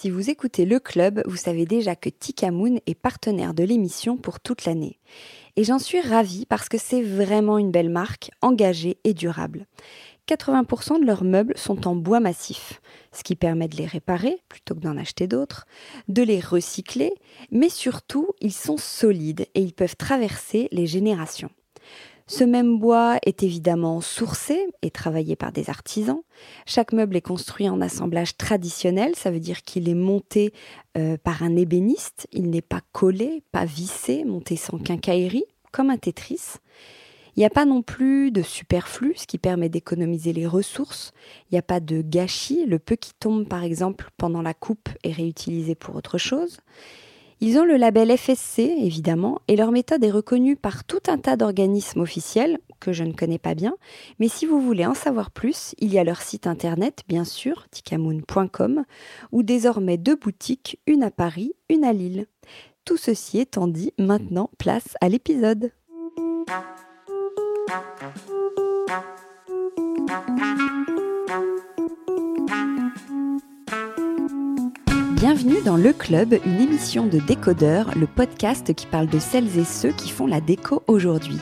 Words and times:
Si 0.00 0.08
vous 0.08 0.30
écoutez 0.30 0.64
le 0.64 0.80
club, 0.80 1.22
vous 1.26 1.36
savez 1.36 1.66
déjà 1.66 1.94
que 1.94 2.08
Tikamoon 2.08 2.80
est 2.86 2.94
partenaire 2.94 3.52
de 3.52 3.64
l'émission 3.64 4.16
pour 4.16 4.40
toute 4.40 4.64
l'année. 4.64 4.98
Et 5.56 5.64
j'en 5.64 5.78
suis 5.78 6.00
ravie 6.00 6.46
parce 6.46 6.70
que 6.70 6.78
c'est 6.78 7.02
vraiment 7.02 7.58
une 7.58 7.70
belle 7.70 7.90
marque, 7.90 8.30
engagée 8.40 8.96
et 9.04 9.12
durable. 9.12 9.66
80% 10.26 11.02
de 11.02 11.04
leurs 11.04 11.22
meubles 11.22 11.52
sont 11.54 11.86
en 11.86 11.96
bois 11.96 12.18
massif, 12.18 12.80
ce 13.12 13.22
qui 13.22 13.36
permet 13.36 13.68
de 13.68 13.76
les 13.76 13.84
réparer 13.84 14.38
plutôt 14.48 14.74
que 14.74 14.80
d'en 14.80 14.96
acheter 14.96 15.26
d'autres, 15.26 15.66
de 16.08 16.22
les 16.22 16.40
recycler, 16.40 17.12
mais 17.50 17.68
surtout, 17.68 18.30
ils 18.40 18.54
sont 18.54 18.78
solides 18.78 19.48
et 19.54 19.60
ils 19.60 19.74
peuvent 19.74 19.96
traverser 19.96 20.68
les 20.72 20.86
générations. 20.86 21.50
Ce 22.30 22.44
même 22.44 22.78
bois 22.78 23.18
est 23.26 23.42
évidemment 23.42 24.00
sourcé 24.00 24.68
et 24.82 24.92
travaillé 24.92 25.34
par 25.34 25.50
des 25.50 25.68
artisans. 25.68 26.22
Chaque 26.64 26.92
meuble 26.92 27.16
est 27.16 27.22
construit 27.22 27.68
en 27.68 27.80
assemblage 27.80 28.36
traditionnel, 28.36 29.16
ça 29.16 29.32
veut 29.32 29.40
dire 29.40 29.62
qu'il 29.62 29.88
est 29.88 29.96
monté 29.96 30.52
euh, 30.96 31.16
par 31.16 31.42
un 31.42 31.56
ébéniste, 31.56 32.28
il 32.30 32.48
n'est 32.48 32.62
pas 32.62 32.82
collé, 32.92 33.42
pas 33.50 33.64
vissé, 33.64 34.22
monté 34.22 34.54
sans 34.54 34.78
quincaillerie, 34.78 35.42
comme 35.72 35.90
un 35.90 35.96
Tetris. 35.96 36.58
Il 37.34 37.40
n'y 37.40 37.46
a 37.46 37.50
pas 37.50 37.64
non 37.64 37.82
plus 37.82 38.30
de 38.30 38.42
superflu, 38.42 39.14
ce 39.16 39.26
qui 39.26 39.38
permet 39.38 39.68
d'économiser 39.68 40.32
les 40.32 40.46
ressources. 40.46 41.10
Il 41.50 41.54
n'y 41.54 41.58
a 41.58 41.62
pas 41.62 41.80
de 41.80 42.00
gâchis. 42.00 42.64
Le 42.64 42.78
peu 42.78 42.94
qui 42.94 43.12
tombe, 43.18 43.48
par 43.48 43.64
exemple, 43.64 44.08
pendant 44.16 44.42
la 44.42 44.54
coupe 44.54 44.88
est 45.02 45.12
réutilisé 45.12 45.74
pour 45.74 45.96
autre 45.96 46.16
chose. 46.16 46.60
Ils 47.42 47.58
ont 47.58 47.64
le 47.64 47.78
label 47.78 48.14
FSC, 48.14 48.58
évidemment, 48.58 49.40
et 49.48 49.56
leur 49.56 49.72
méthode 49.72 50.04
est 50.04 50.10
reconnue 50.10 50.56
par 50.56 50.84
tout 50.84 51.00
un 51.08 51.16
tas 51.16 51.36
d'organismes 51.36 52.00
officiels 52.00 52.58
que 52.80 52.92
je 52.92 53.02
ne 53.02 53.14
connais 53.14 53.38
pas 53.38 53.54
bien. 53.54 53.76
Mais 54.18 54.28
si 54.28 54.44
vous 54.44 54.60
voulez 54.60 54.84
en 54.84 54.92
savoir 54.92 55.30
plus, 55.30 55.74
il 55.78 55.90
y 55.90 55.98
a 55.98 56.04
leur 56.04 56.20
site 56.20 56.46
internet, 56.46 57.00
bien 57.08 57.24
sûr, 57.24 57.66
tikamoon.com, 57.70 58.84
ou 59.32 59.42
désormais 59.42 59.96
deux 59.96 60.16
boutiques, 60.16 60.80
une 60.86 61.02
à 61.02 61.10
Paris, 61.10 61.54
une 61.70 61.84
à 61.84 61.94
Lille. 61.94 62.26
Tout 62.84 62.98
ceci 62.98 63.38
étant 63.38 63.68
dit, 63.68 63.94
maintenant, 63.98 64.50
place 64.58 64.96
à 65.00 65.08
l'épisode. 65.08 65.72
Bienvenue 75.20 75.60
dans 75.66 75.76
Le 75.76 75.92
Club, 75.92 76.38
une 76.46 76.62
émission 76.62 77.04
de 77.04 77.18
décodeurs, 77.18 77.90
le 77.94 78.06
podcast 78.06 78.72
qui 78.72 78.86
parle 78.86 79.06
de 79.06 79.18
celles 79.18 79.58
et 79.58 79.66
ceux 79.66 79.90
qui 79.90 80.08
font 80.08 80.26
la 80.26 80.40
déco 80.40 80.82
aujourd'hui. 80.86 81.36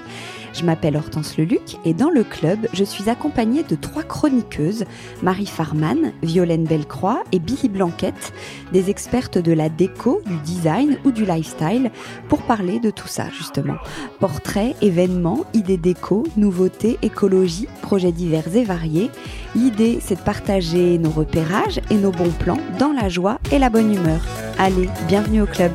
Je 0.59 0.65
m'appelle 0.65 0.97
Hortense 0.97 1.37
Leluc 1.37 1.77
et 1.85 1.95
dans 1.95 2.11
le 2.11 2.25
club, 2.25 2.67
je 2.73 2.83
suis 2.83 3.09
accompagnée 3.09 3.63
de 3.63 3.77
trois 3.77 4.03
chroniqueuses, 4.03 4.87
Marie 5.23 5.47
Farman, 5.47 6.13
Violaine 6.25 6.65
Bellecroix 6.65 7.23
et 7.31 7.39
Billy 7.39 7.69
Blanquette, 7.69 8.33
des 8.73 8.91
expertes 8.91 9.39
de 9.39 9.53
la 9.53 9.69
déco, 9.69 10.21
du 10.27 10.37
design 10.39 10.99
ou 11.05 11.13
du 11.13 11.25
lifestyle, 11.25 11.93
pour 12.29 12.43
parler 12.43 12.81
de 12.81 12.91
tout 12.91 13.07
ça 13.07 13.31
justement. 13.31 13.77
Portraits, 14.19 14.75
événements, 14.83 15.45
idées 15.55 15.77
déco, 15.77 16.25
nouveautés, 16.37 16.99
écologie, 17.03 17.69
projets 17.81 18.11
divers 18.11 18.57
et 18.57 18.65
variés. 18.65 19.13
L'idée, 19.55 20.01
c'est 20.01 20.17
de 20.17 20.23
partager 20.23 20.99
nos 20.99 21.11
repérages 21.11 21.81
et 21.89 21.95
nos 21.95 22.11
bons 22.11 22.33
plans 22.37 22.59
dans 22.81 22.91
la 22.91 23.09
joie 23.09 23.39
et 23.53 23.61
la 23.61 23.71
bonne 23.71 23.95
humeur. 23.95 24.23
Allez, 24.59 24.89
bienvenue 25.07 25.43
au 25.43 25.47
club. 25.47 25.71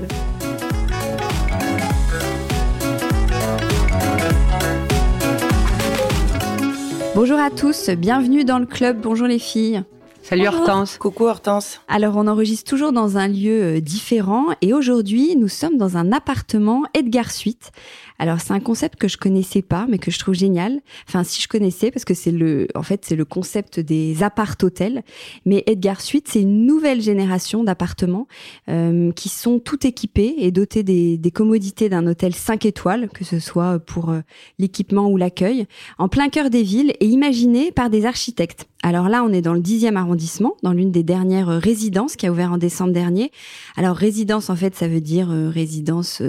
Bonjour 7.15 7.37
à 7.39 7.51
tous, 7.51 7.91
bienvenue 7.91 8.43
dans 8.43 8.57
le 8.57 8.65
club. 8.65 8.99
Bonjour 8.99 9.27
les 9.27 9.37
filles. 9.37 9.83
Salut 10.23 10.47
Hortense. 10.47 10.97
Coucou 10.97 11.25
Hortense. 11.25 11.79
Alors 11.87 12.17
on 12.17 12.25
enregistre 12.25 12.67
toujours 12.67 12.91
dans 12.91 13.17
un 13.17 13.27
lieu 13.27 13.61
euh, 13.61 13.79
différent 13.81 14.47
et 14.61 14.73
aujourd'hui 14.73 15.35
nous 15.35 15.47
sommes 15.47 15.77
dans 15.77 15.95
un 15.95 16.11
appartement 16.11 16.83
Edgar 16.95 17.29
Suite 17.29 17.71
alors 18.19 18.39
c'est 18.39 18.53
un 18.53 18.59
concept 18.59 18.99
que 18.99 19.07
je 19.07 19.17
connaissais 19.17 19.61
pas, 19.61 19.85
mais 19.89 19.97
que 19.97 20.11
je 20.11 20.19
trouve 20.19 20.33
génial. 20.35 20.81
Enfin, 21.07 21.23
si 21.23 21.41
je 21.41 21.47
connaissais, 21.47 21.91
parce 21.91 22.05
que 22.05 22.13
c'est 22.13 22.31
le, 22.31 22.67
en 22.75 22.83
fait, 22.83 23.05
c'est 23.05 23.15
le 23.15 23.25
concept 23.25 23.79
des 23.79 24.23
appart-hôtels. 24.23 25.03
Mais 25.45 25.63
Edgar 25.65 26.01
Suite, 26.01 26.27
c'est 26.29 26.41
une 26.41 26.65
nouvelle 26.65 27.01
génération 27.01 27.63
d'appartements 27.63 28.27
euh, 28.69 29.11
qui 29.11 29.29
sont 29.29 29.59
tout 29.59 29.85
équipés 29.85 30.35
et 30.37 30.51
dotés 30.51 30.83
des, 30.83 31.17
des 31.17 31.31
commodités 31.31 31.89
d'un 31.89 32.05
hôtel 32.07 32.33
5 32.33 32.65
étoiles, 32.65 33.09
que 33.09 33.23
ce 33.23 33.39
soit 33.39 33.79
pour 33.79 34.09
euh, 34.09 34.21
l'équipement 34.59 35.09
ou 35.09 35.17
l'accueil, 35.17 35.65
en 35.97 36.07
plein 36.07 36.29
cœur 36.29 36.49
des 36.49 36.63
villes 36.63 36.93
et 36.99 37.05
imaginés 37.05 37.71
par 37.71 37.89
des 37.89 38.05
architectes. 38.05 38.67
Alors 38.83 39.09
là, 39.09 39.23
on 39.23 39.33
est 39.33 39.41
dans 39.41 39.53
le 39.53 39.61
10e 39.61 39.95
arrondissement, 39.95 40.55
dans 40.61 40.73
l'une 40.73 40.91
des 40.91 41.03
dernières 41.03 41.47
résidences 41.47 42.15
qui 42.15 42.27
a 42.27 42.31
ouvert 42.31 42.51
en 42.51 42.57
décembre 42.57 42.93
dernier. 42.93 43.31
Alors 43.75 43.95
résidence, 43.95 44.49
en 44.49 44.55
fait, 44.55 44.75
ça 44.75 44.87
veut 44.87 45.01
dire 45.01 45.31
euh, 45.31 45.49
résidence 45.49 46.21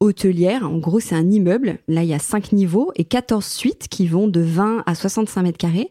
hôtelière. 0.00 0.68
En 0.68 0.78
gros, 0.78 1.00
c'est 1.00 1.14
un 1.14 1.30
immeuble. 1.30 1.78
Là, 1.88 2.02
il 2.02 2.08
y 2.08 2.14
a 2.14 2.18
cinq 2.18 2.52
niveaux 2.52 2.92
et 2.96 3.04
14 3.04 3.44
suites 3.44 3.88
qui 3.88 4.06
vont 4.06 4.28
de 4.28 4.40
20 4.40 4.82
à 4.84 4.94
65 4.94 5.42
mètres 5.42 5.58
carrés. 5.58 5.90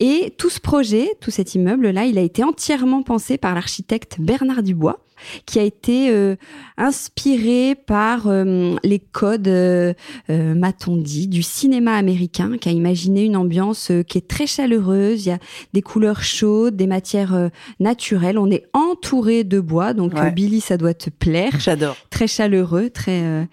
Et 0.00 0.34
tout 0.38 0.50
ce 0.50 0.60
projet, 0.60 1.16
tout 1.20 1.30
cet 1.30 1.54
immeuble-là, 1.54 2.04
il 2.04 2.18
a 2.18 2.22
été 2.22 2.44
entièrement 2.44 3.02
pensé 3.02 3.38
par 3.38 3.54
l'architecte 3.54 4.16
Bernard 4.20 4.62
Dubois 4.62 5.00
qui 5.46 5.58
a 5.58 5.62
été 5.62 6.10
euh, 6.10 6.36
inspiré 6.76 7.74
par 7.74 8.26
euh, 8.26 8.76
les 8.84 8.98
codes, 8.98 9.48
euh, 9.48 9.94
m'a-t-on 10.28 10.96
dit, 10.96 11.28
du 11.28 11.42
cinéma 11.42 11.94
américain, 11.94 12.56
qui 12.60 12.68
a 12.68 12.72
imaginé 12.72 13.24
une 13.24 13.36
ambiance 13.36 13.92
qui 14.06 14.18
est 14.18 14.28
très 14.28 14.46
chaleureuse. 14.46 15.26
Il 15.26 15.28
y 15.30 15.32
a 15.32 15.38
des 15.72 15.82
couleurs 15.82 16.22
chaudes, 16.22 16.76
des 16.76 16.86
matières 16.86 17.50
naturelles. 17.80 18.38
On 18.38 18.50
est 18.50 18.66
entouré 18.72 19.44
de 19.44 19.60
bois, 19.60 19.92
donc 19.92 20.12
Billy, 20.34 20.60
ça 20.60 20.76
doit 20.76 20.94
te 20.94 21.10
plaire. 21.10 21.52
J'adore. 21.58 21.96
Très 22.10 22.26
chaleureux, 22.26 22.90
très 22.90 23.48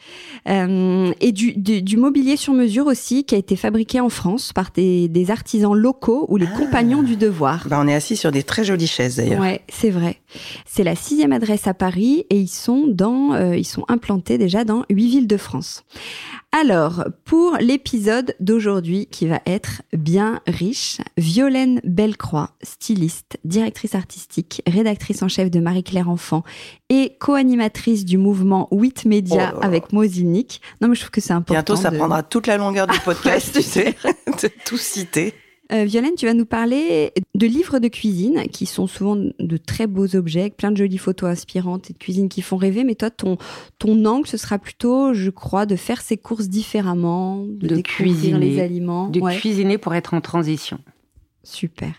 et 0.45 1.31
du, 1.31 1.53
du, 1.53 1.97
mobilier 1.97 2.37
sur 2.37 2.53
mesure 2.53 2.87
aussi, 2.87 3.23
qui 3.23 3.35
a 3.35 3.37
été 3.37 3.55
fabriqué 3.55 3.99
en 3.99 4.09
France 4.09 4.53
par 4.53 4.71
des, 4.73 5.07
des 5.07 5.31
artisans 5.31 5.73
locaux 5.73 6.25
ou 6.29 6.37
les 6.37 6.47
ah. 6.51 6.57
compagnons 6.57 7.03
du 7.03 7.15
devoir. 7.15 7.67
Bah, 7.69 7.79
on 7.81 7.87
est 7.87 7.93
assis 7.93 8.15
sur 8.15 8.31
des 8.31 8.43
très 8.43 8.63
jolies 8.63 8.87
chaises 8.87 9.17
d'ailleurs. 9.17 9.41
Ouais, 9.41 9.61
c'est 9.69 9.89
vrai. 9.89 10.17
C'est 10.65 10.83
la 10.83 10.95
sixième 10.95 11.31
adresse 11.31 11.54
à 11.63 11.73
Paris 11.73 12.25
et 12.29 12.39
ils 12.39 12.47
sont 12.47 12.85
dans, 12.87 13.33
euh, 13.33 13.55
ils 13.55 13.65
sont 13.65 13.85
implantés 13.87 14.37
déjà 14.37 14.63
dans 14.63 14.83
huit 14.89 15.07
villes 15.07 15.27
de 15.27 15.37
France. 15.37 15.83
Alors, 16.51 17.05
pour 17.25 17.57
l'épisode 17.59 18.35
d'aujourd'hui 18.39 19.07
qui 19.07 19.27
va 19.27 19.41
être 19.45 19.81
bien 19.91 20.39
riche, 20.47 20.99
Violaine 21.17 21.81
Bellecroix, 21.83 22.51
styliste, 22.61 23.37
directrice 23.43 23.93
artistique, 23.93 24.61
rédactrice 24.65 25.21
en 25.21 25.27
chef 25.27 25.51
de 25.51 25.59
Marie-Claire 25.59 26.09
Enfant 26.09 26.43
et 26.89 27.17
co-animatrice 27.19 28.05
du 28.05 28.17
mouvement 28.17 28.69
8 28.71 29.05
Média 29.05 29.53
oh 29.55 29.59
avec 29.61 29.91
Mozinic. 29.91 30.61
Non, 30.81 30.87
mais 30.87 30.95
je 30.95 31.01
trouve 31.01 31.11
que 31.11 31.21
c'est 31.21 31.33
important. 31.33 31.55
Bientôt, 31.55 31.75
ça 31.75 31.91
prendra 31.91 32.23
toute 32.23 32.47
la 32.47 32.57
longueur 32.57 32.87
du 32.87 32.99
podcast, 33.03 33.53
tu 33.53 33.61
sais, 33.61 33.95
de 34.27 34.49
tout 34.65 34.77
citer. 34.77 35.33
Euh, 35.71 35.83
Violaine, 35.85 36.15
tu 36.15 36.25
vas 36.25 36.33
nous 36.33 36.45
parler 36.45 37.11
de 37.33 37.47
livres 37.47 37.79
de 37.79 37.87
cuisine 37.87 38.43
qui 38.51 38.65
sont 38.65 38.87
souvent 38.87 39.15
de 39.15 39.57
très 39.57 39.87
beaux 39.87 40.15
objets, 40.15 40.49
plein 40.49 40.71
de 40.71 40.77
jolies 40.77 40.97
photos 40.97 41.29
inspirantes 41.29 41.89
et 41.89 41.93
de 41.93 41.97
cuisine 41.97 42.29
qui 42.29 42.41
font 42.41 42.57
rêver. 42.57 42.83
Mais 42.83 42.95
toi, 42.95 43.09
ton, 43.09 43.37
ton 43.79 44.05
angle, 44.05 44.27
ce 44.27 44.37
sera 44.37 44.59
plutôt, 44.59 45.13
je 45.13 45.29
crois, 45.29 45.65
de 45.65 45.75
faire 45.75 46.01
ses 46.01 46.17
courses 46.17 46.49
différemment, 46.49 47.45
de, 47.47 47.81
cuisiner 47.81 48.37
les 48.39 48.59
aliments. 48.59 49.09
De 49.09 49.19
cuisiner 49.39 49.77
pour 49.77 49.95
être 49.95 50.13
en 50.13 50.21
transition. 50.21 50.79
Super. 51.43 51.93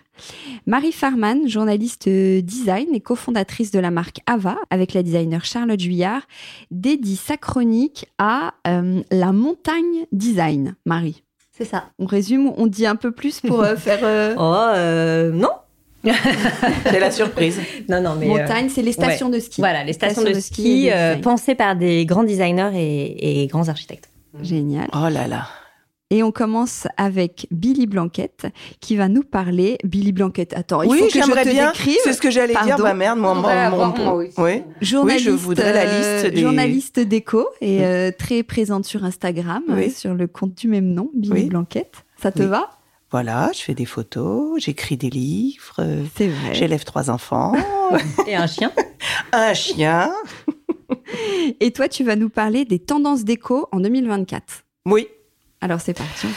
Marie 0.66 0.92
Farman, 0.92 1.48
journaliste 1.48 2.08
design 2.08 2.88
et 2.94 3.00
cofondatrice 3.00 3.70
de 3.70 3.78
la 3.78 3.90
marque 3.90 4.20
Ava, 4.26 4.58
avec 4.70 4.92
la 4.92 5.02
designer 5.02 5.44
Charlotte 5.44 5.78
Juillard, 5.78 6.22
dédie 6.70 7.16
sa 7.16 7.36
chronique 7.36 8.06
à 8.18 8.54
euh, 8.66 9.02
la 9.10 9.32
montagne 9.32 10.06
design. 10.12 10.74
Marie. 10.84 11.22
C'est 11.56 11.64
ça. 11.64 11.84
On 11.98 12.04
résume, 12.04 12.52
on 12.58 12.66
dit 12.66 12.86
un 12.86 12.96
peu 12.96 13.12
plus 13.12 13.40
pour 13.40 13.62
euh, 13.62 13.76
faire. 13.76 14.00
Euh, 14.02 14.34
oh, 14.38 14.74
euh, 14.76 15.30
non. 15.30 15.48
c'est 16.84 17.00
la 17.00 17.10
surprise. 17.10 17.58
Non, 17.88 18.00
non, 18.02 18.14
mais. 18.14 18.26
Montagne, 18.26 18.68
c'est 18.68 18.82
les 18.82 18.92
stations 18.92 19.30
de 19.30 19.40
ski. 19.40 19.60
Voilà, 19.60 19.82
les 19.82 19.94
stations, 19.94 20.22
de, 20.22 20.34
ski, 20.34 20.90
pensées 21.22 21.54
par 21.54 21.74
des 21.74 22.04
grands 22.04 22.24
designers 22.24 22.70
et, 22.74 23.42
et 23.42 23.46
grands 23.46 23.68
architectes. 23.68 24.10
Génial. 24.42 24.88
Oh 24.92 25.08
là 25.08 25.26
là. 25.26 25.48
Et 26.10 26.22
on 26.22 26.30
commence 26.30 26.86
avec 26.96 27.48
Billy 27.50 27.86
Blanquette 27.86 28.46
qui 28.80 28.96
va 28.96 29.08
nous 29.08 29.24
parler. 29.24 29.76
Billy 29.82 30.12
Blanquette, 30.12 30.54
attends, 30.56 30.82
il 30.82 30.90
oui, 30.90 30.98
faut 31.00 31.06
que 31.06 31.12
je 31.12 31.20
te 31.20 31.48
bien. 31.48 31.72
décrive. 31.72 31.96
C'est 32.04 32.12
ce 32.12 32.20
que 32.20 32.30
j'allais 32.30 32.54
dire. 32.64 32.78
Bah 32.78 32.94
merde, 32.94 33.18
moi, 33.18 33.34
moi, 33.34 33.70
moi, 33.70 34.16
oui. 34.16 34.28
oui. 34.38 34.62
Journaliste, 34.80 35.26
oui, 35.26 35.32
je 35.32 35.36
voudrais 35.36 35.72
la 35.72 35.84
liste 36.20 36.32
des... 36.32 36.40
Journaliste 36.42 37.00
déco 37.00 37.48
et 37.60 37.84
euh, 37.84 38.12
très 38.16 38.44
présente 38.44 38.84
sur 38.84 39.04
Instagram, 39.04 39.64
oui. 39.68 39.90
sur 39.90 40.14
le 40.14 40.28
compte 40.28 40.54
du 40.54 40.68
même 40.68 40.92
nom, 40.92 41.10
Billy 41.12 41.46
Blanquette. 41.46 42.04
Ça 42.22 42.30
te 42.30 42.44
va? 42.44 42.70
Voilà, 43.10 43.50
je 43.52 43.60
fais 43.60 43.74
des 43.74 43.84
photos, 43.84 44.62
j'écris 44.62 44.96
des 44.96 45.10
livres, 45.10 45.84
C'est 46.16 46.28
vrai. 46.28 46.54
j'élève 46.54 46.84
trois 46.84 47.10
enfants. 47.10 47.52
et 48.28 48.36
un 48.36 48.46
chien? 48.46 48.70
un 49.32 49.54
chien. 49.54 50.12
et 51.60 51.72
toi, 51.72 51.88
tu 51.88 52.04
vas 52.04 52.14
nous 52.14 52.28
parler 52.28 52.64
des 52.64 52.78
tendances 52.78 53.24
déco 53.24 53.68
en 53.72 53.80
2024. 53.80 54.44
Oui. 54.86 55.08
Alors 55.66 55.80
c'est 55.80 55.94
parti. 55.94 56.28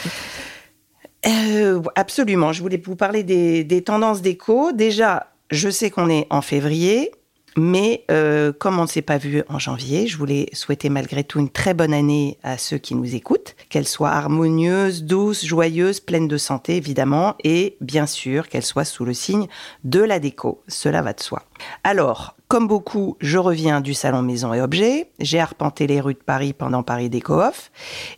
Euh, 1.24 1.80
absolument. 1.94 2.52
Je 2.52 2.62
voulais 2.62 2.82
vous 2.84 2.96
parler 2.96 3.22
des, 3.22 3.84
tendances 3.84 4.22
déco. 4.22 4.72
Déjà, 4.72 5.28
je 5.52 5.70
sais 5.70 5.88
qu'on 5.88 6.10
est 6.10 6.26
en 6.30 6.42
février. 6.42 7.12
Mais 7.56 8.04
euh, 8.10 8.52
comme 8.52 8.80
on 8.80 8.82
ne 8.82 8.88
s'est 8.88 9.02
pas 9.02 9.18
vu 9.18 9.44
en 9.48 9.60
janvier, 9.60 10.08
je 10.08 10.18
voulais 10.18 10.48
souhaiter 10.52 10.88
malgré 10.88 11.22
tout 11.22 11.38
une 11.38 11.48
très 11.48 11.74
bonne 11.74 11.94
année 11.94 12.38
à 12.42 12.58
ceux 12.58 12.78
qui 12.78 12.96
nous 12.96 13.14
écoutent, 13.14 13.54
qu'elle 13.68 13.86
soit 13.86 14.10
harmonieuse, 14.10 15.04
douce, 15.04 15.44
joyeuse, 15.44 16.00
pleine 16.00 16.26
de 16.26 16.36
santé 16.36 16.76
évidemment, 16.76 17.36
et 17.44 17.76
bien 17.80 18.06
sûr 18.06 18.48
qu'elle 18.48 18.64
soit 18.64 18.84
sous 18.84 19.04
le 19.04 19.14
signe 19.14 19.46
de 19.84 20.00
la 20.00 20.18
déco. 20.18 20.62
Cela 20.66 21.02
va 21.02 21.12
de 21.12 21.20
soi. 21.20 21.42
Alors, 21.84 22.36
comme 22.50 22.66
beaucoup, 22.66 23.16
je 23.20 23.38
reviens 23.38 23.80
du 23.80 23.94
salon 23.94 24.22
Maison 24.22 24.52
et 24.52 24.60
Objets. 24.60 25.12
J'ai 25.20 25.38
arpenté 25.38 25.86
les 25.86 26.00
rues 26.00 26.14
de 26.14 26.18
Paris 26.18 26.52
pendant 26.52 26.82
Paris 26.82 27.08
Déco 27.08 27.34
Off, 27.34 27.70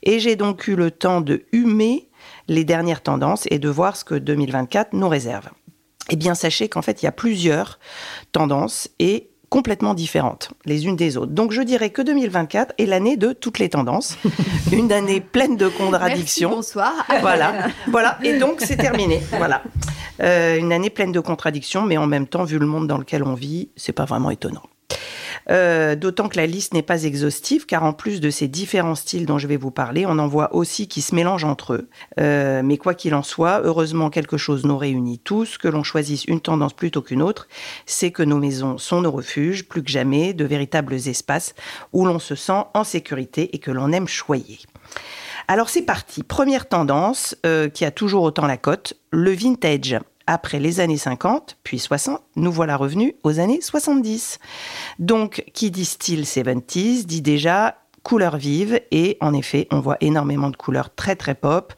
et 0.02 0.20
j'ai 0.20 0.36
donc 0.36 0.66
eu 0.68 0.74
le 0.74 0.90
temps 0.90 1.20
de 1.20 1.44
humer 1.52 2.08
les 2.48 2.64
dernières 2.64 3.02
tendances 3.02 3.46
et 3.50 3.58
de 3.58 3.68
voir 3.68 3.94
ce 3.94 4.04
que 4.04 4.14
2024 4.14 4.94
nous 4.94 5.08
réserve 5.08 5.50
eh 6.10 6.16
bien 6.16 6.34
sachez 6.34 6.68
qu'en 6.68 6.82
fait 6.82 7.02
il 7.02 7.04
y 7.04 7.08
a 7.08 7.12
plusieurs 7.12 7.78
tendances 8.32 8.88
et 8.98 9.30
complètement 9.52 9.92
différentes 9.92 10.48
les 10.64 10.86
unes 10.86 10.96
des 10.96 11.18
autres. 11.18 11.30
Donc 11.30 11.52
je 11.52 11.60
dirais 11.60 11.90
que 11.90 12.00
2024 12.00 12.72
est 12.78 12.86
l'année 12.86 13.18
de 13.18 13.34
toutes 13.34 13.58
les 13.58 13.68
tendances, 13.68 14.16
une 14.72 14.90
année 14.90 15.20
pleine 15.20 15.58
de 15.58 15.68
contradictions. 15.68 16.48
bonsoir. 16.48 16.94
Voilà, 17.20 17.68
voilà. 17.88 18.18
Et 18.22 18.38
donc 18.38 18.62
c'est 18.62 18.78
terminé. 18.78 19.20
Voilà, 19.36 19.62
euh, 20.22 20.56
une 20.56 20.72
année 20.72 20.88
pleine 20.88 21.12
de 21.12 21.20
contradictions, 21.20 21.82
mais 21.82 21.98
en 21.98 22.06
même 22.06 22.26
temps, 22.26 22.44
vu 22.44 22.58
le 22.58 22.64
monde 22.64 22.86
dans 22.86 22.96
lequel 22.96 23.22
on 23.24 23.34
vit, 23.34 23.68
c'est 23.76 23.92
pas 23.92 24.06
vraiment 24.06 24.30
étonnant. 24.30 24.62
Euh, 25.50 25.96
d'autant 25.96 26.28
que 26.28 26.36
la 26.36 26.46
liste 26.46 26.74
n'est 26.74 26.82
pas 26.82 27.04
exhaustive, 27.04 27.66
car 27.66 27.84
en 27.84 27.92
plus 27.92 28.20
de 28.20 28.30
ces 28.30 28.48
différents 28.48 28.94
styles 28.94 29.26
dont 29.26 29.38
je 29.38 29.46
vais 29.46 29.56
vous 29.56 29.70
parler, 29.70 30.06
on 30.06 30.18
en 30.18 30.28
voit 30.28 30.54
aussi 30.54 30.88
qui 30.88 31.02
se 31.02 31.14
mélangent 31.14 31.44
entre 31.44 31.74
eux. 31.74 31.88
Euh, 32.20 32.62
mais 32.64 32.76
quoi 32.76 32.94
qu'il 32.94 33.14
en 33.14 33.22
soit, 33.22 33.60
heureusement 33.64 34.10
quelque 34.10 34.36
chose 34.36 34.64
nous 34.64 34.78
réunit 34.78 35.18
tous, 35.18 35.58
que 35.58 35.68
l'on 35.68 35.82
choisisse 35.82 36.24
une 36.24 36.40
tendance 36.40 36.74
plutôt 36.74 37.02
qu'une 37.02 37.22
autre, 37.22 37.48
c'est 37.86 38.10
que 38.10 38.22
nos 38.22 38.38
maisons 38.38 38.78
sont 38.78 39.02
nos 39.02 39.10
refuges, 39.10 39.68
plus 39.68 39.82
que 39.82 39.90
jamais, 39.90 40.34
de 40.34 40.44
véritables 40.44 40.94
espaces 40.94 41.54
où 41.92 42.04
l'on 42.04 42.18
se 42.18 42.34
sent 42.34 42.64
en 42.74 42.84
sécurité 42.84 43.54
et 43.54 43.58
que 43.58 43.70
l'on 43.70 43.92
aime 43.92 44.08
choyer. 44.08 44.58
Alors 45.48 45.68
c'est 45.68 45.82
parti. 45.82 46.22
Première 46.22 46.68
tendance 46.68 47.36
euh, 47.46 47.68
qui 47.68 47.84
a 47.84 47.90
toujours 47.90 48.22
autant 48.22 48.46
la 48.46 48.56
cote, 48.56 48.94
le 49.10 49.32
vintage 49.32 49.98
après 50.32 50.58
les 50.58 50.80
années 50.80 50.96
50, 50.96 51.58
puis 51.62 51.78
60, 51.78 52.20
nous 52.36 52.52
voilà 52.52 52.76
revenus 52.76 53.14
aux 53.22 53.38
années 53.38 53.60
70. 53.60 54.38
Donc, 54.98 55.44
qui 55.52 55.70
dit 55.70 55.84
style 55.84 56.26
70 56.26 57.06
dit 57.06 57.22
déjà 57.22 57.81
couleurs 58.02 58.36
vives 58.36 58.80
et 58.90 59.16
en 59.20 59.32
effet 59.32 59.68
on 59.70 59.80
voit 59.80 59.96
énormément 60.00 60.50
de 60.50 60.56
couleurs 60.56 60.94
très 60.94 61.16
très 61.16 61.34
pop. 61.34 61.72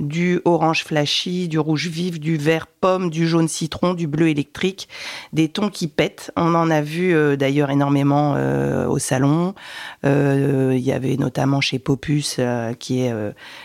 Du 0.00 0.40
orange 0.44 0.84
flashy 0.84 1.48
du 1.48 1.58
rouge 1.58 1.88
vif 1.88 2.18
du 2.18 2.36
vert 2.36 2.66
pomme 2.66 3.10
du 3.10 3.26
jaune 3.26 3.48
citron 3.48 3.94
du 3.94 4.06
bleu 4.06 4.28
électrique. 4.28 4.88
Des 5.32 5.48
tons 5.48 5.68
qui 5.68 5.88
pètent. 5.88 6.30
On 6.36 6.54
en 6.54 6.70
a 6.70 6.80
vu 6.80 7.14
euh, 7.14 7.36
d'ailleurs 7.36 7.70
énormément 7.70 8.34
euh, 8.36 8.86
au 8.86 8.98
salon. 8.98 9.54
Euh, 10.04 10.74
il 10.76 10.84
y 10.84 10.92
avait 10.92 11.16
notamment 11.16 11.60
chez 11.60 11.78
Popus 11.78 12.40
qui 12.78 13.00
est 13.00 13.12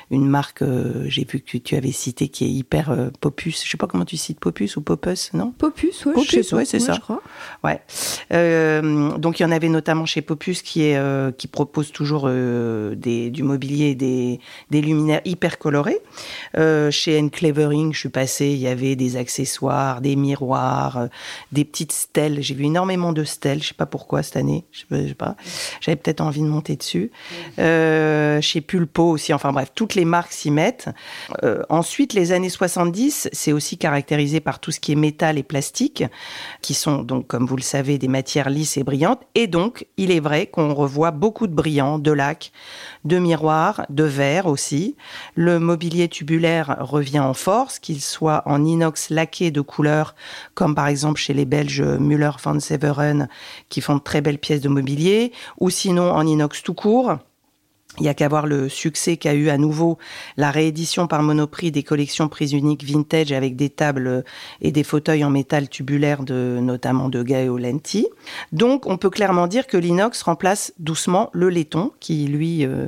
une 0.10 0.28
marque 0.28 0.64
j'ai 1.06 1.26
vu 1.26 1.40
que 1.40 1.58
tu 1.58 1.76
avais 1.76 1.92
cité 1.92 2.28
qui 2.28 2.46
est 2.46 2.50
hyper 2.50 2.96
Popus. 3.20 3.64
Je 3.66 3.70
sais 3.70 3.78
pas 3.78 3.88
comment 3.88 4.06
tu 4.06 4.18
cites 4.18 4.40
Popus 4.40 4.76
ou 4.78 4.82
Popus 4.82 5.32
non? 5.34 5.52
Popus 5.52 6.06
ouais, 6.06 6.14
Popus 6.14 6.54
ouais 6.54 6.66
c'est 6.66 6.80
ça. 6.80 6.98
ouais. 7.64 7.82
Donc 9.20 9.40
il 9.40 9.44
y 9.44 9.46
en 9.46 9.52
avait 9.52 9.70
notamment 9.70 10.06
chez 10.06 10.22
Popus 10.22 10.62
qui 10.62 10.84
est 10.84 11.38
qui 11.38 11.48
propose 11.48 11.92
toujours 12.02 12.24
euh, 12.26 12.96
du 12.96 13.44
mobilier, 13.44 13.94
des, 13.94 14.40
des 14.72 14.82
luminaires 14.82 15.22
hyper 15.24 15.60
colorés. 15.60 16.00
Euh, 16.58 16.90
chez 16.90 17.22
Enclavering, 17.22 17.94
je 17.94 18.00
suis 18.00 18.10
passée, 18.10 18.48
il 18.48 18.58
y 18.58 18.68
avait 18.68 18.96
des 18.96 19.18
accessoires, 19.18 20.02
des 20.02 20.16
miroirs, 20.16 20.98
euh, 20.98 21.08
des 21.52 21.64
petites 21.64 21.92
stèles. 21.92 22.42
J'ai 22.42 22.56
vu 22.56 22.66
énormément 22.66 23.14
de 23.14 23.24
stèles, 23.24 23.62
je 23.62 23.68
sais 23.68 23.74
pas 23.76 23.86
pourquoi 23.86 24.24
cette 24.24 24.36
année, 24.36 24.66
je 24.72 24.80
sais 24.90 25.14
pas. 25.14 25.36
J'avais 25.80 25.96
peut-être 25.96 26.22
envie 26.22 26.42
de 26.42 26.48
monter 26.48 26.76
dessus. 26.76 27.12
chez 27.58 28.62
Pulpo 28.62 29.12
aussi, 29.12 29.32
enfin 29.32 29.52
bref, 29.52 29.72
toutes 29.76 29.94
les 29.94 30.06
marques 30.06 30.34
s'y 30.34 30.50
mettent. 30.50 30.90
ensuite, 31.70 32.14
les 32.14 32.32
années 32.32 32.50
70, 32.50 33.30
c'est 33.32 33.54
aussi 33.54 33.78
caractérisé 33.78 34.40
par 34.40 34.58
tout 34.58 34.72
ce 34.72 34.80
qui 34.80 34.92
est 34.92 34.96
métal 34.96 35.38
et 35.38 35.44
plastique, 35.44 36.04
qui 36.64 36.74
sont 36.74 37.04
donc, 37.04 37.28
comme 37.28 37.46
vous 37.46 37.58
le 37.58 37.62
savez, 37.62 38.00
des 38.00 38.08
matières 38.08 38.50
lisses 38.50 38.78
et 38.78 38.84
brillantes. 38.84 39.22
Et 39.36 39.46
donc, 39.46 39.86
il 39.98 40.10
est 40.10 40.20
vrai 40.20 40.48
qu'on 40.48 40.74
revoit 40.74 41.12
beaucoup 41.12 41.46
de 41.46 41.54
brillants 41.54 41.91
de 42.00 42.12
lacs, 42.12 42.52
de 43.06 43.18
miroirs, 43.18 43.86
de 43.90 44.04
verre 44.04 44.46
aussi. 44.46 44.96
Le 45.36 45.60
mobilier 45.60 46.08
tubulaire 46.08 46.78
revient 46.80 47.20
en 47.20 47.34
force, 47.34 47.80
qu'il 47.80 48.02
soit 48.02 48.44
en 48.46 48.64
inox 48.64 49.10
laqué 49.10 49.52
de 49.52 49.62
couleur, 49.62 50.16
comme 50.54 50.76
par 50.76 50.88
exemple 50.88 51.20
chez 51.20 51.34
les 51.34 51.46
Belges 51.46 51.82
Müller 51.82 52.32
van 52.44 52.60
Severen, 52.60 53.28
qui 53.70 53.82
font 53.82 53.96
de 53.96 54.02
très 54.02 54.22
belles 54.22 54.40
pièces 54.40 54.62
de 54.62 54.70
mobilier, 54.70 55.32
ou 55.60 55.70
sinon 55.70 56.12
en 56.12 56.26
inox 56.26 56.64
tout 56.64 56.74
court. 56.74 57.18
Il 58.00 58.06
y 58.06 58.10
a 58.10 58.14
qu'à 58.14 58.30
voir 58.30 58.48
le 58.48 58.70
succès 58.70 59.18
qu'a 59.18 59.34
eu 59.34 59.50
à 59.50 59.58
nouveau 59.58 59.98
la 60.38 60.50
réédition 60.50 61.08
par 61.08 61.24
Monoprix 61.24 61.72
des 61.72 61.84
collections 61.84 62.30
prises 62.30 62.54
uniques 62.54 62.86
vintage 62.86 63.34
avec 63.34 63.58
des 63.58 63.70
tables 63.70 64.24
et 64.62 64.72
des 64.72 64.84
fauteuils 64.84 65.26
en 65.26 65.30
métal 65.30 65.68
tubulaire 65.68 66.24
de 66.24 66.60
notamment 66.62 67.10
de 67.10 67.22
Gaeo 67.22 67.58
Lenti. 67.58 68.08
Donc 68.54 68.88
on 68.88 68.98
peut 68.98 69.10
clairement 69.10 69.48
dire 69.48 69.68
que 69.68 69.76
l'inox 69.76 70.22
remplace 70.22 70.74
doucement 70.80 71.30
le 71.34 71.50
laiton 71.50 71.92
qui 72.00 72.28
lui 72.28 72.66
euh, 72.66 72.88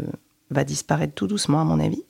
va 0.52 0.64
disparaître 0.64 1.14
tout 1.14 1.28
doucement 1.28 1.60
à 1.60 1.66
mon 1.66 1.82
avis. 1.82 2.04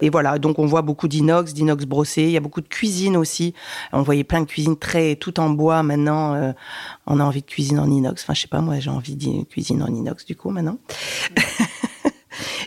Et 0.00 0.10
voilà, 0.10 0.38
donc 0.38 0.58
on 0.58 0.66
voit 0.66 0.82
beaucoup 0.82 1.08
d'inox, 1.08 1.52
d'inox 1.52 1.84
brossé. 1.84 2.22
Il 2.22 2.30
y 2.30 2.36
a 2.36 2.40
beaucoup 2.40 2.60
de 2.60 2.68
cuisine 2.68 3.16
aussi. 3.16 3.54
On 3.92 4.02
voyait 4.02 4.24
plein 4.24 4.40
de 4.40 4.46
cuisine 4.46 4.76
très 4.76 5.16
tout 5.16 5.38
en 5.40 5.50
bois. 5.50 5.82
Maintenant, 5.82 6.34
euh, 6.34 6.52
on 7.06 7.20
a 7.20 7.24
envie 7.24 7.42
de 7.42 7.46
cuisine 7.46 7.78
en 7.78 7.90
inox. 7.90 8.22
Enfin, 8.22 8.34
je 8.34 8.42
sais 8.42 8.48
pas, 8.48 8.60
moi, 8.60 8.78
j'ai 8.80 8.90
envie 8.90 9.16
de 9.16 9.44
cuisine 9.44 9.82
en 9.82 9.88
inox 9.88 10.24
du 10.24 10.36
coup 10.36 10.50
maintenant. 10.50 10.78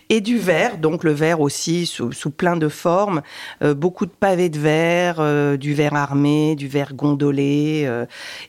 Et 0.09 0.21
du 0.21 0.37
verre, 0.37 0.77
donc 0.77 1.03
le 1.03 1.11
verre 1.11 1.41
aussi 1.41 1.85
sous, 1.85 2.11
plein 2.31 2.55
de 2.55 2.69
formes, 2.69 3.21
euh, 3.61 3.73
beaucoup 3.73 4.05
de 4.05 4.11
pavés 4.11 4.49
de 4.49 4.59
verre, 4.59 5.17
euh, 5.19 5.57
du 5.57 5.73
verre 5.73 5.95
armé, 5.95 6.55
du 6.55 6.67
verre 6.67 6.93
gondolé, 6.93 7.83
euh, 7.85 8.05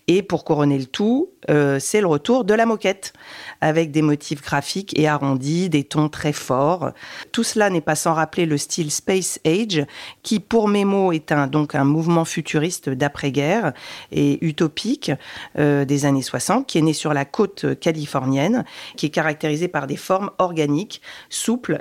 et 0.06 0.22
pour 0.22 0.44
couronner 0.44 0.78
le 0.78 0.86
tout, 0.86 1.30
c'est 1.78 2.02
le 2.02 2.06
retour 2.06 2.44
de 2.44 2.52
la 2.52 2.66
moquette 2.66 3.14
avec 3.62 3.90
des 3.90 4.02
motifs 4.02 4.42
graphiques 4.42 4.98
et 4.98 5.08
arrondis, 5.08 5.70
des 5.70 5.82
tons 5.82 6.10
très 6.10 6.34
forts. 6.34 6.90
Tout 7.32 7.42
cela 7.42 7.70
n'est 7.70 7.80
pas 7.80 7.94
sans 7.94 8.12
rappeler 8.12 8.44
le 8.44 8.58
style 8.58 8.90
Space 8.90 9.40
Age, 9.46 9.86
qui 10.22 10.40
pour 10.40 10.68
mes 10.68 10.84
mots 10.84 11.10
est 11.10 11.32
un, 11.32 11.46
donc 11.46 11.74
un 11.74 11.84
mouvement 11.84 12.26
futuriste 12.26 12.90
d'après-guerre 12.90 13.72
et 14.12 14.44
utopique 14.44 15.10
des 15.56 16.04
années 16.04 16.20
60, 16.20 16.66
qui 16.66 16.76
est 16.76 16.82
né 16.82 16.92
sur 16.92 17.14
la 17.14 17.24
côte 17.24 17.78
californienne, 17.80 18.66
qui 18.98 19.06
est 19.06 19.10
caractérisé 19.10 19.68
par 19.68 19.86
des 19.86 19.96
formes 19.96 20.30
organiques 20.36 21.00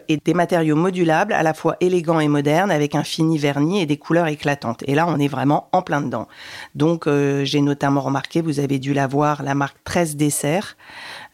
et 0.08 0.18
des 0.18 0.34
matériaux 0.34 0.76
modulables, 0.76 1.34
à 1.34 1.44
la 1.44 1.54
fois 1.54 1.76
élégants 1.82 2.20
et 2.20 2.28
modernes, 2.28 2.72
avec 2.72 2.96
un 2.96 3.04
fini 3.04 3.38
vernis 3.38 3.82
et 3.82 3.86
des 3.86 3.98
couleurs 3.98 4.28
éclatantes. 4.28 4.84
Et 4.88 4.96
là, 4.96 5.06
on 5.08 5.20
est 5.20 5.28
vraiment 5.28 5.68
en 5.72 5.82
plein 5.82 6.02
dedans. 6.02 6.28
Donc, 6.76 7.08
euh, 7.08 7.44
j'ai 7.44 7.62
notamment 7.62 8.02
remarqué, 8.02 8.42
vous 8.42 8.60
avez 8.60 8.80
dû 8.80 8.94
la 8.94 9.08
voir, 9.08 9.44
la 9.44 9.56
marque 9.56 9.78
13 9.84 10.16
Dessert, 10.16 10.78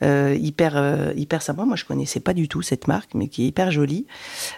euh, 0.03 0.37
hyper 0.39 0.73
euh, 0.75 1.13
hyper 1.15 1.41
sympa. 1.41 1.63
Moi, 1.63 1.75
je 1.75 1.85
connaissais 1.85 2.19
pas 2.19 2.33
du 2.33 2.47
tout 2.47 2.61
cette 2.61 2.87
marque, 2.87 3.13
mais 3.13 3.27
qui 3.27 3.43
est 3.43 3.47
hyper 3.47 3.71
jolie. 3.71 4.05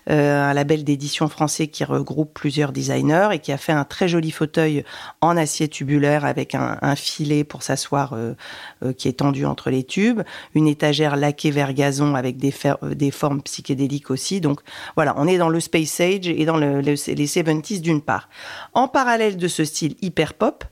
Euh, 0.10 0.44
un 0.44 0.54
label 0.54 0.84
d'édition 0.84 1.28
français 1.28 1.68
qui 1.68 1.84
regroupe 1.84 2.34
plusieurs 2.34 2.72
designers 2.72 3.30
et 3.32 3.40
qui 3.40 3.52
a 3.52 3.58
fait 3.58 3.72
un 3.72 3.84
très 3.84 4.08
joli 4.08 4.32
fauteuil 4.32 4.84
en 5.22 5.38
acier 5.38 5.68
tubulaire 5.68 6.26
avec 6.26 6.56
un, 6.56 6.96
filet 6.96 7.44
pour 7.44 7.62
s'asseoir 7.62 8.14
euh, 8.14 8.34
qui 8.98 9.08
est 9.08 9.20
tendu 9.20 9.46
entre 9.46 9.70
les 9.70 9.84
tubes, 9.84 10.22
une 10.54 10.68
étagère 10.68 11.16
laquée 11.16 11.52
vert 11.52 11.74
gazon 11.74 12.16
avec 12.16 12.38
des, 12.38 12.52
formes 13.12 13.42
psychédéliques 13.42 14.12
aussi. 14.12 14.42
Donc 14.42 14.62
voilà, 14.96 15.14
on 15.18 15.28
est 15.28 15.38
dans 15.38 15.50
le 15.50 15.60
space 15.60 16.00
age 16.00 16.28
et 16.28 16.46
dans 16.46 16.58
le, 16.58 16.80
les 16.80 16.96
70s 16.96 17.82
d'une 17.82 18.02
part. 18.02 18.30
En 18.74 18.88
parallèle 18.88 19.38
de 19.38 19.48
ce 19.48 19.64
style 19.64 19.96
hyper 20.02 20.34
pop, 20.34 20.64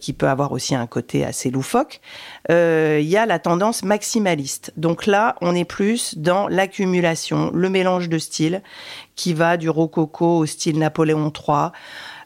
qui 0.00 0.12
peut 0.12 0.28
avoir 0.28 0.52
aussi 0.52 0.74
un 0.74 0.86
côté 0.86 1.24
assez 1.24 1.50
loufoque, 1.50 2.00
il 2.48 3.08
y 3.08 3.16
a 3.16 3.26
la 3.26 3.38
tendance 3.38 3.84
maximaliste. 3.94 4.72
Donc 4.76 5.06
là, 5.06 5.36
on 5.40 5.54
est 5.54 5.64
plus 5.64 6.18
dans 6.18 6.48
l'accumulation, 6.48 7.52
le 7.54 7.70
mélange 7.70 8.08
de 8.08 8.18
styles 8.18 8.60
qui 9.14 9.34
va 9.34 9.56
du 9.56 9.70
rococo 9.70 10.38
au 10.38 10.46
style 10.46 10.80
Napoléon 10.80 11.30
III. 11.30 11.70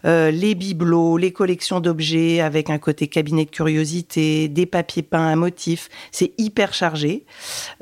Euh, 0.06 0.30
les 0.30 0.54
bibelots, 0.54 1.18
les 1.18 1.30
collections 1.30 1.80
d'objets 1.80 2.40
avec 2.40 2.70
un 2.70 2.78
côté 2.78 3.06
cabinet 3.08 3.44
de 3.44 3.50
curiosité, 3.50 4.48
des 4.48 4.64
papiers 4.64 5.02
peints 5.02 5.28
à 5.28 5.36
motifs, 5.36 5.90
c'est 6.10 6.32
hyper 6.38 6.72
chargé. 6.72 7.26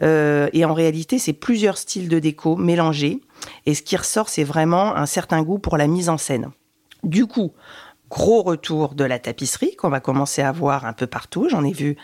Euh, 0.02 0.48
et 0.52 0.64
en 0.64 0.74
réalité, 0.74 1.20
c'est 1.20 1.32
plusieurs 1.32 1.78
styles 1.78 2.08
de 2.08 2.18
déco 2.18 2.56
mélangés. 2.56 3.20
Et 3.66 3.74
ce 3.74 3.82
qui 3.82 3.96
ressort, 3.96 4.28
c'est 4.28 4.42
vraiment 4.42 4.96
un 4.96 5.06
certain 5.06 5.42
goût 5.42 5.60
pour 5.60 5.76
la 5.76 5.86
mise 5.86 6.08
en 6.08 6.18
scène. 6.18 6.50
Du 7.04 7.26
coup, 7.26 7.52
gros 8.10 8.42
retour 8.42 8.94
de 8.94 9.04
la 9.04 9.18
tapisserie 9.18 9.74
qu'on 9.76 9.88
va 9.88 10.00
commencer 10.00 10.42
à 10.42 10.52
voir 10.52 10.86
un 10.86 10.92
peu 10.92 11.06
partout. 11.06 11.48
J'en 11.48 11.64
ai 11.64 11.72
vu 11.72 11.96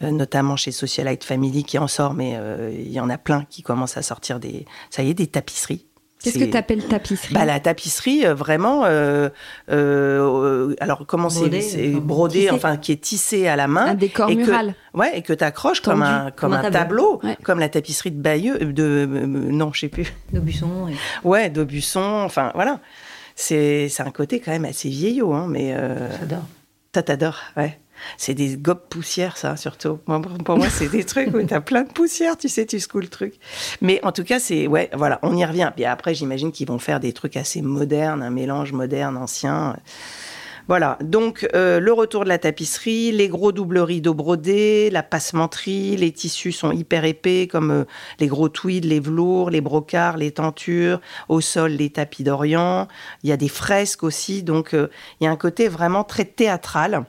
notamment 0.00 0.56
chez 0.56 0.72
Socialite 0.72 1.24
Family 1.24 1.64
qui 1.64 1.78
en 1.78 1.88
sort, 1.88 2.14
mais 2.14 2.34
euh, 2.36 2.70
il 2.72 2.92
y 2.92 3.00
en 3.00 3.08
a 3.08 3.18
plein 3.18 3.44
qui 3.48 3.62
commencent 3.62 3.96
à 3.96 4.02
sortir 4.02 4.40
des, 4.40 4.66
ça 4.90 5.02
y 5.02 5.10
est, 5.10 5.14
des 5.14 5.26
tapisseries. 5.26 5.86
Qu'est-ce 6.22 6.38
que 6.38 6.50
tu 6.50 6.56
appelles 6.56 6.84
tapisserie? 6.84 7.34
Bah, 7.34 7.44
La 7.44 7.60
tapisserie, 7.60 8.26
euh, 8.26 8.34
vraiment, 8.34 8.84
euh, 8.84 9.28
euh, 9.70 10.74
alors 10.80 11.04
comment 11.06 11.28
c'est 11.30 11.90
brodé, 11.90 12.50
enfin, 12.50 12.76
qui 12.76 12.92
est 12.92 13.00
tissé 13.00 13.46
à 13.46 13.54
la 13.54 13.68
main. 13.68 13.86
Un 13.86 13.94
décor 13.94 14.30
mural. 14.30 14.74
ouais, 14.94 15.18
et 15.18 15.22
que 15.22 15.32
tu 15.32 15.44
accroches 15.44 15.80
comme 15.80 16.02
un, 16.02 16.30
comme, 16.30 16.52
un 16.52 16.70
tableau, 16.70 17.20
comme 17.42 17.60
la 17.60 17.68
tapisserie 17.68 18.10
de 18.10 18.20
Bayeux, 18.20 18.58
de, 18.58 19.06
non, 19.06 19.72
je 19.72 19.80
sais 19.80 19.88
plus. 19.88 20.12
D'Aubusson. 20.32 20.88
Ouais, 21.22 21.50
d'Aubusson, 21.50 22.22
enfin, 22.24 22.50
voilà. 22.54 22.80
C'est 23.34 23.90
un 23.98 24.10
côté 24.10 24.40
quand 24.40 24.52
même 24.52 24.64
assez 24.64 24.88
vieillot, 24.88 25.32
hein, 25.34 25.46
mais... 25.48 25.76
J'adore. 26.20 26.44
Ça 26.94 27.02
t'adore, 27.02 27.38
ouais. 27.58 27.78
C'est 28.16 28.34
des 28.34 28.56
gobes 28.56 28.82
poussières, 28.88 29.36
ça, 29.36 29.56
surtout. 29.56 29.98
pour 30.44 30.56
moi, 30.56 30.68
c'est 30.70 30.88
des 30.88 31.04
trucs 31.04 31.34
où 31.34 31.42
t'as 31.42 31.60
plein 31.60 31.82
de 31.82 31.92
poussière, 31.92 32.36
tu 32.36 32.48
sais, 32.48 32.66
tu 32.66 32.80
secoues 32.80 33.00
le 33.00 33.08
truc. 33.08 33.34
Mais 33.80 34.00
en 34.04 34.12
tout 34.12 34.24
cas, 34.24 34.38
c'est, 34.38 34.66
ouais, 34.66 34.90
voilà, 34.94 35.18
on 35.22 35.36
y 35.36 35.44
revient. 35.44 35.70
Puis 35.74 35.84
après, 35.84 36.14
j'imagine 36.14 36.52
qu'ils 36.52 36.68
vont 36.68 36.78
faire 36.78 37.00
des 37.00 37.12
trucs 37.12 37.36
assez 37.36 37.62
modernes, 37.62 38.22
un 38.22 38.30
mélange 38.30 38.72
moderne, 38.72 39.16
ancien. 39.16 39.76
Voilà, 40.68 40.98
donc 41.00 41.48
euh, 41.54 41.78
le 41.78 41.92
retour 41.92 42.24
de 42.24 42.28
la 42.28 42.38
tapisserie, 42.38 43.12
les 43.12 43.28
gros 43.28 43.52
doubles 43.52 43.78
rideaux 43.78 44.14
brodés, 44.14 44.90
la 44.90 45.04
passementerie, 45.04 45.96
les 45.96 46.10
tissus 46.10 46.50
sont 46.50 46.72
hyper 46.72 47.04
épais 47.04 47.46
comme 47.46 47.70
euh, 47.70 47.84
les 48.18 48.26
gros 48.26 48.48
tweeds, 48.48 48.84
les 48.84 48.98
velours, 48.98 49.50
les 49.50 49.60
brocarts, 49.60 50.16
les 50.16 50.32
tentures, 50.32 51.00
au 51.28 51.40
sol 51.40 51.70
les 51.70 51.90
tapis 51.90 52.24
d'Orient. 52.24 52.88
Il 53.22 53.30
y 53.30 53.32
a 53.32 53.36
des 53.36 53.48
fresques 53.48 54.02
aussi, 54.02 54.42
donc 54.42 54.74
euh, 54.74 54.88
il 55.20 55.24
y 55.24 55.26
a 55.28 55.30
un 55.30 55.36
côté 55.36 55.68
vraiment 55.68 56.02
très 56.02 56.24
théâtral. 56.24 57.04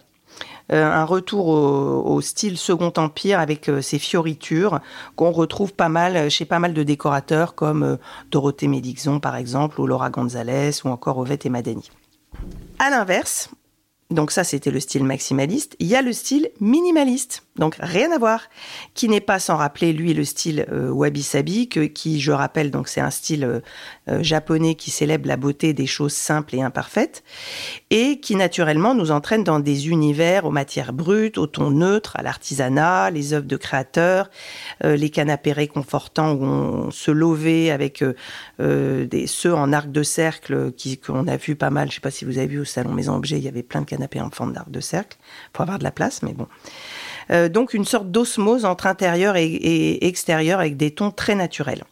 Euh, 0.72 0.86
un 0.86 1.06
retour 1.06 1.48
au, 1.48 2.20
style 2.22 2.58
Second 2.58 2.92
Empire 2.98 3.40
avec 3.40 3.70
euh, 3.70 3.82
ces 3.82 4.00
fioritures 4.00 4.82
qu'on 5.16 5.32
retrouve 5.32 5.74
pas 5.74 5.88
mal 5.88 6.18
euh, 6.18 6.30
chez 6.30 6.44
pas 6.44 6.60
mal 6.60 6.74
de 6.74 6.84
décorateurs 6.84 7.56
comme 7.56 7.98
Dorothée 8.32 8.68
Médixon 8.68 9.20
par 9.20 9.38
exemple, 9.38 9.80
ou 9.80 9.88
Laura 9.88 10.10
Gonzalez, 10.10 10.72
ou 10.84 10.90
encore 10.90 11.20
Ovette 11.20 11.46
et 11.46 11.50
Madani. 11.50 11.90
À 12.80 12.90
l'inverse, 12.90 13.50
donc 14.12 14.32
ça 14.32 14.44
c'était 14.44 14.72
le 14.72 14.82
style 14.82 15.06
maximaliste, 15.06 15.76
il 15.80 15.88
y 15.88 15.96
a 15.96 16.02
le 16.02 16.12
style 16.12 16.50
minimaliste 16.60 17.47
donc 17.58 17.76
rien 17.80 18.12
à 18.12 18.18
voir, 18.18 18.42
qui 18.94 19.10
n'est 19.10 19.22
pas 19.22 19.40
sans 19.40 19.58
rappeler 19.58 19.94
lui 19.94 20.14
le 20.14 20.24
style 20.24 20.66
euh, 20.72 20.90
wabi-sabi, 20.90 21.70
qui 21.70 22.22
je 22.22 22.32
rappelle 22.32 22.72
donc 22.72 22.88
c'est 22.88 23.02
un 23.02 23.10
style 23.10 23.44
euh, 23.44 23.60
euh, 24.10 24.24
japonais 24.24 24.76
qui 24.76 24.92
célèbre 24.92 25.28
la 25.28 25.38
beauté 25.38 25.74
des 25.74 25.88
choses 25.88 26.14
simples 26.14 26.56
et 26.56 26.62
imparfaites, 26.62 27.24
et 27.90 28.20
qui 28.20 28.36
naturellement 28.36 28.94
nous 28.94 29.12
entraîne 29.12 29.44
dans 29.44 29.60
des 29.60 29.90
univers 29.90 30.46
aux 30.46 30.52
matières 30.52 30.94
brutes, 30.94 31.38
au 31.38 31.48
ton 31.48 31.72
neutre, 31.72 32.16
à 32.18 32.22
l'artisanat, 32.22 33.10
les 33.10 33.34
œuvres 33.34 33.48
de 33.48 33.58
créateurs, 33.58 34.30
les 34.84 35.10
canapés 35.10 35.52
réconfortants 35.52 36.34
où 36.34 36.44
on 36.44 36.92
se 36.92 37.12
lovait 37.12 37.72
avec 37.72 38.04
des 38.60 39.28
ceux 39.28 39.54
en 39.54 39.74
arc 39.74 39.92
de 39.92 40.04
cercle 40.04 40.72
qui 40.74 40.98
qu'on 40.98 41.28
a 41.28 41.38
vu 41.38 41.56
pas 41.56 41.70
mal. 41.70 41.90
Je 41.90 41.96
sais 41.96 42.02
pas 42.02 42.12
si 42.12 42.26
vous 42.26 42.38
avez 42.38 42.48
vu 42.48 42.60
au 42.60 42.66
salon 42.66 42.94
Maison 42.94 43.16
Objet, 43.16 43.38
il 43.38 43.44
y 43.44 43.48
avait 43.48 43.64
plein 43.64 43.82
de 43.82 43.86
canapés 43.86 44.22
en 44.22 44.30
forme 44.30 44.54
d'arc 44.54 44.70
de 44.70 44.80
cercle 44.80 45.18
pour 45.54 45.64
avoir 45.64 45.80
de 45.80 45.84
la 45.84 45.92
place, 45.92 46.22
mais 46.24 46.34
bon. 46.34 46.48
Euh, 47.48 47.50
donc 47.50 47.74
une 47.74 47.86
sorte 47.86 48.12
d'osmose 48.12 48.66
entre 48.66 48.88
intérieur 48.88 49.36
et, 49.36 50.06
extérieur 50.08 50.60
avec 50.60 50.78
des 50.78 50.92
tons 50.92 51.12
très 51.12 51.36
naturels. 51.36 51.84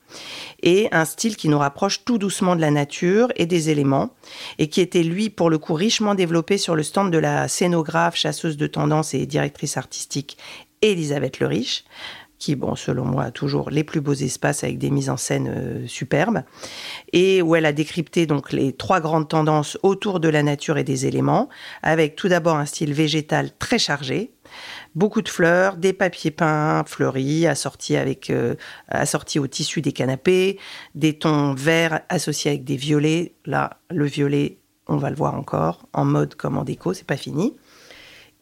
Et 0.61 0.87
un 0.91 1.05
style 1.05 1.35
qui 1.35 1.49
nous 1.49 1.59
rapproche 1.59 2.05
tout 2.05 2.17
doucement 2.17 2.55
de 2.55 2.61
la 2.61 2.71
nature 2.71 3.31
et 3.35 3.45
des 3.45 3.69
éléments, 3.69 4.11
et 4.57 4.69
qui 4.69 4.81
était 4.81 5.03
lui 5.03 5.29
pour 5.29 5.49
le 5.49 5.57
coup 5.57 5.73
richement 5.73 6.15
développé 6.15 6.57
sur 6.57 6.75
le 6.75 6.83
stand 6.83 7.11
de 7.11 7.17
la 7.17 7.47
scénographe, 7.47 8.15
chasseuse 8.15 8.57
de 8.57 8.67
tendance 8.67 9.13
et 9.13 9.25
directrice 9.25 9.77
artistique 9.77 10.37
Elisabeth 10.81 11.39
Le 11.39 11.47
Riche 11.47 11.83
qui, 12.37 12.55
bon, 12.55 12.75
selon 12.75 13.05
moi, 13.05 13.23
a 13.23 13.31
toujours 13.31 13.69
les 13.69 13.85
plus 13.85 14.01
beaux 14.01 14.13
espaces 14.13 14.63
avec 14.65 14.77
des 14.77 14.89
mises 14.89 15.09
en 15.09 15.15
scène 15.15 15.47
euh, 15.47 15.87
superbes, 15.87 16.43
et 17.13 17.41
où 17.41 17.55
elle 17.55 17.65
a 17.65 17.71
décrypté 17.71 18.25
donc 18.25 18.51
les 18.51 18.73
trois 18.73 18.99
grandes 18.99 19.29
tendances 19.29 19.77
autour 19.83 20.19
de 20.19 20.27
la 20.27 20.43
nature 20.43 20.77
et 20.77 20.83
des 20.83 21.05
éléments, 21.05 21.47
avec 21.81 22.17
tout 22.17 22.27
d'abord 22.27 22.57
un 22.57 22.65
style 22.65 22.93
végétal 22.93 23.51
très 23.57 23.79
chargé, 23.79 24.34
beaucoup 24.95 25.21
de 25.21 25.29
fleurs, 25.29 25.77
des 25.77 25.93
papiers 25.93 26.31
peints 26.31 26.83
fleuris 26.85 27.47
assortis 27.47 27.95
avec 27.95 28.29
euh, 28.29 28.55
assortis 28.87 29.39
au 29.39 29.47
tissu 29.47 29.81
des 29.81 29.91
canapés, 29.91 30.59
des 30.95 31.17
tons 31.17 31.53
verts 31.53 32.01
associés 32.09 32.51
avec 32.51 32.63
des 32.63 32.77
violets. 32.77 33.35
Là, 33.45 33.77
le 33.89 34.05
violet, 34.05 34.59
on 34.87 34.97
va 34.97 35.09
le 35.09 35.15
voir 35.15 35.35
encore 35.35 35.87
en 35.93 36.05
mode 36.05 36.35
comme 36.35 36.57
en 36.57 36.63
déco, 36.63 36.93
c'est 36.93 37.07
pas 37.07 37.17
fini. 37.17 37.53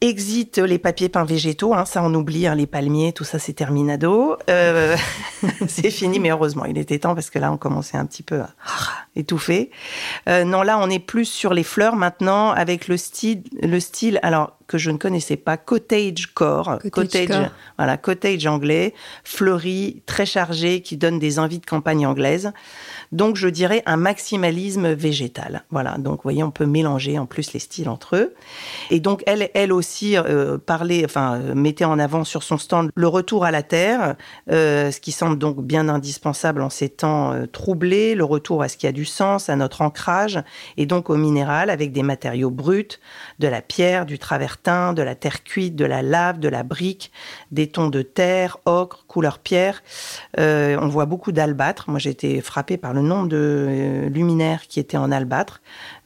Exit 0.03 0.57
les 0.57 0.79
papiers 0.79 1.07
peints 1.07 1.23
végétaux, 1.23 1.73
hein, 1.73 1.85
ça 1.85 2.03
on 2.03 2.13
oublie, 2.13 2.45
hein, 2.45 2.55
les 2.55 2.67
palmiers, 2.67 3.13
tout 3.13 3.23
ça 3.23 3.39
c'est 3.39 3.53
terminado. 3.53 4.35
Euh, 4.49 4.97
c'est 5.69 5.91
fini, 5.91 6.19
mais 6.19 6.29
heureusement, 6.29 6.65
il 6.65 6.77
était 6.77 6.99
temps 6.99 7.15
parce 7.15 7.29
que 7.29 7.39
là 7.39 7.53
on 7.53 7.57
commençait 7.57 7.95
un 7.95 8.05
petit 8.05 8.21
peu 8.21 8.41
à 8.41 8.49
étouffer. 9.15 9.71
Euh, 10.27 10.43
non, 10.43 10.61
là 10.61 10.77
on 10.77 10.89
est 10.89 10.99
plus 10.99 11.23
sur 11.23 11.53
les 11.53 11.63
fleurs 11.63 11.95
maintenant 11.95 12.51
avec 12.51 12.89
le 12.89 12.97
style, 12.97 13.43
le 13.61 13.79
style. 13.79 14.19
Alors 14.23 14.57
que 14.67 14.77
je 14.77 14.91
ne 14.91 14.97
connaissais 14.97 15.37
pas, 15.37 15.57
cottage 15.57 16.27
core, 16.33 16.79
cottage, 16.91 17.49
voilà, 17.77 17.97
cottage 17.97 18.45
anglais, 18.47 18.93
fleuri, 19.23 20.01
très 20.05 20.25
chargé, 20.25 20.81
qui 20.81 20.97
donne 20.97 21.19
des 21.19 21.39
envies 21.39 21.59
de 21.59 21.65
campagne 21.65 22.05
anglaise. 22.05 22.51
Donc 23.11 23.35
je 23.35 23.47
dirais 23.47 23.83
un 23.85 23.97
maximalisme 23.97 24.91
végétal. 24.93 25.63
Voilà, 25.69 25.97
donc 25.97 26.17
vous 26.17 26.23
voyez, 26.23 26.43
on 26.43 26.51
peut 26.51 26.65
mélanger 26.65 27.19
en 27.19 27.25
plus 27.25 27.53
les 27.53 27.59
styles 27.59 27.89
entre 27.89 28.15
eux. 28.15 28.33
Et 28.89 28.99
donc 28.99 29.23
elle, 29.27 29.49
elle 29.53 29.71
aussi 29.71 30.17
euh, 30.17 30.57
parlait, 30.57 31.05
enfin 31.05 31.35
euh, 31.35 31.55
mettait 31.55 31.85
en 31.85 31.99
avant 31.99 32.23
sur 32.23 32.43
son 32.43 32.57
stand 32.57 32.89
le 32.95 33.07
retour 33.07 33.45
à 33.45 33.51
la 33.51 33.63
terre, 33.63 34.15
euh, 34.51 34.91
ce 34.91 34.99
qui 34.99 35.11
semble 35.11 35.37
donc 35.37 35.61
bien 35.61 35.89
indispensable 35.89 36.61
en 36.61 36.69
ces 36.69 36.89
temps 36.89 37.33
troublés, 37.51 38.15
le 38.15 38.23
retour 38.23 38.63
à 38.63 38.67
ce 38.67 38.77
qui 38.77 38.87
a 38.87 38.91
du 38.91 39.05
sens, 39.05 39.49
à 39.49 39.55
notre 39.55 39.81
ancrage, 39.81 40.41
et 40.77 40.85
donc 40.85 41.09
au 41.09 41.15
minéral 41.15 41.69
avec 41.69 41.91
des 41.91 42.03
matériaux 42.03 42.49
bruts, 42.49 42.99
de 43.39 43.47
la 43.47 43.61
pierre, 43.61 44.05
du 44.05 44.17
de 44.93 45.01
la 45.01 45.15
terre 45.15 45.43
cuite, 45.43 45.75
de 45.75 45.85
la 45.85 46.01
lave, 46.01 46.39
de 46.39 46.49
la 46.49 46.63
brique, 46.63 47.11
des 47.51 47.67
tons 47.69 47.89
de 47.89 48.01
terre, 48.01 48.57
ocre, 48.65 49.02
couleur 49.13 49.37
pierre. 49.37 49.83
Euh, 50.39 50.75
on 50.81 50.87
voit 50.87 51.05
beaucoup 51.05 51.31
d'albâtre. 51.31 51.87
Moi, 51.87 51.99
j'ai 51.99 52.09
été 52.09 52.41
frappée 52.41 52.77
par 52.77 52.93
le 52.93 53.01
nombre 53.01 53.27
de 53.27 53.37
euh, 53.37 54.09
luminaires 54.09 54.63
qui 54.67 54.79
étaient 54.79 54.97
en 54.97 55.11
albâtre. 55.11 55.61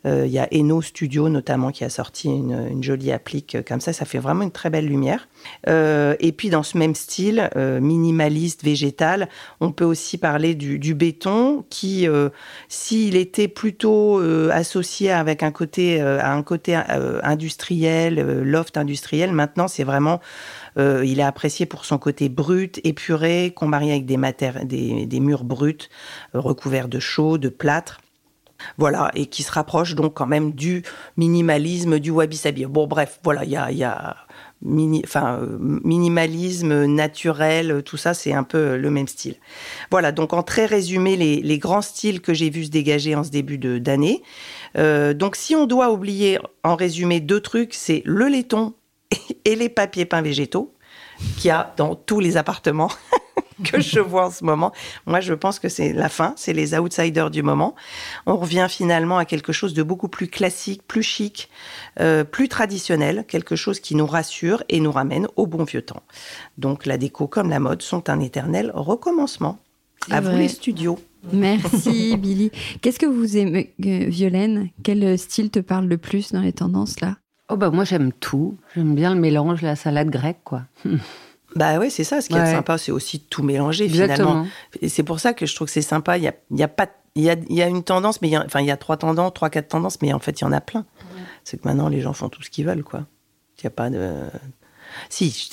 Euh, 0.05 0.25
il 0.25 0.31
y 0.31 0.39
a 0.39 0.47
Eno 0.53 0.81
Studio 0.81 1.29
notamment 1.29 1.71
qui 1.71 1.85
a 1.85 1.89
sorti 1.89 2.27
une, 2.27 2.83
jolie 2.83 3.13
applique 3.13 3.57
comme 3.65 3.79
ça. 3.79 3.93
Ça 3.93 4.03
fait 4.03 4.19
vraiment 4.19 4.43
une 4.43 4.51
très 4.51 4.69
belle 4.69 4.87
lumière. 4.87 5.29
Et 5.67 6.31
puis 6.35 6.49
dans 6.49 6.63
ce 6.63 6.77
même 6.77 6.95
style, 6.95 7.49
minimaliste, 7.55 8.63
végétal, 8.63 9.29
on 9.59 9.71
peut 9.71 9.85
aussi 9.85 10.17
parler 10.17 10.55
du, 10.55 10.93
béton 10.93 11.65
qui, 11.69 12.07
s'il 12.67 13.15
était 13.15 13.47
plutôt 13.47 14.19
associé 14.51 15.11
avec 15.11 15.43
un 15.43 15.51
côté, 15.51 16.01
à 16.01 16.33
un 16.33 16.43
côté 16.43 16.75
industriel, 17.23 18.43
loft 18.43 18.77
industriel, 18.77 19.31
maintenant 19.31 19.67
c'est 19.67 19.83
vraiment 19.83 20.19
il 20.75 21.19
est 21.19 21.24
apprécié 21.24 21.65
pour 21.65 21.86
son 21.86 21.97
côté 21.97 22.29
brut, 22.29 22.79
épuré, 22.83 23.53
qu'on 23.55 23.67
marie 23.67 23.91
avec 23.91 24.05
des, 24.05 25.19
murs 25.19 25.43
bruts, 25.43 25.89
recouverts 26.33 26.88
de 26.88 27.00
chaux, 27.00 27.38
de 27.38 27.50
plâtre. 27.50 28.01
Voilà, 28.77 29.12
et 29.13 29.27
qui 29.27 29.43
se 29.43 29.51
rapproche 29.51 29.93
donc 29.93 30.15
quand 30.15 30.25
même 30.25 30.51
du 30.51 30.81
minimalisme 31.15 32.00
du 32.00 32.09
wabi-sabi. 32.09 32.65
Bon, 32.65 32.88
bref, 32.88 33.19
voilà, 33.24 33.45
il 33.45 33.51
y 33.51 33.83
a, 33.83 34.15
enfin, 35.03 35.39
minimalisme 35.62 36.86
naturel, 36.86 37.83
tout 37.83 37.97
ça, 37.97 38.13
c'est 38.13 38.33
un 38.33 38.43
peu 38.43 38.77
le 38.77 38.89
même 38.89 39.07
style. 39.07 39.36
Voilà, 39.91 40.12
donc 40.12 40.33
en 40.33 40.43
très 40.43 40.65
résumé, 40.65 41.15
les, 41.15 41.57
grands 41.59 41.81
styles 41.81 42.21
que 42.21 42.33
j'ai 42.33 42.50
vus 42.50 42.65
se 42.65 42.71
dégager 42.71 43.15
en 43.15 43.24
ce 43.24 43.29
début 43.29 43.57
d'année. 43.57 44.24
Euh, 44.77 45.13
donc 45.13 45.36
si 45.36 45.55
on 45.55 45.65
doit 45.65 45.91
oublier 45.91 46.39
en 46.63 46.75
résumé 46.75 47.19
deux 47.19 47.41
trucs, 47.41 47.74
c'est 47.74 48.01
le 48.05 48.27
laiton 48.27 48.74
et 49.45 49.55
les 49.55 49.69
papiers 49.69 50.05
peints 50.05 50.21
végétaux 50.21 50.73
qu'il 51.37 51.47
y 51.47 51.51
a 51.51 51.73
dans 51.77 51.95
tous 51.95 52.19
les 52.19 52.37
appartements. 52.37 52.91
que 53.63 53.79
je 53.81 53.99
vois 53.99 54.27
en 54.27 54.31
ce 54.31 54.43
moment. 54.43 54.71
Moi, 55.05 55.19
je 55.19 55.33
pense 55.33 55.59
que 55.59 55.69
c'est 55.69 55.93
la 55.93 56.09
fin, 56.09 56.33
c'est 56.37 56.53
les 56.53 56.77
outsiders 56.77 57.31
du 57.31 57.43
moment. 57.43 57.75
On 58.25 58.37
revient 58.37 58.67
finalement 58.69 59.17
à 59.17 59.25
quelque 59.25 59.51
chose 59.51 59.73
de 59.73 59.83
beaucoup 59.83 60.09
plus 60.09 60.27
classique, 60.27 60.81
plus 60.87 61.03
chic, 61.03 61.49
euh, 61.99 62.23
plus 62.23 62.49
traditionnel, 62.49 63.25
quelque 63.27 63.55
chose 63.55 63.79
qui 63.79 63.95
nous 63.95 64.05
rassure 64.05 64.63
et 64.69 64.79
nous 64.79 64.91
ramène 64.91 65.27
au 65.35 65.47
bon 65.47 65.63
vieux 65.63 65.81
temps. 65.81 66.03
Donc 66.57 66.85
la 66.85 66.97
déco 66.97 67.27
comme 67.27 67.49
la 67.49 67.59
mode 67.59 67.81
sont 67.81 68.09
un 68.09 68.19
éternel 68.19 68.71
recommencement. 68.73 69.59
À 70.11 70.21
vous 70.21 70.37
les 70.37 70.47
studios. 70.47 70.99
Merci 71.33 72.15
Billy. 72.21 72.51
Qu'est-ce 72.81 72.99
que 72.99 73.07
vous 73.07 73.37
aimez, 73.37 73.73
euh, 73.83 74.05
Violaine? 74.07 74.69
Quel 74.83 75.17
style 75.17 75.49
te 75.49 75.59
parle 75.59 75.87
le 75.87 75.97
plus 75.97 76.31
dans 76.31 76.41
les 76.41 76.53
tendances 76.53 77.01
là? 77.01 77.17
Oh 77.49 77.55
bah 77.55 77.69
moi 77.69 77.83
j'aime 77.83 78.11
tout. 78.11 78.57
J'aime 78.75 78.95
bien 78.95 79.13
le 79.13 79.19
mélange, 79.19 79.61
la 79.61 79.75
salade 79.75 80.09
grecque 80.09 80.41
quoi. 80.43 80.63
Bah 81.55 81.79
oui, 81.79 81.89
c'est 81.89 82.03
ça. 82.03 82.21
Ce 82.21 82.29
qui 82.29 82.35
est 82.35 82.51
sympa, 82.53 82.77
c'est 82.77 82.91
aussi 82.91 83.19
tout 83.19 83.41
mélanger 83.41 83.89
finalement. 83.89 84.45
Et 84.81 84.89
c'est 84.89 85.03
pour 85.03 85.19
ça 85.19 85.33
que 85.33 85.45
je 85.45 85.55
trouve 85.55 85.67
que 85.67 85.73
c'est 85.73 85.81
sympa. 85.81 86.17
Il 86.17 86.23
y 86.23 86.27
a, 86.27 86.33
y 86.51 86.63
a 86.63 86.67
pas, 86.67 86.87
il 87.15 87.23
y 87.23 87.29
a, 87.29 87.35
y 87.49 87.61
a, 87.61 87.67
une 87.67 87.83
tendance, 87.83 88.21
mais 88.21 88.27
il 88.27 88.31
y 88.31 88.35
a, 88.35 88.43
enfin 88.45 88.61
il 88.61 88.67
y 88.67 88.71
a 88.71 88.77
trois 88.77 88.97
tendances, 88.97 89.33
trois 89.33 89.49
quatre 89.49 89.69
tendances, 89.69 90.01
mais 90.01 90.13
en 90.13 90.19
fait 90.19 90.39
il 90.39 90.43
y 90.43 90.47
en 90.47 90.51
a 90.51 90.61
plein. 90.61 90.85
C'est 91.43 91.61
que 91.61 91.67
maintenant 91.67 91.89
les 91.89 92.01
gens 92.01 92.13
font 92.13 92.29
tout 92.29 92.43
ce 92.43 92.49
qu'ils 92.49 92.65
veulent, 92.65 92.83
quoi. 92.83 93.05
Il 93.59 93.63
y 93.63 93.67
a 93.67 93.71
pas 93.71 93.89
de. 93.89 94.13
Si, 95.09 95.49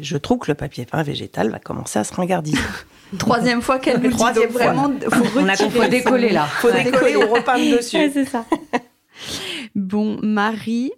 je, 0.00 0.16
trouve 0.16 0.38
que 0.38 0.50
le 0.50 0.54
papier 0.54 0.86
peint 0.86 1.02
végétal 1.02 1.50
va 1.50 1.58
commencer 1.58 1.98
à 1.98 2.04
se 2.04 2.14
ringardiser. 2.14 2.58
Troisième 3.18 3.62
fois 3.62 3.78
qu'elle 3.78 4.00
me 4.02 4.10
Troisième 4.10 4.48
dit 4.48 4.54
vraiment, 4.54 4.90
faut 5.10 5.38
on 5.38 5.48
a 5.48 5.56
faut 5.56 5.88
décoller 5.88 6.30
là. 6.30 6.46
Faut 6.46 6.70
décoller 6.70 7.16
ou 7.16 7.28
repeindre 7.34 7.76
dessus. 7.76 8.10
c'est 8.12 8.24
ça. 8.24 8.44
Bon, 9.74 10.18
Marie, 10.22 10.92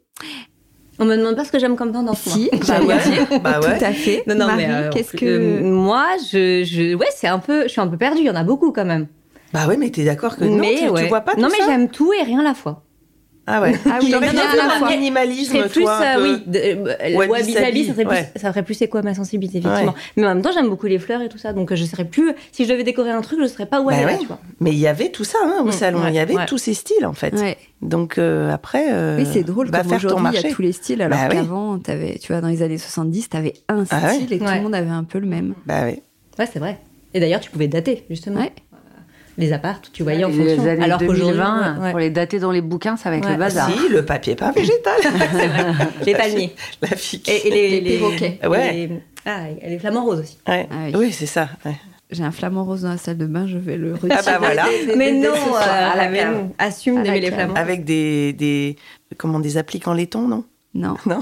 on 0.98 1.04
me 1.04 1.16
demande 1.16 1.36
pas 1.36 1.44
ce 1.44 1.52
que 1.52 1.58
j'aime 1.58 1.76
comme 1.76 1.92
tendance. 1.92 2.20
Si, 2.20 2.50
bah 2.68 2.80
ouais, 2.80 3.38
bah 3.42 3.60
ouais. 3.60 3.78
tout 3.78 3.84
à 3.84 3.92
fait. 3.92 4.22
Non, 4.26 4.34
non, 4.34 4.48
mais 4.56 4.66
euh, 4.68 4.90
qu'est-ce 4.90 5.16
que 5.16 5.24
euh, 5.24 5.62
moi, 5.62 6.06
je, 6.30 6.64
je, 6.64 6.94
ouais, 6.94 7.08
c'est 7.14 7.28
un 7.28 7.38
peu, 7.38 7.64
je 7.64 7.68
suis 7.68 7.80
un 7.80 7.88
peu 7.88 7.96
perdue. 7.96 8.20
Il 8.20 8.26
y 8.26 8.30
en 8.30 8.36
a 8.36 8.44
beaucoup 8.44 8.72
quand 8.72 8.84
même. 8.84 9.08
Bah 9.52 9.66
ouais, 9.66 9.76
mais 9.76 9.90
t'es 9.90 10.04
d'accord 10.04 10.36
que 10.36 10.44
non, 10.44 10.56
mais, 10.56 10.76
tu, 10.76 10.88
vois 11.08 11.20
pas 11.20 11.34
tout 11.34 11.40
Non, 11.40 11.48
mais 11.50 11.64
j'aime 11.64 11.88
tout 11.88 12.12
et 12.12 12.22
rien 12.22 12.40
à 12.40 12.44
la 12.44 12.54
fois. 12.54 12.83
Ah 13.46 13.60
ouais. 13.60 13.74
Ah 13.90 13.98
oui, 14.02 14.10
la 14.10 14.88
minimalisme, 14.88 15.68
plus, 15.68 15.82
toi, 15.82 15.98
un 15.98 16.02
euh, 16.02 16.14
peu... 16.16 16.32
oui, 16.32 16.42
de, 16.46 16.58
euh, 16.58 17.26
wabi 17.28 17.52
sabi, 17.52 17.84
ça 17.84 17.92
serait 17.92 18.04
plus, 18.06 18.40
ça 18.40 18.48
ferait 18.50 18.62
plus 18.62 18.74
c'est 18.74 18.88
quoi 18.88 19.02
ma 19.02 19.14
sensibilité 19.14 19.58
effectivement. 19.58 19.92
Ouais. 19.92 19.98
Mais 20.16 20.24
en 20.26 20.34
même 20.34 20.42
temps, 20.42 20.50
j'aime 20.54 20.68
beaucoup 20.68 20.86
les 20.86 20.98
fleurs 20.98 21.20
et 21.20 21.28
tout 21.28 21.36
ça, 21.38 21.52
donc 21.52 21.74
je 21.74 21.84
serais 21.84 22.06
plus. 22.06 22.32
Si 22.52 22.64
je 22.64 22.70
devais 22.72 22.84
décorer 22.84 23.10
un 23.10 23.20
truc, 23.20 23.38
je 23.42 23.46
serais 23.46 23.66
pas 23.66 23.80
où 23.80 23.86
bah 23.90 23.96
ouais. 24.04 24.18
tu 24.18 24.26
vois. 24.26 24.38
Mais 24.60 24.70
il 24.70 24.78
y 24.78 24.86
avait 24.86 25.10
tout 25.10 25.24
ça 25.24 25.38
hein, 25.44 25.60
au 25.62 25.66
Mm, 25.68 25.72
salon, 25.72 26.00
il 26.08 26.14
y 26.14 26.18
avait 26.18 26.34
ouais. 26.34 26.46
tous 26.46 26.58
ces 26.58 26.72
styles 26.74 27.04
en 27.04 27.12
fait. 27.12 27.34
Ouais. 27.34 27.58
Donc 27.82 28.16
euh, 28.18 28.50
après, 28.52 28.86
euh, 28.92 29.18
Oui, 29.18 29.26
c'est 29.30 29.42
drôle 29.44 29.68
va 29.70 29.82
comme 29.82 29.92
aujourd'hui, 29.92 30.26
il 30.32 30.40
y 30.42 30.46
a 30.46 30.50
tous 30.54 30.62
les 30.62 30.72
styles, 30.72 31.02
alors 31.02 31.18
Bah 31.18 31.26
oui. 31.28 31.36
qu'avant, 31.36 31.78
t'avais, 31.78 32.18
tu 32.18 32.32
vois, 32.32 32.40
dans 32.40 32.48
les 32.48 32.62
années 32.62 32.78
70, 32.78 33.28
t'avais 33.28 33.52
un 33.68 33.84
style 33.84 33.98
Ah 34.02 34.06
ouais 34.08 34.22
et 34.30 34.38
tout 34.38 34.44
Ouais. 34.44 34.56
le 34.56 34.62
monde 34.62 34.74
avait 34.74 34.88
un 34.90 35.04
peu 35.04 35.18
le 35.18 35.26
même. 35.26 35.54
Bah 35.66 35.82
oui. 35.84 36.00
Ouais, 36.38 36.48
c'est 36.50 36.58
vrai. 36.58 36.78
Et 37.16 37.20
d'ailleurs, 37.20 37.40
tu 37.40 37.50
pouvais 37.50 37.68
dater 37.68 38.04
justement. 38.10 38.40
Ouais. 38.40 38.52
Les 39.36 39.52
apparts, 39.52 39.80
tu 39.92 40.02
voyais 40.04 40.24
en 40.24 40.28
les 40.28 40.34
fonction. 40.54 40.70
années 40.70 40.84
Alors 40.84 40.98
qu'aujourd'hui, 41.00 41.24
2020, 41.38 41.80
ouais. 41.82 41.90
pour 41.90 41.98
les 41.98 42.10
dater 42.10 42.38
dans 42.38 42.50
les 42.52 42.60
bouquins, 42.60 42.96
ça 42.96 43.10
va 43.10 43.16
être 43.16 43.26
Ouais. 43.26 43.32
le 43.32 43.38
bazar. 43.38 43.68
Si, 43.70 43.88
le 43.88 44.04
papier 44.04 44.36
peint 44.36 44.52
végétal. 44.52 44.94
les 46.06 46.14
palmiers 46.14 46.54
La 46.82 46.88
fille. 46.96 47.22
et, 47.26 47.48
et 47.48 47.50
les, 47.50 47.80
Les 47.80 47.98
perroquets. 47.98 48.38
et 48.42 48.46
Ouais. 48.46 48.72
les- 48.72 48.90
ah, 49.26 49.48
et 49.60 49.70
les 49.70 49.78
flamants 49.78 50.04
roses 50.04 50.20
aussi. 50.20 50.38
Ouais. 50.46 50.68
Ah 50.70 50.74
oui. 50.86 50.92
oui, 50.96 51.12
c'est 51.12 51.26
ça. 51.26 51.48
ouais. 51.64 51.74
J'ai 52.10 52.22
un 52.22 52.30
flamant 52.30 52.64
rose 52.64 52.82
dans 52.82 52.90
la 52.90 52.98
salle 52.98 53.16
de 53.18 53.26
bain, 53.26 53.46
je 53.48 53.56
vais 53.58 53.76
le 53.76 53.94
retirer. 53.94 54.12
Ah 54.16 54.22
bah 54.24 54.38
voilà. 54.38 54.66
Mais 54.96 55.10
non, 55.12 55.30
euh, 55.30 55.58
à 55.92 55.96
la 55.96 56.08
mais 56.10 56.18
cave. 56.18 56.34
non. 56.34 56.52
assume 56.58 57.02
d'aimer 57.02 57.20
les 57.20 57.30
cave. 57.30 57.38
flamands. 57.38 57.54
Avec 57.54 57.84
des, 57.84 58.32
des 58.34 58.76
comment 59.16 59.40
des 59.40 59.56
appliques 59.56 59.88
en 59.88 59.94
laiton, 59.94 60.28
non? 60.28 60.44
Non. 60.74 60.96
Non? 61.06 61.20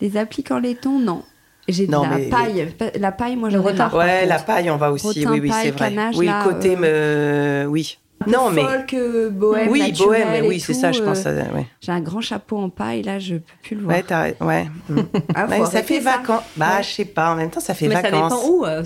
Des 0.00 0.16
appliques 0.16 0.50
en 0.52 0.58
laiton, 0.58 0.98
non. 1.00 1.22
J'ai 1.68 1.86
de 1.86 1.92
Non, 1.92 2.02
la 2.02 2.16
mais- 2.18 2.28
paille. 2.28 2.68
La 2.98 3.12
paille, 3.12 3.36
moi, 3.36 3.48
Le 3.50 3.60
marre. 3.60 3.74
par 3.74 3.94
Ouais, 3.94 4.26
la 4.26 4.38
paille, 4.38 4.68
on 4.70 4.76
va 4.76 4.90
aussi. 4.90 5.06
Rotin, 5.06 5.30
oui, 5.32 5.40
oui, 5.40 5.48
paille, 5.48 5.64
c'est 5.66 5.70
vrai. 5.70 5.88
canache, 5.90 6.16
oui, 6.18 6.26
là, 6.26 6.42
le 6.44 6.52
côté, 6.52 6.76
euh, 6.80 7.64
me- 7.64 7.70
oui. 7.70 7.98
Non, 8.28 8.50
mais 8.50 8.62
folk, 8.62 8.94
euh, 8.94 9.30
bohème, 9.30 9.68
oui, 9.68 9.80
naturel 9.80 10.24
bohème, 10.28 10.46
oui, 10.46 10.60
c'est 10.60 10.74
ça, 10.74 10.92
je 10.92 11.02
euh, 11.02 11.04
pense. 11.06 11.22
ça- 11.22 11.32
ouais. 11.32 11.66
J'ai 11.80 11.90
un 11.90 12.00
grand 12.00 12.20
chapeau 12.20 12.56
en 12.56 12.68
paille, 12.68 13.02
là, 13.02 13.18
je 13.18 13.34
peux 13.34 13.42
plus 13.64 13.74
le 13.76 13.82
voir. 13.82 13.96
Ouais, 13.96 14.04
t'as- 14.06 14.28
ouais. 14.44 14.68
Ah, 15.34 15.46
Ouais, 15.46 15.64
ça 15.66 15.82
fait 15.82 15.98
vacances. 15.98 16.42
Bah, 16.56 16.82
je 16.82 16.88
sais 16.88 17.04
pas. 17.04 17.32
En 17.32 17.36
même 17.36 17.50
temps, 17.50 17.58
ça 17.58 17.74
fait 17.74 17.88
Mais 17.88 17.96
ça 17.96 18.02
vacances. 18.02 18.32
dépend 18.32 18.48
où. 18.48 18.64
euh, 18.64 18.82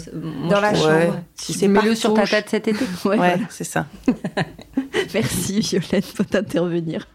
Dans 0.48 0.56
je 0.56 0.62
la 0.62 0.70
Ouais. 0.70 0.76
chambre. 0.76 1.16
Si 1.34 1.52
c'est 1.52 1.68
partout, 1.68 1.94
sur 1.94 2.14
ta 2.14 2.24
je- 2.24 2.30
tête 2.30 2.48
cet 2.48 2.68
été. 2.68 2.82
Ouais, 3.04 3.10
Ouais, 3.10 3.16
voilà. 3.16 3.36
c'est 3.50 3.64
ça. 3.64 3.84
Merci 5.14 5.60
Violette 5.60 6.12
pour 6.14 6.26
t'intervenir. 6.26 7.06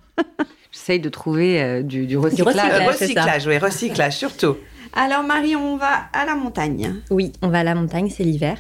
J'essaye 0.72 1.00
de 1.00 1.10
trouver 1.10 1.62
euh, 1.62 1.82
du, 1.84 2.06
du 2.06 2.18
recyclage. 2.18 2.56
Euh, 2.56 2.77
ça. 2.80 2.88
recyclage, 2.91 3.48
oui, 3.48 3.58
recyclage, 3.58 4.15
surtout. 4.18 4.56
Alors 4.94 5.24
Marie, 5.24 5.56
on 5.56 5.78
va 5.78 6.06
à 6.14 6.26
la 6.26 6.36
montagne. 6.36 6.96
Oui, 7.10 7.32
on 7.42 7.48
va 7.48 7.60
à 7.60 7.64
la 7.64 7.76
montagne, 7.76 8.10
c'est 8.10 8.24
l'hiver. 8.24 8.58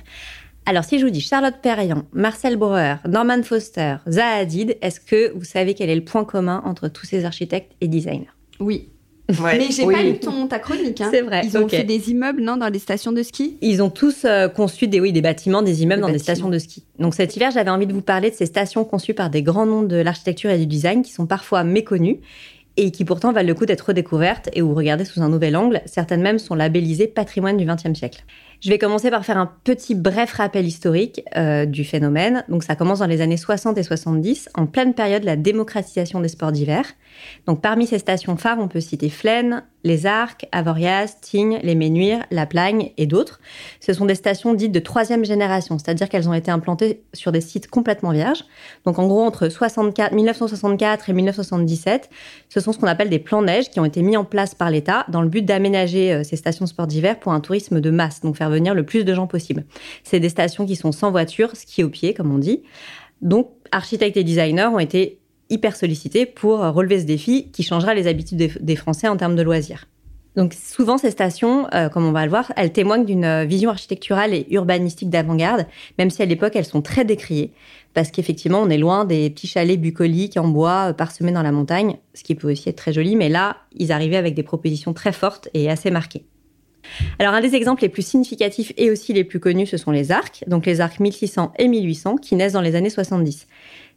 Alors, 0.65 0.83
si 0.83 0.99
je 0.99 1.05
vous 1.05 1.11
dis 1.11 1.21
Charlotte 1.21 1.55
Perriand, 1.61 2.03
Marcel 2.13 2.55
Breuer, 2.55 2.95
Norman 3.09 3.41
Foster, 3.43 3.95
Zaha 4.07 4.35
Hadid, 4.37 4.77
est-ce 4.81 4.99
que 4.99 5.33
vous 5.33 5.43
savez 5.43 5.73
quel 5.73 5.89
est 5.89 5.95
le 5.95 6.03
point 6.05 6.23
commun 6.23 6.61
entre 6.65 6.87
tous 6.87 7.05
ces 7.05 7.25
architectes 7.25 7.71
et 7.81 7.87
designers? 7.87 8.29
Oui. 8.59 8.89
Ouais. 9.41 9.57
Mais 9.57 9.67
j'ai 9.71 9.85
Oui. 9.85 9.93
pas 9.95 10.03
lu 10.03 10.19
ton, 10.19 10.47
ta 10.47 10.59
chronique. 10.59 11.01
Hein. 11.01 11.07
C'est 11.11 11.21
vrai, 11.21 11.41
Ils 11.45 11.57
ont 11.57 11.67
fait 11.67 11.83
des 11.83 12.11
immeubles, 12.11 12.41
non, 12.41 12.57
dans 12.57 12.67
les 12.67 12.79
stations 12.79 13.11
de 13.11 13.23
ski? 13.23 13.57
Ils 13.61 13.81
ont 13.81 13.89
tous 13.89 14.23
euh, 14.25 14.49
conçu 14.49 14.87
des, 14.87 14.99
oui, 14.99 15.11
des 15.13 15.21
bâtiments, 15.21 15.61
des 15.61 15.83
immeubles 15.83 16.01
Des 16.01 16.07
dans 16.07 16.13
des 16.13 16.19
stations 16.19 16.49
de 16.49 16.59
ski. 16.59 16.83
Donc 16.99 17.15
cet 17.15 17.35
hiver, 17.35 17.49
j'avais 17.51 17.69
envie 17.71 17.87
de 17.87 17.93
vous 17.93 18.01
parler 18.01 18.29
de 18.29 18.35
ces 18.35 18.45
stations 18.45 18.83
conçues 18.83 19.13
par 19.13 19.29
des 19.29 19.41
grands 19.41 19.65
noms 19.65 19.83
de 19.83 19.95
l'architecture 19.95 20.49
et 20.51 20.59
du 20.59 20.65
design 20.67 21.01
qui 21.01 21.11
sont 21.11 21.25
parfois 21.27 21.63
méconnus 21.63 22.17
et 22.77 22.91
qui 22.91 23.05
pourtant 23.05 23.31
valent 23.31 23.47
le 23.47 23.53
coup 23.53 23.65
d'être 23.65 23.87
redécouvertes 23.87 24.49
et 24.53 24.61
ou 24.61 24.73
regardées 24.73 25.05
sous 25.05 25.21
un 25.21 25.29
nouvel 25.29 25.55
angle. 25.55 25.81
Certaines 25.85 26.21
même 26.21 26.39
sont 26.39 26.55
labellisées 26.55 27.07
patrimoine 27.07 27.57
du 27.57 27.65
XXe 27.65 27.97
siècle. 27.97 28.23
Je 28.61 28.69
vais 28.69 28.77
commencer 28.77 29.09
par 29.09 29.25
faire 29.25 29.39
un 29.39 29.51
petit 29.63 29.95
bref 29.95 30.33
rappel 30.33 30.67
historique 30.67 31.23
euh, 31.35 31.65
du 31.65 31.83
phénomène. 31.83 32.45
Donc 32.47 32.63
ça 32.63 32.75
commence 32.75 32.99
dans 32.99 33.07
les 33.07 33.21
années 33.21 33.35
60 33.35 33.75
et 33.79 33.81
70, 33.81 34.49
en 34.53 34.67
pleine 34.67 34.93
période 34.93 35.21
de 35.21 35.25
la 35.25 35.35
démocratisation 35.35 36.19
des 36.19 36.27
sports 36.27 36.51
d'hiver. 36.51 36.85
Donc 37.47 37.59
parmi 37.59 37.87
ces 37.87 37.97
stations 37.97 38.37
phares, 38.37 38.59
on 38.59 38.67
peut 38.67 38.79
citer 38.79 39.09
Flaine, 39.09 39.63
Les 39.83 40.05
Arcs, 40.05 40.47
Avoriaz, 40.51 41.17
Tignes, 41.21 41.59
Les 41.63 41.73
Ménuires, 41.73 42.23
La 42.29 42.45
Plagne 42.45 42.91
et 42.97 43.07
d'autres. 43.07 43.39
Ce 43.79 43.93
sont 43.93 44.05
des 44.05 44.13
stations 44.13 44.53
dites 44.53 44.71
de 44.71 44.79
troisième 44.79 45.25
génération, 45.25 45.79
c'est-à-dire 45.79 46.07
qu'elles 46.07 46.29
ont 46.29 46.33
été 46.35 46.51
implantées 46.51 47.01
sur 47.13 47.31
des 47.31 47.41
sites 47.41 47.67
complètement 47.67 48.11
vierges. 48.11 48.43
Donc 48.85 48.99
en 48.99 49.07
gros, 49.07 49.23
entre 49.23 49.49
64, 49.49 50.13
1964 50.13 51.09
et 51.09 51.13
1977, 51.13 52.11
ce 52.47 52.59
sont 52.59 52.73
ce 52.73 52.77
qu'on 52.77 52.85
appelle 52.85 53.09
des 53.09 53.17
plans 53.17 53.41
neige 53.41 53.71
qui 53.71 53.79
ont 53.79 53.85
été 53.85 54.03
mis 54.03 54.17
en 54.17 54.23
place 54.23 54.53
par 54.53 54.69
l'État 54.69 55.05
dans 55.09 55.23
le 55.23 55.29
but 55.29 55.41
d'aménager 55.41 56.13
euh, 56.13 56.23
ces 56.23 56.35
stations 56.35 56.65
de 56.65 56.69
sport 56.69 56.85
d'hiver 56.85 57.19
pour 57.19 57.33
un 57.33 57.39
tourisme 57.39 57.81
de 57.81 57.89
masse, 57.89 58.21
venir 58.51 58.73
le 58.73 58.83
plus 58.83 59.03
de 59.03 59.13
gens 59.13 59.27
possible. 59.27 59.65
C'est 60.03 60.19
des 60.19 60.29
stations 60.29 60.65
qui 60.65 60.75
sont 60.75 60.91
sans 60.91 61.11
voiture, 61.11 61.55
ski 61.55 61.83
au 61.83 61.89
pied, 61.89 62.13
comme 62.13 62.33
on 62.33 62.37
dit. 62.37 62.61
Donc 63.21 63.51
architectes 63.71 64.17
et 64.17 64.23
designers 64.23 64.69
ont 64.71 64.79
été 64.79 65.19
hyper 65.49 65.75
sollicités 65.75 66.25
pour 66.25 66.59
relever 66.59 66.99
ce 66.99 67.05
défi 67.05 67.51
qui 67.51 67.63
changera 67.63 67.93
les 67.93 68.07
habitudes 68.07 68.37
des, 68.37 68.51
des 68.59 68.75
Français 68.75 69.07
en 69.07 69.17
termes 69.17 69.35
de 69.35 69.41
loisirs. 69.41 69.87
Donc 70.35 70.53
souvent 70.53 70.97
ces 70.97 71.11
stations, 71.11 71.67
euh, 71.73 71.89
comme 71.89 72.05
on 72.05 72.13
va 72.13 72.23
le 72.23 72.29
voir, 72.29 72.53
elles 72.55 72.71
témoignent 72.71 73.05
d'une 73.05 73.25
euh, 73.25 73.43
vision 73.43 73.69
architecturale 73.69 74.33
et 74.33 74.47
urbanistique 74.51 75.09
d'avant-garde, 75.09 75.65
même 75.97 76.09
si 76.09 76.21
à 76.21 76.25
l'époque 76.25 76.55
elles 76.55 76.65
sont 76.65 76.81
très 76.81 77.03
décriées, 77.03 77.51
parce 77.93 78.11
qu'effectivement 78.11 78.61
on 78.61 78.69
est 78.69 78.77
loin 78.77 79.03
des 79.03 79.29
petits 79.29 79.47
chalets 79.47 79.79
bucoliques 79.79 80.37
en 80.37 80.47
bois 80.47 80.89
euh, 80.89 80.93
parsemés 80.93 81.33
dans 81.33 81.43
la 81.43 81.51
montagne, 81.51 81.97
ce 82.13 82.23
qui 82.23 82.35
peut 82.35 82.49
aussi 82.51 82.69
être 82.69 82.77
très 82.77 82.93
joli, 82.93 83.17
mais 83.17 83.27
là 83.27 83.57
ils 83.75 83.91
arrivaient 83.91 84.17
avec 84.17 84.33
des 84.33 84.43
propositions 84.43 84.93
très 84.93 85.11
fortes 85.11 85.49
et 85.53 85.69
assez 85.69 85.91
marquées. 85.91 86.23
Alors 87.19 87.33
un 87.33 87.41
des 87.41 87.55
exemples 87.55 87.81
les 87.81 87.89
plus 87.89 88.05
significatifs 88.05 88.73
et 88.77 88.91
aussi 88.91 89.13
les 89.13 89.23
plus 89.23 89.39
connus, 89.39 89.67
ce 89.67 89.77
sont 89.77 89.91
les 89.91 90.11
arcs, 90.11 90.43
donc 90.47 90.65
les 90.65 90.81
arcs 90.81 90.99
1600 90.99 91.53
et 91.57 91.67
1800 91.67 92.17
qui 92.17 92.35
naissent 92.35 92.53
dans 92.53 92.61
les 92.61 92.75
années 92.75 92.89
70. 92.89 93.47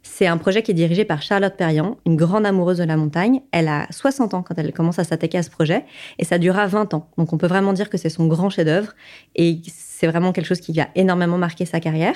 C'est 0.03 0.27
un 0.27 0.37
projet 0.37 0.61
qui 0.61 0.71
est 0.71 0.75
dirigé 0.75 1.03
par 1.03 1.21
Charlotte 1.21 1.55
Perriand, 1.57 1.97
une 2.05 2.15
grande 2.15 2.45
amoureuse 2.45 2.77
de 2.77 2.83
la 2.83 2.95
montagne. 2.95 3.41
Elle 3.51 3.67
a 3.67 3.87
60 3.89 4.35
ans 4.35 4.43
quand 4.43 4.53
elle 4.57 4.71
commence 4.71 4.99
à 4.99 5.03
s'attaquer 5.03 5.39
à 5.39 5.43
ce 5.43 5.49
projet 5.49 5.83
et 6.19 6.25
ça 6.25 6.37
durera 6.37 6.67
20 6.67 6.93
ans. 6.93 7.09
Donc 7.17 7.33
on 7.33 7.37
peut 7.37 7.47
vraiment 7.47 7.73
dire 7.73 7.89
que 7.89 7.97
c'est 7.97 8.09
son 8.09 8.27
grand 8.27 8.49
chef-d'œuvre 8.49 8.93
et 9.35 9.59
c'est 9.65 10.07
vraiment 10.07 10.31
quelque 10.31 10.45
chose 10.45 10.61
qui 10.61 10.79
a 10.79 10.89
énormément 10.95 11.37
marqué 11.37 11.65
sa 11.65 11.79
carrière. 11.79 12.15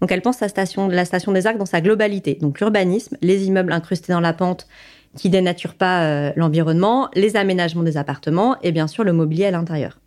Donc 0.00 0.12
elle 0.12 0.20
pense 0.20 0.38
la 0.40 0.48
station, 0.48 0.88
la 0.88 1.04
station 1.04 1.32
des 1.32 1.46
Arcs 1.46 1.56
dans 1.56 1.66
sa 1.66 1.80
globalité. 1.80 2.34
Donc 2.40 2.60
l'urbanisme, 2.60 3.16
les 3.22 3.46
immeubles 3.46 3.72
incrustés 3.72 4.12
dans 4.12 4.20
la 4.20 4.34
pente 4.34 4.68
qui 5.16 5.30
dénaturent 5.30 5.74
pas 5.74 6.04
euh, 6.04 6.32
l'environnement, 6.36 7.08
les 7.14 7.36
aménagements 7.36 7.82
des 7.82 7.96
appartements 7.96 8.56
et 8.62 8.70
bien 8.70 8.86
sûr 8.86 9.02
le 9.02 9.12
mobilier 9.12 9.46
à 9.46 9.50
l'intérieur. 9.50 9.98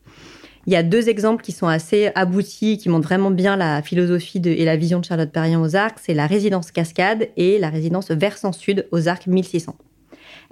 Il 0.65 0.71
y 0.71 0.77
a 0.77 0.83
deux 0.83 1.09
exemples 1.09 1.43
qui 1.43 1.51
sont 1.51 1.67
assez 1.67 2.11
aboutis, 2.15 2.77
qui 2.77 2.87
montrent 2.87 3.07
vraiment 3.07 3.31
bien 3.31 3.57
la 3.57 3.81
philosophie 3.81 4.41
et 4.45 4.63
la 4.63 4.77
vision 4.77 4.99
de 4.99 5.05
Charlotte 5.05 5.31
Perriand 5.31 5.61
aux 5.61 5.75
Arcs. 5.75 5.99
C'est 6.01 6.13
la 6.13 6.25
résidence 6.25 6.71
Cascade 6.71 7.27
et 7.35 7.59
la 7.59 7.69
résidence 7.69 8.11
Versant 8.11 8.53
Sud 8.53 8.87
aux 8.91 9.09
Arcs 9.09 9.27
1600. 9.27 9.75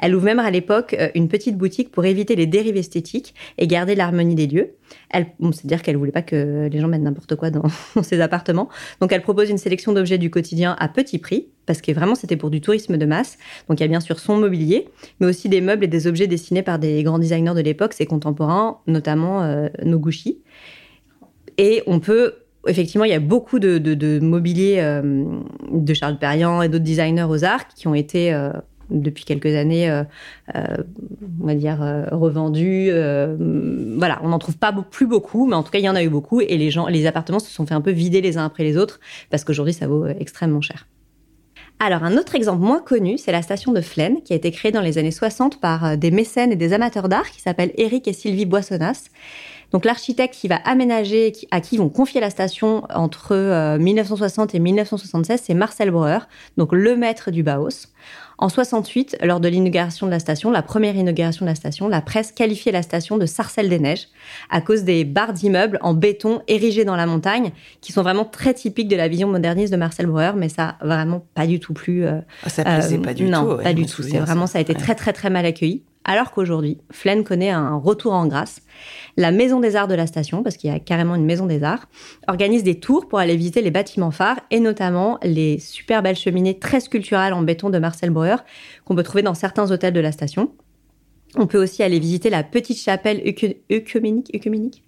Elle 0.01 0.15
ouvre 0.15 0.25
même 0.25 0.39
à 0.39 0.51
l'époque 0.51 0.95
euh, 0.99 1.09
une 1.15 1.27
petite 1.27 1.57
boutique 1.57 1.91
pour 1.91 2.05
éviter 2.05 2.35
les 2.35 2.47
dérives 2.47 2.75
esthétiques 2.75 3.33
et 3.57 3.67
garder 3.67 3.95
l'harmonie 3.95 4.35
des 4.35 4.47
lieux. 4.47 4.71
Elle, 5.09 5.27
bon, 5.39 5.51
c'est-à-dire 5.51 5.81
qu'elle 5.81 5.95
voulait 5.95 6.11
pas 6.11 6.23
que 6.23 6.67
les 6.69 6.79
gens 6.79 6.87
mettent 6.87 7.01
n'importe 7.01 7.35
quoi 7.35 7.49
dans, 7.51 7.63
ses 8.01 8.19
appartements. 8.19 8.67
Donc 8.99 9.11
elle 9.11 9.21
propose 9.21 9.49
une 9.49 9.57
sélection 9.57 9.93
d'objets 9.93 10.17
du 10.17 10.29
quotidien 10.29 10.75
à 10.79 10.87
petit 10.89 11.19
prix, 11.19 11.47
parce 11.65 11.81
que 11.81 11.91
vraiment 11.91 12.15
c'était 12.15 12.37
pour 12.37 12.49
du 12.49 12.59
tourisme 12.59 12.97
de 12.97 13.05
masse. 13.05 13.37
Donc 13.69 13.79
il 13.79 13.83
y 13.83 13.85
a 13.85 13.87
bien 13.87 14.01
sûr 14.01 14.19
son 14.19 14.37
mobilier, 14.37 14.89
mais 15.19 15.27
aussi 15.27 15.47
des 15.47 15.61
meubles 15.61 15.85
et 15.85 15.87
des 15.87 16.07
objets 16.07 16.27
dessinés 16.27 16.63
par 16.63 16.79
des 16.79 17.03
grands 17.03 17.19
designers 17.19 17.53
de 17.53 17.61
l'époque, 17.61 17.93
ses 17.93 18.05
contemporains, 18.05 18.79
notamment 18.87 19.43
euh, 19.43 19.69
Noguchi. 19.83 20.41
Et 21.57 21.83
on 21.85 21.99
peut 21.99 22.35
effectivement, 22.67 23.05
il 23.05 23.11
y 23.11 23.15
a 23.15 23.19
beaucoup 23.19 23.59
de, 23.59 23.77
de, 23.77 23.93
de 23.93 24.19
mobilier 24.19 24.77
euh, 24.79 25.25
de 25.71 25.93
Charles 25.93 26.17
Perriand 26.17 26.61
et 26.61 26.69
d'autres 26.69 26.83
designers 26.83 27.25
aux 27.27 27.43
arcs 27.43 27.71
qui 27.75 27.87
ont 27.87 27.95
été 27.95 28.33
euh, 28.33 28.51
depuis 28.91 29.25
quelques 29.25 29.55
années, 29.55 29.89
euh, 29.89 30.03
euh, 30.55 30.77
on 31.41 31.47
va 31.47 31.55
dire, 31.55 31.81
euh, 31.81 32.05
euh, 32.11 33.35
voilà, 33.97 34.19
on 34.23 34.29
n'en 34.29 34.39
trouve 34.39 34.57
pas 34.57 34.71
plus 34.71 35.07
beaucoup, 35.07 35.47
mais 35.47 35.55
en 35.55 35.63
tout 35.63 35.71
cas, 35.71 35.79
il 35.79 35.85
y 35.85 35.89
en 35.89 35.95
a 35.95 36.03
eu 36.03 36.09
beaucoup. 36.09 36.41
Et 36.41 36.57
les 36.57 36.69
gens, 36.69 36.87
les 36.87 37.05
appartements 37.07 37.39
se 37.39 37.49
sont 37.49 37.65
fait 37.65 37.73
un 37.73 37.81
peu 37.81 37.91
vider 37.91 38.21
les 38.21 38.37
uns 38.37 38.45
après 38.45 38.63
les 38.63 38.77
autres 38.77 38.99
parce 39.29 39.43
qu'aujourd'hui, 39.43 39.73
ça 39.73 39.87
vaut 39.87 40.05
extrêmement 40.07 40.61
cher. 40.61 40.87
Alors, 41.79 42.03
un 42.03 42.15
autre 42.17 42.35
exemple 42.35 42.61
moins 42.61 42.79
connu, 42.79 43.17
c'est 43.17 43.31
la 43.31 43.41
station 43.41 43.71
de 43.71 43.81
Flaine, 43.81 44.21
qui 44.21 44.33
a 44.33 44.35
été 44.35 44.51
créée 44.51 44.71
dans 44.71 44.81
les 44.81 44.99
années 44.99 45.09
60 45.09 45.59
par 45.59 45.97
des 45.97 46.11
mécènes 46.11 46.51
et 46.51 46.55
des 46.55 46.73
amateurs 46.73 47.09
d'art 47.09 47.31
qui 47.31 47.41
s'appellent 47.41 47.71
Eric 47.75 48.07
et 48.07 48.13
Sylvie 48.13 48.45
Boissonnas. 48.45 49.09
Donc, 49.71 49.85
l'architecte 49.85 50.35
qui 50.35 50.47
va 50.47 50.57
aménager, 50.57 51.31
à 51.49 51.61
qui 51.61 51.77
vont 51.77 51.89
confier 51.89 52.19
la 52.19 52.29
station 52.29 52.83
entre 52.93 53.33
euh, 53.33 53.77
1960 53.79 54.53
et 54.53 54.59
1976, 54.59 55.41
c'est 55.43 55.53
Marcel 55.53 55.91
Breuer, 55.91 56.19
donc 56.57 56.73
le 56.73 56.95
maître 56.97 57.31
du 57.31 57.41
Bauhaus. 57.41 57.87
En 58.41 58.49
68, 58.49 59.17
lors 59.21 59.39
de 59.39 59.47
l'inauguration 59.47 60.07
de 60.07 60.11
la 60.11 60.17
station, 60.17 60.49
la 60.49 60.63
première 60.63 60.95
inauguration 60.95 61.45
de 61.45 61.51
la 61.51 61.53
station, 61.53 61.87
la 61.87 62.01
presse 62.01 62.31
qualifiait 62.31 62.71
la 62.71 62.81
station 62.81 63.19
de 63.19 63.27
Sarcelle 63.27 63.69
des 63.69 63.77
Neiges 63.77 64.07
à 64.49 64.61
cause 64.61 64.83
des 64.83 65.05
barres 65.05 65.33
d'immeubles 65.33 65.77
en 65.81 65.93
béton 65.93 66.41
érigés 66.47 66.83
dans 66.83 66.95
la 66.95 67.05
montagne, 67.05 67.51
qui 67.81 67.91
sont 67.91 68.01
vraiment 68.01 68.25
très 68.25 68.55
typiques 68.55 68.87
de 68.87 68.95
la 68.95 69.07
vision 69.07 69.27
moderniste 69.27 69.71
de 69.71 69.77
Marcel 69.77 70.07
Breuer, 70.07 70.31
mais 70.35 70.49
ça 70.49 70.75
a 70.79 70.85
vraiment 70.85 71.23
pas 71.35 71.45
du 71.45 71.59
tout 71.59 71.73
plu. 71.73 72.03
Euh, 72.03 72.19
ah, 72.43 72.49
ça 72.49 72.63
plaisait 72.63 72.97
pas 72.97 73.13
du 73.13 73.25
tout. 73.25 73.29
Non, 73.29 73.57
pas 73.57 73.73
du 73.73 73.85
tout. 73.85 74.01
C'est 74.01 74.17
vraiment, 74.17 74.47
ça 74.47 74.57
a 74.57 74.61
été 74.61 74.73
très 74.73 74.95
très 74.95 75.13
très 75.13 75.29
mal 75.29 75.45
accueilli. 75.45 75.83
Alors 76.03 76.31
qu'aujourd'hui, 76.31 76.79
Flaine 76.91 77.23
connaît 77.23 77.51
un 77.51 77.75
retour 77.75 78.13
en 78.13 78.25
grâce. 78.25 78.61
La 79.17 79.31
Maison 79.31 79.59
des 79.59 79.75
Arts 79.75 79.87
de 79.87 79.93
la 79.93 80.07
station, 80.07 80.41
parce 80.41 80.57
qu'il 80.57 80.71
y 80.71 80.73
a 80.73 80.79
carrément 80.79 81.15
une 81.15 81.25
Maison 81.25 81.45
des 81.45 81.63
Arts, 81.63 81.87
organise 82.27 82.63
des 82.63 82.79
tours 82.79 83.07
pour 83.07 83.19
aller 83.19 83.35
visiter 83.35 83.61
les 83.61 83.71
bâtiments 83.71 84.11
phares 84.11 84.39
et 84.49 84.59
notamment 84.59 85.19
les 85.21 85.59
super 85.59 86.01
belles 86.01 86.15
cheminées 86.15 86.57
très 86.57 86.79
sculpturales 86.79 87.33
en 87.33 87.43
béton 87.43 87.69
de 87.69 87.77
Marcel 87.77 88.09
Breuer 88.09 88.37
qu'on 88.85 88.95
peut 88.95 89.03
trouver 89.03 89.21
dans 89.21 89.35
certains 89.35 89.71
hôtels 89.71 89.93
de 89.93 89.99
la 89.99 90.11
station. 90.11 90.51
On 91.37 91.47
peut 91.47 91.61
aussi 91.61 91.81
aller 91.81 91.99
visiter 91.99 92.29
la 92.29 92.43
petite 92.43 92.77
chapelle 92.77 93.23
œcuménique, 93.71 94.83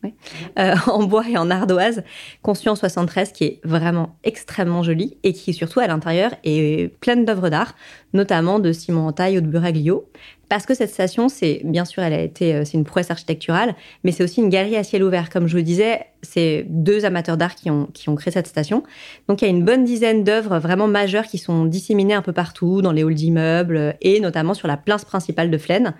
euh, 0.60 0.76
en 0.88 1.04
bois 1.04 1.24
et 1.30 1.38
en 1.38 1.50
ardoise, 1.50 2.04
conçue 2.42 2.68
en 2.68 2.76
73, 2.76 3.32
qui 3.32 3.44
est 3.46 3.60
vraiment 3.64 4.18
extrêmement 4.26 4.84
jolie 4.84 5.18
et 5.24 5.32
qui 5.32 5.54
surtout 5.54 5.80
à 5.80 5.88
l'intérieur 5.88 6.34
est 6.44 6.90
pleine 7.00 7.24
d'œuvres 7.24 7.50
d'art, 7.50 7.76
notamment 8.12 8.60
de 8.60 8.74
Simon 8.74 9.08
Antaille 9.08 9.38
ou 9.38 9.42
de 9.42 9.48
Buraglio. 9.48 10.06
Parce 10.50 10.66
que 10.66 10.74
cette 10.74 10.92
station, 10.92 11.30
c'est 11.30 11.62
bien 11.64 11.86
sûr, 11.86 12.04
elle 12.04 12.14
a 12.14 12.22
été, 12.22 12.54
euh, 12.54 12.66
c'est 12.66 12.78
une 12.78 12.84
prouesse 12.84 13.10
architecturale, 13.10 13.76
mais 14.04 14.12
c'est 14.12 14.24
aussi 14.24 14.42
une 14.42 14.50
galerie 14.50 14.76
à 14.76 14.84
ciel 14.84 15.04
ouvert. 15.04 15.30
Comme 15.30 15.48
je 15.48 15.58
vous 15.58 15.64
disais, 15.64 16.02
c'est 16.22 16.66
deux 16.70 17.06
amateurs 17.06 17.38
d'art 17.38 17.56
qui 17.56 17.70
ont, 17.72 17.88
créé 18.16 18.32
cette 18.32 18.48
station. 18.48 18.84
Donc 19.28 19.42
il 19.42 19.46
y 19.46 19.48
a 19.48 19.52
une 19.52 19.64
bonne 19.64 19.84
dizaine 19.84 20.24
d'œuvres 20.24 20.60
vraiment 20.60 20.88
majeures 20.88 21.26
qui 21.26 21.38
sont 21.38 21.66
disséminées 21.66 22.14
un 22.14 22.22
peu 22.22 22.34
partout, 22.34 22.82
dans 22.82 22.92
les 22.92 23.04
halls 23.04 23.16
d'immeubles 23.16 23.96
et 24.02 24.20
notamment 24.20 24.54
sur 24.54 24.68
la 24.68 24.78
place 24.78 25.06
principale 25.06 25.50
de 25.50 25.58
Flaine 25.58 25.94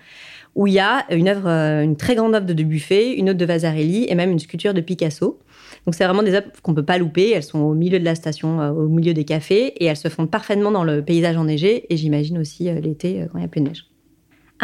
où 0.54 0.66
il 0.66 0.74
y 0.74 0.78
a 0.78 1.04
une 1.10 1.28
œuvre, 1.28 1.48
euh, 1.48 1.82
une 1.82 1.96
très 1.96 2.14
grande 2.14 2.34
œuvre 2.34 2.46
de 2.46 2.52
Dubuffet, 2.52 3.14
une 3.14 3.30
autre 3.30 3.38
de 3.38 3.44
Vasarely 3.44 4.06
et 4.08 4.14
même 4.14 4.30
une 4.30 4.38
sculpture 4.38 4.74
de 4.74 4.80
Picasso. 4.80 5.40
Donc 5.84 5.94
c'est 5.94 6.04
vraiment 6.04 6.22
des 6.22 6.34
œuvres 6.34 6.46
qu'on 6.62 6.74
peut 6.74 6.84
pas 6.84 6.98
louper. 6.98 7.30
Elles 7.30 7.42
sont 7.42 7.58
au 7.58 7.74
milieu 7.74 7.98
de 7.98 8.04
la 8.04 8.14
station, 8.14 8.60
euh, 8.60 8.70
au 8.70 8.88
milieu 8.88 9.14
des 9.14 9.24
cafés, 9.24 9.74
et 9.82 9.86
elles 9.86 9.96
se 9.96 10.08
fondent 10.08 10.30
parfaitement 10.30 10.70
dans 10.70 10.84
le 10.84 11.02
paysage 11.02 11.36
enneigé. 11.36 11.92
Et 11.92 11.96
j'imagine 11.96 12.38
aussi 12.38 12.68
euh, 12.68 12.80
l'été 12.80 13.26
quand 13.32 13.38
il 13.38 13.42
y 13.42 13.44
a 13.44 13.48
plus 13.48 13.60
de 13.60 13.68
neige. 13.68 13.93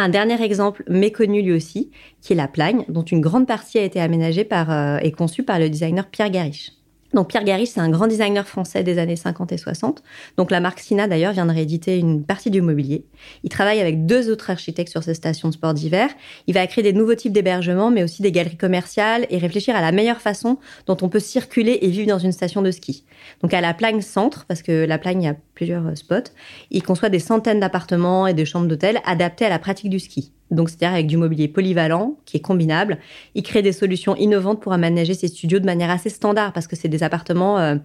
Un 0.03 0.09
dernier 0.09 0.41
exemple 0.41 0.83
méconnu 0.87 1.43
lui 1.43 1.53
aussi, 1.53 1.91
qui 2.21 2.33
est 2.33 2.35
la 2.35 2.47
Plagne, 2.47 2.85
dont 2.89 3.03
une 3.03 3.21
grande 3.21 3.45
partie 3.45 3.77
a 3.77 3.83
été 3.83 4.01
aménagée 4.01 4.43
par, 4.43 4.97
et 5.03 5.11
conçue 5.11 5.43
par 5.43 5.59
le 5.59 5.69
designer 5.69 6.09
Pierre 6.09 6.31
Gariche. 6.31 6.71
Donc 7.13 7.29
Pierre 7.29 7.43
Garish, 7.43 7.69
c'est 7.69 7.79
un 7.79 7.89
grand 7.89 8.07
designer 8.07 8.47
français 8.47 8.83
des 8.83 8.97
années 8.97 9.15
50 9.15 9.51
et 9.51 9.57
60. 9.57 10.01
Donc 10.37 10.49
la 10.49 10.59
marque 10.59 10.79
Sina 10.79 11.07
d'ailleurs 11.07 11.33
vient 11.33 11.45
de 11.45 11.51
rééditer 11.51 11.97
une 11.97 12.23
partie 12.23 12.49
du 12.49 12.61
mobilier. 12.61 13.05
Il 13.43 13.49
travaille 13.49 13.79
avec 13.79 14.05
deux 14.05 14.29
autres 14.29 14.49
architectes 14.49 14.91
sur 14.91 15.03
ces 15.03 15.13
stations 15.13 15.49
de 15.49 15.53
sport 15.53 15.73
d'hiver. 15.73 16.09
Il 16.47 16.53
va 16.53 16.65
créer 16.67 16.83
des 16.83 16.93
nouveaux 16.93 17.15
types 17.15 17.33
d'hébergements, 17.33 17.91
mais 17.91 18.03
aussi 18.03 18.21
des 18.21 18.31
galeries 18.31 18.57
commerciales 18.57 19.27
et 19.29 19.37
réfléchir 19.37 19.75
à 19.75 19.81
la 19.81 19.91
meilleure 19.91 20.21
façon 20.21 20.57
dont 20.87 20.97
on 21.01 21.09
peut 21.09 21.19
circuler 21.19 21.79
et 21.81 21.89
vivre 21.89 22.07
dans 22.07 22.19
une 22.19 22.31
station 22.31 22.61
de 22.61 22.71
ski. 22.71 23.03
Donc 23.41 23.53
à 23.53 23.61
la 23.61 23.73
Plagne 23.73 24.01
Centre, 24.01 24.45
parce 24.47 24.61
que 24.61 24.85
la 24.85 24.97
Plagne 24.97 25.21
il 25.21 25.25
y 25.25 25.29
a 25.29 25.35
plusieurs 25.53 25.87
euh, 25.87 25.95
spots, 25.95 26.31
il 26.71 26.83
conçoit 26.83 27.09
des 27.09 27.19
centaines 27.19 27.59
d'appartements 27.59 28.27
et 28.27 28.33
de 28.33 28.45
chambres 28.45 28.67
d'hôtel 28.67 28.99
adaptés 29.05 29.45
à 29.45 29.49
la 29.49 29.59
pratique 29.59 29.89
du 29.89 29.99
ski 29.99 30.31
donc 30.51 30.69
c'est-à-dire 30.69 30.93
avec 30.93 31.07
du 31.07 31.17
mobilier 31.17 31.47
polyvalent 31.47 32.17
qui 32.25 32.37
est 32.37 32.41
combinable. 32.41 32.99
Il 33.35 33.43
crée 33.43 33.61
des 33.61 33.71
solutions 33.71 34.15
innovantes 34.15 34.61
pour 34.61 34.73
aménager 34.73 35.13
ses 35.13 35.29
studios 35.29 35.59
de 35.59 35.65
manière 35.65 35.89
assez 35.89 36.09
standard 36.09 36.53
parce 36.53 36.67
que 36.67 36.75
c'est 36.75 36.89
des 36.89 37.03
appartements 37.03 37.57
euh, 37.57 37.75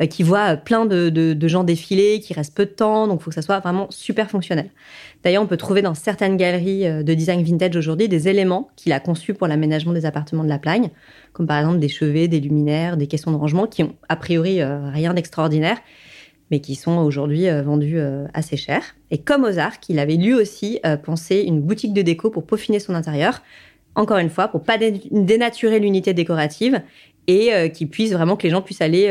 euh, 0.00 0.06
qui 0.06 0.22
voient 0.22 0.56
plein 0.56 0.86
de, 0.86 1.36
gens 1.46 1.64
défiler, 1.64 2.20
qui 2.20 2.32
restent 2.32 2.54
peu 2.54 2.64
de 2.64 2.70
temps, 2.70 3.06
donc 3.06 3.20
il 3.20 3.24
faut 3.24 3.30
que 3.30 3.34
ça 3.34 3.42
soit 3.42 3.60
vraiment 3.60 3.86
super 3.90 4.30
fonctionnel. 4.30 4.70
D'ailleurs, 5.22 5.42
on 5.42 5.46
peut 5.46 5.56
trouver 5.56 5.82
dans 5.82 5.94
certaines 5.94 6.36
galeries 6.36 6.86
euh, 6.86 7.02
de 7.02 7.14
design 7.14 7.42
vintage 7.42 7.76
aujourd'hui 7.76 8.08
des 8.08 8.28
éléments 8.28 8.70
qu'il 8.76 8.92
a 8.92 9.00
conçus 9.00 9.34
pour 9.34 9.46
l'aménagement 9.46 9.92
des 9.92 10.06
appartements 10.06 10.44
de 10.44 10.48
la 10.48 10.58
Plagne, 10.58 10.90
comme 11.34 11.46
par 11.46 11.58
exemple 11.58 11.78
des 11.78 11.88
chevets, 11.88 12.28
des 12.28 12.40
luminaires, 12.40 12.96
des 12.96 13.06
caissons 13.06 13.32
de 13.32 13.36
rangement 13.36 13.66
qui 13.66 13.82
ont 13.82 13.94
a 14.08 14.16
priori 14.16 14.62
rien 14.62 15.12
d'extraordinaire, 15.12 15.78
mais 16.50 16.60
qui 16.60 16.74
sont 16.74 16.98
aujourd'hui 16.98 17.48
euh, 17.48 17.62
vendus 17.62 17.98
euh, 17.98 18.26
assez 18.34 18.56
cher. 18.56 18.82
Et 19.10 19.18
comme 19.18 19.44
Ozark, 19.44 19.88
il 19.88 19.98
avait 19.98 20.16
lui 20.16 20.34
aussi 20.34 20.80
euh, 20.84 20.96
pensé 20.96 21.40
une 21.40 21.60
boutique 21.60 21.92
de 21.92 22.02
déco 22.02 22.30
pour 22.30 22.44
peaufiner 22.44 22.80
son 22.80 22.94
intérieur, 22.94 23.42
encore 23.94 24.18
une 24.18 24.30
fois, 24.30 24.48
pour 24.48 24.62
pas 24.62 24.76
dénaturer 24.78 25.78
l'unité 25.78 26.14
décorative 26.14 26.82
et 27.26 27.70
qui 27.72 27.86
puisse 27.86 28.12
vraiment 28.12 28.36
que 28.36 28.42
les 28.42 28.50
gens 28.50 28.60
puissent 28.60 28.82
aller 28.82 29.08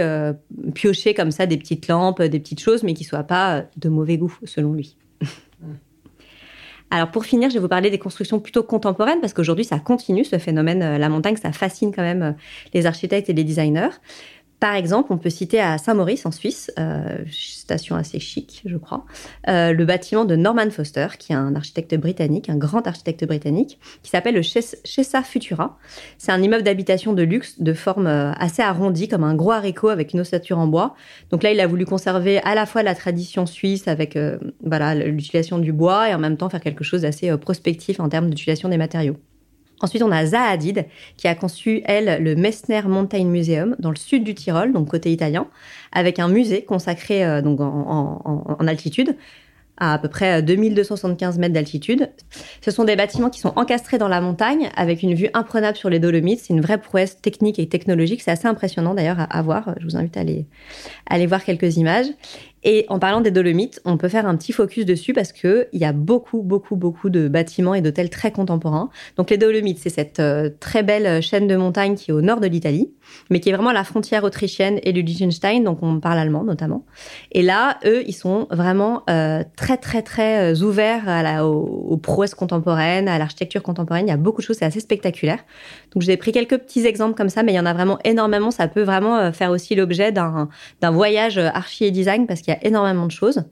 piocher 0.75 1.13
comme 1.13 1.31
ça 1.31 1.45
des 1.45 1.57
petites 1.57 1.87
lampes, 1.87 2.21
des 2.21 2.39
petites 2.39 2.59
choses, 2.59 2.83
mais 2.83 2.93
qui 2.93 3.05
soient 3.05 3.23
pas 3.23 3.63
de 3.77 3.87
mauvais 3.87 4.17
goût, 4.17 4.37
selon 4.43 4.73
lui. 4.73 4.97
Alors 6.91 7.09
pour 7.11 7.23
finir, 7.23 7.49
je 7.49 7.55
vais 7.55 7.61
vous 7.61 7.69
parler 7.69 7.89
des 7.89 7.97
constructions 7.97 8.41
plutôt 8.41 8.61
contemporaines 8.61 9.21
parce 9.21 9.33
qu'aujourd'hui 9.33 9.63
ça 9.63 9.79
continue 9.79 10.25
ce 10.25 10.37
phénomène, 10.37 10.97
la 10.97 11.09
montagne, 11.09 11.37
ça 11.37 11.53
fascine 11.53 11.93
quand 11.95 12.03
même 12.03 12.35
les 12.73 12.85
architectes 12.85 13.29
et 13.29 13.33
les 13.33 13.45
designers. 13.45 13.89
Par 14.63 14.75
exemple, 14.75 15.11
on 15.11 15.17
peut 15.17 15.29
citer 15.29 15.59
à 15.59 15.77
Saint-Maurice, 15.77 16.25
en 16.25 16.31
Suisse, 16.31 16.71
euh, 16.79 17.17
station 17.29 17.97
assez 17.97 18.21
chic, 18.21 18.61
je 18.65 18.77
crois, 18.77 19.03
euh, 19.49 19.73
le 19.73 19.83
bâtiment 19.83 20.23
de 20.23 20.37
Norman 20.37 20.69
Foster, 20.69 21.07
qui 21.19 21.33
est 21.33 21.35
un 21.35 21.53
architecte 21.53 21.93
britannique, 21.95 22.47
un 22.47 22.55
grand 22.55 22.87
architecte 22.87 23.25
britannique, 23.25 23.77
qui 24.03 24.09
s'appelle 24.09 24.35
le 24.35 24.41
Chessa 24.41 25.21
Futura. 25.21 25.77
C'est 26.17 26.31
un 26.31 26.41
immeuble 26.41 26.63
d'habitation 26.63 27.11
de 27.11 27.23
luxe 27.23 27.59
de 27.59 27.73
forme 27.73 28.07
euh, 28.07 28.31
assez 28.39 28.61
arrondie, 28.61 29.09
comme 29.09 29.25
un 29.25 29.35
gros 29.35 29.51
haricot 29.51 29.89
avec 29.89 30.13
une 30.13 30.21
ossature 30.21 30.57
en 30.57 30.67
bois. 30.67 30.95
Donc 31.29 31.43
là, 31.43 31.51
il 31.51 31.59
a 31.59 31.67
voulu 31.67 31.83
conserver 31.83 32.39
à 32.43 32.55
la 32.55 32.65
fois 32.65 32.83
la 32.83 32.95
tradition 32.95 33.45
suisse 33.45 33.89
avec 33.89 34.17
l'utilisation 34.63 35.57
du 35.57 35.73
bois 35.73 36.09
et 36.09 36.13
en 36.13 36.19
même 36.19 36.37
temps 36.37 36.47
faire 36.47 36.61
quelque 36.61 36.85
chose 36.85 37.01
d'assez 37.01 37.35
prospectif 37.37 37.99
en 37.99 38.07
termes 38.07 38.29
d'utilisation 38.29 38.69
des 38.69 38.77
matériaux. 38.77 39.17
Ensuite, 39.83 40.01
on 40.01 40.11
a 40.11 40.25
Zaha 40.25 40.55
qui 41.17 41.27
a 41.27 41.35
conçu, 41.35 41.81
elle, 41.83 42.23
le 42.23 42.35
Messner 42.35 42.83
Mountain 42.83 43.25
Museum, 43.25 43.75
dans 43.79 43.89
le 43.89 43.97
sud 43.97 44.23
du 44.23 44.33
Tyrol, 44.33 44.71
donc 44.71 44.87
côté 44.87 45.11
italien, 45.11 45.47
avec 45.91 46.19
un 46.19 46.29
musée 46.29 46.63
consacré 46.63 47.25
euh, 47.25 47.41
donc 47.41 47.59
en, 47.59 48.65
altitude, 48.65 49.17
à 49.75 49.95
à 49.95 49.97
peu 49.97 50.07
près 50.07 50.41
2275 50.41 51.37
mètres 51.37 51.53
d'altitude. 51.53 52.09
Ce 52.61 52.71
sont 52.71 52.85
des 52.85 52.95
bâtiments 52.95 53.29
qui 53.29 53.41
sont 53.41 53.51
encastrés 53.57 53.97
dans 53.97 54.07
la 54.07 54.21
montagne, 54.21 54.69
avec 54.77 55.03
une 55.03 55.15
vue 55.15 55.29
imprenable 55.33 55.75
sur 55.75 55.89
les 55.89 55.99
Dolomites. 55.99 56.39
C'est 56.39 56.53
une 56.53 56.61
vraie 56.61 56.77
prouesse 56.77 57.19
technique 57.19 57.59
et 57.59 57.67
technologique. 57.67 58.21
C'est 58.21 58.31
assez 58.31 58.47
impressionnant 58.47 58.93
d'ailleurs 58.93 59.27
à, 59.29 59.41
voir. 59.41 59.75
Je 59.81 59.85
vous 59.85 59.97
invite 59.97 60.15
à 60.15 60.21
aller, 60.21 60.45
à 61.09 61.15
aller 61.15 61.25
voir 61.25 61.43
quelques 61.43 61.75
images. 61.75 62.07
Et 62.63 62.85
en 62.89 62.99
parlant 62.99 63.21
des 63.21 63.31
Dolomites, 63.31 63.81
on 63.85 63.97
peut 63.97 64.09
faire 64.09 64.25
un 64.25 64.35
petit 64.35 64.51
focus 64.51 64.85
dessus 64.85 65.13
parce 65.13 65.33
que 65.33 65.67
il 65.73 65.81
y 65.81 65.85
a 65.85 65.93
beaucoup, 65.93 66.41
beaucoup, 66.41 66.75
beaucoup 66.75 67.09
de 67.09 67.27
bâtiments 67.27 67.73
et 67.73 67.81
d'hôtels 67.81 68.09
très 68.09 68.31
contemporains. 68.31 68.89
Donc 69.17 69.29
les 69.29 69.37
Dolomites, 69.37 69.79
c'est 69.79 69.89
cette 69.89 70.19
euh, 70.19 70.49
très 70.59 70.83
belle 70.83 71.21
chaîne 71.21 71.47
de 71.47 71.55
montagnes 71.55 71.95
qui 71.95 72.11
est 72.11 72.13
au 72.13 72.21
nord 72.21 72.39
de 72.39 72.47
l'Italie, 72.47 72.93
mais 73.29 73.39
qui 73.39 73.49
est 73.49 73.53
vraiment 73.53 73.71
la 73.71 73.83
frontière 73.83 74.23
autrichienne 74.23 74.79
et 74.83 74.93
du 74.93 75.01
Liechtenstein, 75.01 75.63
donc 75.63 75.79
on 75.81 75.99
parle 75.99 76.19
allemand 76.19 76.43
notamment. 76.43 76.85
Et 77.31 77.41
là, 77.41 77.77
eux, 77.85 78.03
ils 78.07 78.13
sont 78.13 78.47
vraiment 78.51 79.03
euh, 79.09 79.43
très, 79.55 79.77
très, 79.77 80.01
très 80.01 80.53
euh, 80.53 80.63
ouverts 80.63 81.43
aux, 81.43 81.87
aux, 81.89 81.97
prouesses 81.97 82.35
contemporaines, 82.35 83.07
à 83.07 83.17
l'architecture 83.17 83.63
contemporaine. 83.63 84.07
Il 84.07 84.09
y 84.09 84.13
a 84.13 84.17
beaucoup 84.17 84.41
de 84.41 84.45
choses, 84.45 84.57
c'est 84.57 84.65
assez 84.65 84.79
spectaculaire. 84.79 85.39
Donc 85.93 86.01
j'ai 86.01 86.17
pris 86.17 86.31
quelques 86.31 86.57
petits 86.57 86.85
exemples 86.85 87.15
comme 87.15 87.29
ça, 87.29 87.43
mais 87.43 87.53
il 87.53 87.55
y 87.55 87.59
en 87.59 87.65
a 87.65 87.73
vraiment 87.73 87.99
énormément. 88.03 88.51
Ça 88.51 88.67
peut 88.67 88.83
vraiment 88.83 89.31
faire 89.31 89.51
aussi 89.51 89.75
l'objet 89.75 90.11
d'un 90.11 90.47
voyage 90.81 91.37
archi 91.37 91.85
et 91.85 91.91
design 91.91 92.27
parce 92.27 92.41
qu'il 92.41 92.57
énormément 92.63 93.05
de 93.05 93.11
choses. 93.11 93.43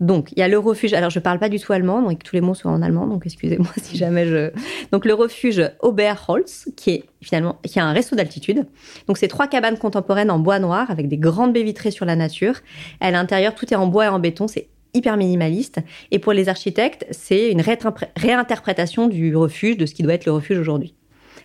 Donc, 0.00 0.30
il 0.32 0.40
y 0.40 0.42
a 0.42 0.48
le 0.48 0.58
refuge. 0.58 0.92
Alors, 0.92 1.10
je 1.10 1.18
parle 1.18 1.38
pas 1.38 1.48
du 1.48 1.58
tout 1.58 1.72
allemand, 1.72 2.02
donc 2.02 2.22
tous 2.22 2.34
les 2.34 2.42
mots 2.42 2.54
sont 2.54 2.68
en 2.68 2.82
allemand, 2.82 3.06
donc 3.06 3.24
excusez-moi 3.24 3.70
si 3.82 3.96
jamais 3.96 4.26
je. 4.26 4.50
Donc, 4.92 5.04
le 5.06 5.14
refuge 5.14 5.62
Oberholz, 5.80 6.66
qui 6.76 6.90
est 6.90 7.04
finalement 7.22 7.58
qui 7.64 7.78
a 7.80 7.84
un 7.84 7.92
resto 7.92 8.14
d'altitude. 8.14 8.66
Donc, 9.06 9.16
c'est 9.16 9.28
trois 9.28 9.46
cabanes 9.46 9.78
contemporaines 9.78 10.30
en 10.30 10.38
bois 10.38 10.58
noir 10.58 10.90
avec 10.90 11.08
des 11.08 11.16
grandes 11.16 11.52
baies 11.52 11.62
vitrées 11.62 11.90
sur 11.90 12.04
la 12.04 12.16
nature. 12.16 12.56
À 13.00 13.10
l'intérieur, 13.10 13.54
tout 13.54 13.72
est 13.72 13.76
en 13.76 13.86
bois 13.86 14.06
et 14.06 14.08
en 14.08 14.18
béton. 14.18 14.48
C'est 14.48 14.68
hyper 14.92 15.16
minimaliste. 15.16 15.78
Et 16.10 16.18
pour 16.18 16.32
les 16.32 16.48
architectes, 16.48 17.06
c'est 17.10 17.50
une 17.50 17.62
réinterprétation 17.62 19.08
du 19.08 19.34
refuge, 19.34 19.78
de 19.78 19.86
ce 19.86 19.94
qui 19.94 20.02
doit 20.02 20.14
être 20.14 20.26
le 20.26 20.32
refuge 20.32 20.58
aujourd'hui. 20.58 20.94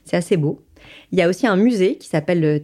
C'est 0.05 0.17
assez 0.17 0.37
beau. 0.37 0.61
Il 1.11 1.19
y 1.19 1.21
a 1.21 1.29
aussi 1.29 1.45
un 1.45 1.55
musée 1.55 1.97
qui 1.97 2.07
s'appelle 2.07 2.39
le 2.41 2.63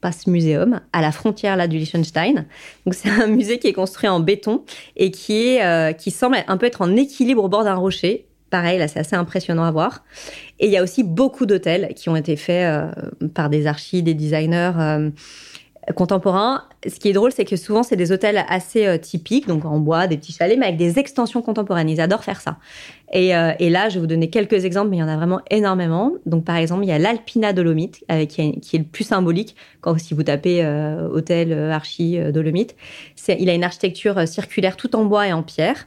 Pass 0.00 0.26
Museum 0.26 0.80
à 0.92 1.00
la 1.00 1.12
frontière 1.12 1.56
là 1.56 1.68
du 1.68 1.78
Liechtenstein. 1.78 2.46
C'est 2.92 3.10
un 3.10 3.26
musée 3.28 3.58
qui 3.58 3.68
est 3.68 3.72
construit 3.72 4.08
en 4.08 4.20
béton 4.20 4.62
et 4.96 5.10
qui 5.10 5.48
est 5.48 5.64
euh, 5.64 5.92
qui 5.92 6.10
semble 6.10 6.36
un 6.46 6.56
peu 6.56 6.66
être 6.66 6.82
en 6.82 6.94
équilibre 6.96 7.44
au 7.44 7.48
bord 7.48 7.64
d'un 7.64 7.74
rocher. 7.74 8.26
Pareil, 8.50 8.78
là 8.78 8.88
c'est 8.88 9.00
assez 9.00 9.16
impressionnant 9.16 9.64
à 9.64 9.70
voir. 9.70 10.04
Et 10.58 10.66
il 10.66 10.72
y 10.72 10.76
a 10.76 10.82
aussi 10.82 11.02
beaucoup 11.02 11.46
d'hôtels 11.46 11.92
qui 11.94 12.08
ont 12.08 12.16
été 12.16 12.36
faits 12.36 12.64
euh, 12.64 13.28
par 13.34 13.50
des 13.50 13.66
archis, 13.66 14.02
des 14.02 14.14
designers. 14.14 14.72
Euh, 14.78 15.10
contemporains. 15.94 16.64
Ce 16.86 16.98
qui 16.98 17.08
est 17.08 17.12
drôle, 17.12 17.32
c'est 17.32 17.44
que 17.44 17.56
souvent, 17.56 17.82
c'est 17.82 17.96
des 17.96 18.12
hôtels 18.12 18.44
assez 18.48 18.86
euh, 18.86 18.98
typiques, 18.98 19.46
donc 19.46 19.64
en 19.64 19.78
bois, 19.78 20.06
des 20.06 20.16
petits 20.16 20.32
chalets, 20.32 20.58
mais 20.58 20.66
avec 20.66 20.76
des 20.76 20.98
extensions 20.98 21.42
contemporaines. 21.42 21.88
Ils 21.88 22.00
adorent 22.00 22.24
faire 22.24 22.40
ça. 22.40 22.58
Et, 23.12 23.36
euh, 23.36 23.52
et, 23.58 23.70
là, 23.70 23.88
je 23.88 23.94
vais 23.94 24.00
vous 24.00 24.06
donner 24.06 24.30
quelques 24.30 24.64
exemples, 24.64 24.90
mais 24.90 24.96
il 24.96 25.00
y 25.00 25.02
en 25.02 25.08
a 25.08 25.16
vraiment 25.16 25.40
énormément. 25.50 26.12
Donc, 26.26 26.44
par 26.44 26.56
exemple, 26.56 26.84
il 26.84 26.88
y 26.88 26.92
a 26.92 26.98
l'Alpina 26.98 27.52
Dolomite, 27.52 28.04
euh, 28.10 28.26
qui, 28.26 28.40
est, 28.42 28.78
le 28.78 28.84
plus 28.84 29.04
symbolique 29.04 29.54
quand 29.80 29.98
si 29.98 30.14
vous 30.14 30.24
tapez 30.24 30.66
hôtel 31.12 31.52
archi 31.70 32.18
Dolomite. 32.32 32.74
Il 33.38 33.48
a 33.48 33.54
une 33.54 33.64
architecture 33.64 34.26
circulaire 34.26 34.76
tout 34.76 34.96
en 34.96 35.04
bois 35.04 35.28
et 35.28 35.32
en 35.32 35.42
pierre. 35.42 35.86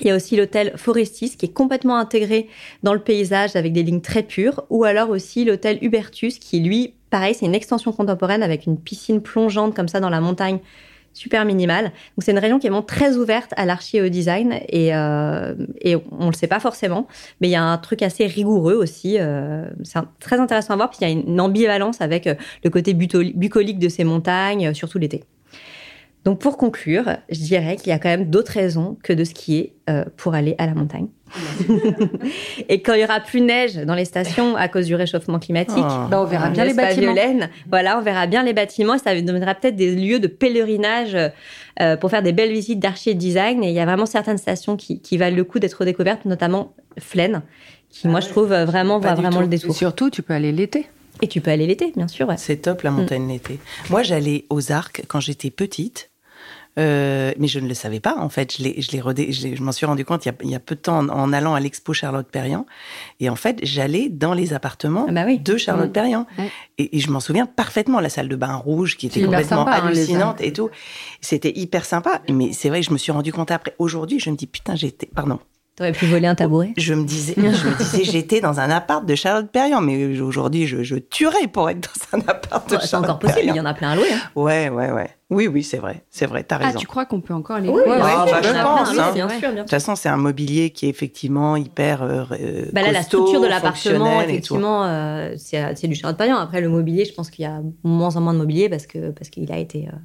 Il 0.00 0.06
y 0.06 0.10
a 0.10 0.16
aussi 0.16 0.36
l'hôtel 0.36 0.72
Forestis 0.76 1.36
qui 1.36 1.46
est 1.46 1.52
complètement 1.52 1.96
intégré 1.96 2.48
dans 2.82 2.94
le 2.94 3.00
paysage 3.00 3.56
avec 3.56 3.72
des 3.72 3.82
lignes 3.82 4.00
très 4.00 4.22
pures, 4.22 4.64
ou 4.70 4.84
alors 4.84 5.10
aussi 5.10 5.44
l'hôtel 5.44 5.78
Hubertus 5.82 6.38
qui 6.38 6.60
lui, 6.60 6.94
pareil, 7.10 7.34
c'est 7.34 7.46
une 7.46 7.54
extension 7.54 7.92
contemporaine 7.92 8.42
avec 8.42 8.66
une 8.66 8.78
piscine 8.78 9.20
plongeante 9.20 9.74
comme 9.74 9.88
ça 9.88 10.00
dans 10.00 10.10
la 10.10 10.20
montagne, 10.20 10.60
super 11.12 11.44
minimale. 11.44 11.84
Donc 11.84 12.20
c'est 12.20 12.30
une 12.30 12.38
région 12.38 12.58
qui 12.58 12.68
est 12.68 12.70
vraiment 12.70 12.84
très 12.84 13.16
ouverte 13.16 13.52
à 13.56 13.66
l'archi 13.66 13.96
et 13.96 14.02
au 14.02 14.08
design 14.08 14.60
et, 14.68 14.94
euh, 14.94 15.54
on 16.12 16.26
le 16.26 16.32
sait 16.32 16.46
pas 16.46 16.60
forcément, 16.60 17.08
mais 17.40 17.48
il 17.48 17.50
y 17.50 17.56
a 17.56 17.62
un 17.62 17.78
truc 17.78 18.02
assez 18.02 18.26
rigoureux 18.26 18.74
aussi. 18.74 19.16
Euh, 19.18 19.64
c'est 19.82 19.98
très 20.20 20.38
intéressant 20.38 20.74
à 20.74 20.76
voir. 20.76 20.90
Puis 20.90 21.00
y 21.02 21.04
a 21.04 21.08
une 21.08 21.40
ambivalence 21.40 22.00
avec 22.00 22.26
euh, 22.26 22.34
le 22.62 22.70
côté 22.70 22.94
bucolique 22.94 23.78
de 23.78 23.88
ces 23.88 24.04
montagnes, 24.04 24.72
surtout 24.74 24.98
l'été. 24.98 25.24
Donc 26.24 26.40
pour 26.40 26.56
conclure, 26.56 27.16
je 27.30 27.40
dirais 27.40 27.76
qu'il 27.76 27.88
y 27.88 27.92
a 27.92 27.98
quand 27.98 28.08
même 28.08 28.28
d'autres 28.28 28.52
raisons 28.52 28.98
que 29.02 29.12
de 29.12 29.24
skier 29.24 29.74
euh, 29.88 30.04
pour 30.16 30.34
aller 30.34 30.54
à 30.58 30.66
la 30.66 30.74
montagne. 30.74 31.08
et 32.68 32.82
quand 32.82 32.94
il 32.94 33.00
y 33.00 33.04
aura 33.04 33.20
plus 33.20 33.40
neige 33.40 33.76
dans 33.76 33.94
les 33.94 34.04
stations 34.04 34.56
à 34.56 34.68
cause 34.68 34.86
du 34.86 34.94
réchauffement 34.94 35.38
climatique, 35.38 35.76
oh. 35.78 36.08
bah, 36.10 36.20
on 36.20 36.24
verra 36.24 36.50
bien 36.50 36.64
les 36.64 36.74
bâtiments. 36.74 37.14
voilà, 37.68 37.98
on 37.98 38.02
verra 38.02 38.26
bien 38.26 38.42
les 38.42 38.52
bâtiments 38.52 38.94
et 38.94 38.98
ça 38.98 39.14
deviendra 39.14 39.54
peut-être 39.54 39.76
des 39.76 39.94
lieux 39.94 40.20
de 40.20 40.26
pèlerinage 40.26 41.16
euh, 41.80 41.96
pour 41.96 42.10
faire 42.10 42.22
des 42.22 42.32
belles 42.32 42.52
visites 42.52 42.80
d'archi 42.80 43.10
et 43.10 43.14
design. 43.14 43.62
Et 43.62 43.68
il 43.68 43.74
y 43.74 43.80
a 43.80 43.84
vraiment 43.84 44.06
certaines 44.06 44.38
stations 44.38 44.76
qui, 44.76 45.16
valent 45.16 45.36
le 45.36 45.44
coup 45.44 45.58
d'être 45.58 45.84
découvertes, 45.84 46.24
notamment 46.24 46.74
Flaine, 46.98 47.42
qui 47.90 48.08
moi 48.08 48.20
je 48.20 48.28
trouve 48.28 48.48
vraiment 48.48 48.98
va 48.98 49.14
vraiment 49.14 49.40
le 49.40 49.46
détour. 49.46 49.74
surtout, 49.74 50.10
tu 50.10 50.22
peux 50.22 50.34
aller 50.34 50.52
l'été. 50.52 50.88
Et 51.22 51.28
tu 51.28 51.40
peux 51.40 51.50
aller 51.50 51.66
l'été, 51.66 51.92
bien 51.96 52.08
sûr. 52.08 52.32
C'est 52.36 52.58
top 52.58 52.82
la 52.82 52.90
montagne 52.90 53.24
mm. 53.24 53.28
l'été. 53.28 53.58
Moi, 53.90 54.02
j'allais 54.02 54.44
aux 54.50 54.72
Arcs 54.72 55.02
quand 55.08 55.20
j'étais 55.20 55.50
petite. 55.50 56.10
Euh, 56.78 57.32
mais 57.38 57.48
je 57.48 57.58
ne 57.58 57.66
le 57.66 57.74
savais 57.74 57.98
pas, 57.98 58.16
en 58.18 58.28
fait. 58.28 58.56
Je, 58.56 58.62
l'ai, 58.62 58.80
je, 58.80 58.92
l'ai 58.92 59.32
je, 59.32 59.56
je 59.56 59.62
m'en 59.62 59.72
suis 59.72 59.84
rendu 59.84 60.04
compte 60.04 60.24
il 60.26 60.28
y, 60.28 60.30
a, 60.30 60.34
il 60.44 60.50
y, 60.50 60.54
a, 60.54 60.60
peu 60.60 60.76
de 60.76 60.80
temps 60.80 60.98
en, 60.98 61.32
allant 61.32 61.54
à 61.54 61.60
l'expo 61.60 61.92
Charlotte 61.92 62.28
Perriand. 62.28 62.66
Et 63.18 63.28
en 63.28 63.34
fait, 63.34 63.58
j'allais 63.62 64.08
dans 64.08 64.32
les 64.32 64.52
appartements 64.52 65.06
ah 65.08 65.12
bah 65.12 65.24
de 65.36 65.56
Charlotte 65.56 65.88
mmh. 65.88 65.92
Perriand. 65.92 66.26
Et, 66.78 67.00
je 67.00 67.10
m'en 67.10 67.18
souviens 67.18 67.46
parfaitement, 67.46 67.98
la 67.98 68.10
salle 68.10 68.28
de 68.28 68.36
bain 68.36 68.54
rouge 68.54 68.96
qui 68.96 69.06
était 69.06 69.22
complètement 69.22 69.66
hein, 69.66 69.72
hallucinante 69.72 70.40
et 70.40 70.52
tout. 70.52 70.70
C'était 71.20 71.52
hyper 71.56 71.84
sympa. 71.84 72.22
Mais 72.30 72.52
c'est 72.52 72.68
vrai, 72.68 72.82
je 72.82 72.92
me 72.92 72.98
suis 72.98 73.10
rendu 73.10 73.32
compte 73.32 73.50
après. 73.50 73.74
Aujourd'hui, 73.78 74.20
je 74.20 74.30
me 74.30 74.36
dis, 74.36 74.46
putain, 74.46 74.76
j'étais. 74.76 75.06
Pardon. 75.12 75.40
T'aurais 75.78 75.92
pu 75.92 76.06
voler 76.06 76.26
un 76.26 76.34
tabouret 76.34 76.72
Je 76.76 76.92
me 76.92 77.04
disais, 77.04 77.34
je 77.36 77.40
me 77.40 77.78
disais, 77.78 78.02
j'étais 78.10 78.40
dans 78.40 78.58
un 78.58 78.68
appart 78.68 79.06
de 79.06 79.14
Charlotte 79.14 79.48
Perriand, 79.48 79.80
mais 79.80 80.18
aujourd'hui, 80.20 80.66
je, 80.66 80.82
je 80.82 80.96
tuerais 80.96 81.46
pour 81.46 81.70
être 81.70 81.88
dans 82.12 82.18
un 82.18 82.20
appart 82.26 82.66
de 82.66 82.72
Charlotte 82.72 82.88
C'est 82.88 82.96
encore 82.96 83.20
possible, 83.20 83.44
il 83.44 83.54
y 83.54 83.60
en 83.60 83.64
a 83.64 83.74
plein 83.74 83.90
à 83.90 83.94
louer. 83.94 84.12
Hein. 84.12 84.18
Ouais, 84.34 84.70
ouais, 84.70 84.90
ouais. 84.90 85.08
Oui, 85.30 85.46
oui, 85.46 85.62
c'est 85.62 85.76
vrai, 85.76 86.02
c'est 86.10 86.26
vrai, 86.26 86.42
t'as 86.42 86.56
raison. 86.56 86.72
Ah, 86.74 86.78
tu 86.80 86.88
crois 86.88 87.04
qu'on 87.04 87.20
peut 87.20 87.32
encore 87.32 87.60
les 87.60 87.68
louer 87.68 87.84
Oui, 87.86 87.92
bah, 87.96 88.26
je 88.42 88.48
pense. 88.50 88.88
Hein. 88.88 89.12
Bien 89.14 89.28
sûr, 89.28 89.28
bien 89.28 89.38
sûr. 89.38 89.52
De 89.52 89.60
toute 89.60 89.70
façon, 89.70 89.94
c'est 89.94 90.08
un 90.08 90.16
mobilier 90.16 90.70
qui 90.70 90.86
est 90.86 90.88
effectivement 90.88 91.54
hyper 91.54 92.02
euh, 92.02 92.24
bah 92.72 92.82
là, 92.82 92.90
la 92.90 93.02
structure 93.02 93.40
de 93.40 93.46
l'appartement, 93.46 94.20
effectivement, 94.20 94.84
euh, 94.84 95.34
c'est 95.36 95.86
du 95.86 95.94
Charlotte 95.94 96.18
Perriand. 96.18 96.38
Après, 96.38 96.60
le 96.60 96.70
mobilier, 96.70 97.04
je 97.04 97.14
pense 97.14 97.30
qu'il 97.30 97.44
y 97.44 97.46
a 97.46 97.60
moins 97.84 98.16
en 98.16 98.20
moins 98.20 98.32
de 98.32 98.38
mobilier 98.38 98.68
parce 98.68 98.88
que 98.88 99.12
parce 99.12 99.30
qu'il 99.30 99.52
a 99.52 99.58
été 99.58 99.86
euh, 99.86 99.96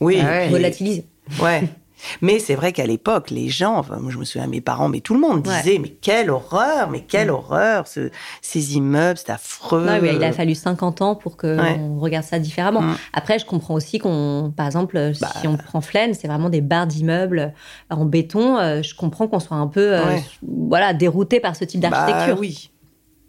oui, 0.00 0.18
volatilisé. 0.48 1.04
Ouais. 1.42 1.64
Mais 2.20 2.38
c'est 2.38 2.54
vrai 2.54 2.72
qu'à 2.72 2.86
l'époque, 2.86 3.30
les 3.30 3.48
gens, 3.48 3.76
enfin, 3.76 3.98
moi 3.98 4.10
je 4.10 4.18
me 4.18 4.24
souviens, 4.24 4.46
mes 4.46 4.60
parents, 4.60 4.88
mais 4.88 5.00
tout 5.00 5.14
le 5.14 5.20
monde 5.20 5.42
disait, 5.42 5.78
mais 5.78 5.88
quelle 5.88 6.30
horreur, 6.30 6.90
mais 6.90 7.00
quelle 7.00 7.28
mm. 7.28 7.34
horreur, 7.34 7.84
ces 7.86 8.76
immeubles, 8.76 9.18
c'est 9.18 9.30
affreux. 9.30 9.86
il 10.02 10.24
a 10.24 10.32
fallu 10.32 10.54
50 10.54 11.02
ans 11.02 11.14
pour 11.14 11.36
qu'on 11.36 11.98
regarde 11.98 12.24
ça 12.24 12.38
différemment. 12.38 12.82
Mm. 12.82 12.96
Après, 13.12 13.38
je 13.38 13.46
comprends 13.46 13.74
aussi 13.74 13.98
qu'on, 13.98 14.52
par 14.56 14.66
exemple, 14.66 15.12
si 15.14 15.20
bah. 15.20 15.30
on 15.44 15.56
prend 15.56 15.80
Flaine, 15.80 16.14
c'est 16.14 16.28
vraiment 16.28 16.50
des 16.50 16.60
barres 16.60 16.86
d'immeubles 16.86 17.52
en 17.90 18.04
béton. 18.04 18.58
Euh, 18.58 18.82
je 18.82 18.94
comprends 18.94 19.28
qu'on 19.28 19.40
soit 19.40 19.56
un 19.56 19.66
peu, 19.66 19.98
euh, 19.98 20.16
voilà, 20.42 20.94
dérouté 20.94 21.40
par 21.40 21.56
ce 21.56 21.64
type 21.64 21.80
bah 21.80 21.90
d'architecture. 21.90 22.38
oui, 22.38 22.70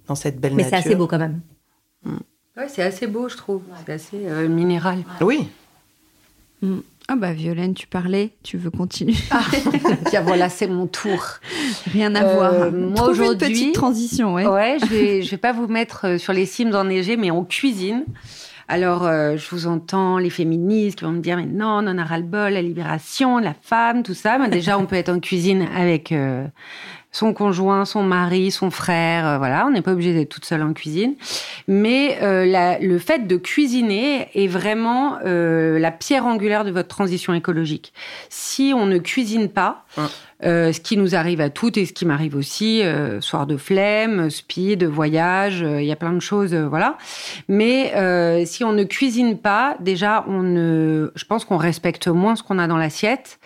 dans 0.07 0.15
cette 0.15 0.39
belle 0.39 0.53
mais 0.53 0.63
nature. 0.63 0.77
Mais 0.77 0.81
c'est 0.81 0.87
assez 0.89 0.95
beau 0.95 1.07
quand 1.07 1.19
même. 1.19 1.41
Mm. 2.03 2.17
Oui, 2.57 2.63
c'est 2.67 2.83
assez 2.83 3.07
beau, 3.07 3.29
je 3.29 3.37
trouve. 3.37 3.63
C'est 3.85 3.93
assez 3.93 4.27
euh, 4.27 4.47
minéral. 4.47 4.99
Oui. 5.21 5.49
Ah 7.09 7.15
bah 7.17 7.33
Violaine, 7.33 7.73
tu 7.73 7.85
parlais, 7.85 8.31
tu 8.43 8.57
veux 8.57 8.71
continuer 8.71 9.15
ah, 9.31 9.41
Tiens, 10.09 10.21
voilà, 10.21 10.47
c'est 10.47 10.67
mon 10.67 10.87
tour. 10.87 11.21
Rien 11.91 12.15
à 12.15 12.23
voir. 12.23 12.53
Euh, 12.53 12.71
moi 12.71 13.09
aujourd'hui, 13.09 13.47
une 13.47 13.53
petite 13.53 13.75
transition, 13.75 14.33
ouais. 14.33 14.47
Ouais, 14.47 14.77
je 14.79 14.85
vais, 14.85 15.21
je 15.23 15.31
vais 15.31 15.37
pas 15.37 15.51
vous 15.51 15.67
mettre 15.67 16.07
euh, 16.07 16.17
sur 16.17 16.31
les 16.31 16.45
cimes 16.45 16.73
enneigées, 16.73 17.17
mais 17.17 17.29
en 17.29 17.43
cuisine. 17.43 18.05
Alors, 18.69 19.05
euh, 19.05 19.35
je 19.35 19.49
vous 19.49 19.67
entends 19.67 20.17
les 20.17 20.29
féministes 20.29 20.99
qui 20.99 21.03
vont 21.03 21.11
me 21.11 21.19
dire 21.19 21.35
mais 21.35 21.45
non, 21.45 21.79
on 21.81 21.87
en 21.87 21.97
a 21.97 22.03
ras 22.05 22.17
le 22.17 22.23
bol, 22.23 22.53
la 22.53 22.61
libération, 22.61 23.37
la 23.37 23.53
femme, 23.53 24.03
tout 24.03 24.13
ça. 24.13 24.37
Mais 24.37 24.47
déjà, 24.47 24.79
on 24.79 24.85
peut 24.85 24.95
être 24.95 25.09
en 25.09 25.19
cuisine 25.19 25.67
avec 25.75 26.13
son 27.13 27.31
conjoint, 27.33 27.85
son 27.85 28.03
mari, 28.03 28.51
son 28.51 28.71
frère, 28.71 29.25
euh, 29.25 29.37
voilà, 29.37 29.65
on 29.67 29.69
n'est 29.69 29.83
pas 29.83 29.93
obligé 29.93 30.13
d'être 30.13 30.29
toute 30.29 30.45
seule 30.45 30.63
en 30.63 30.73
cuisine. 30.73 31.13
Mais 31.67 32.17
euh, 32.21 32.45
la, 32.45 32.79
le 32.79 32.97
fait 32.97 33.27
de 33.27 33.37
cuisiner 33.37 34.29
est 34.33 34.47
vraiment 34.47 35.19
euh, 35.23 35.77
la 35.79 35.91
pierre 35.91 36.25
angulaire 36.25 36.65
de 36.65 36.71
votre 36.71 36.89
transition 36.89 37.33
écologique. 37.33 37.93
Si 38.29 38.73
on 38.75 38.87
ne 38.87 38.97
cuisine 38.97 39.47
pas, 39.47 39.85
ce 40.41 40.77
qui 40.79 40.97
nous 40.97 41.15
arrive 41.15 41.39
à 41.39 41.49
toutes 41.49 41.77
et 41.77 41.85
ce 41.85 41.93
qui 41.93 42.05
m'arrive 42.05 42.35
aussi, 42.35 42.81
soir 43.21 43.45
de 43.45 43.55
flemme, 43.55 44.29
speed, 44.29 44.83
voyage, 44.83 45.61
il 45.61 45.85
y 45.85 45.91
a 45.91 45.95
plein 45.95 46.11
de 46.11 46.19
choses, 46.19 46.53
voilà. 46.53 46.97
Mais 47.47 47.93
si 48.45 48.65
on 48.65 48.73
ne 48.73 48.83
cuisine 48.83 49.37
pas, 49.37 49.77
déjà, 49.79 50.25
on 50.27 50.41
ne, 50.41 51.11
je 51.15 51.25
pense 51.25 51.45
qu'on 51.45 51.57
respecte 51.57 52.07
moins 52.07 52.35
ce 52.35 52.43
qu'on 52.43 52.59
a 52.59 52.67
dans 52.67 52.77
l'assiette 52.77 53.39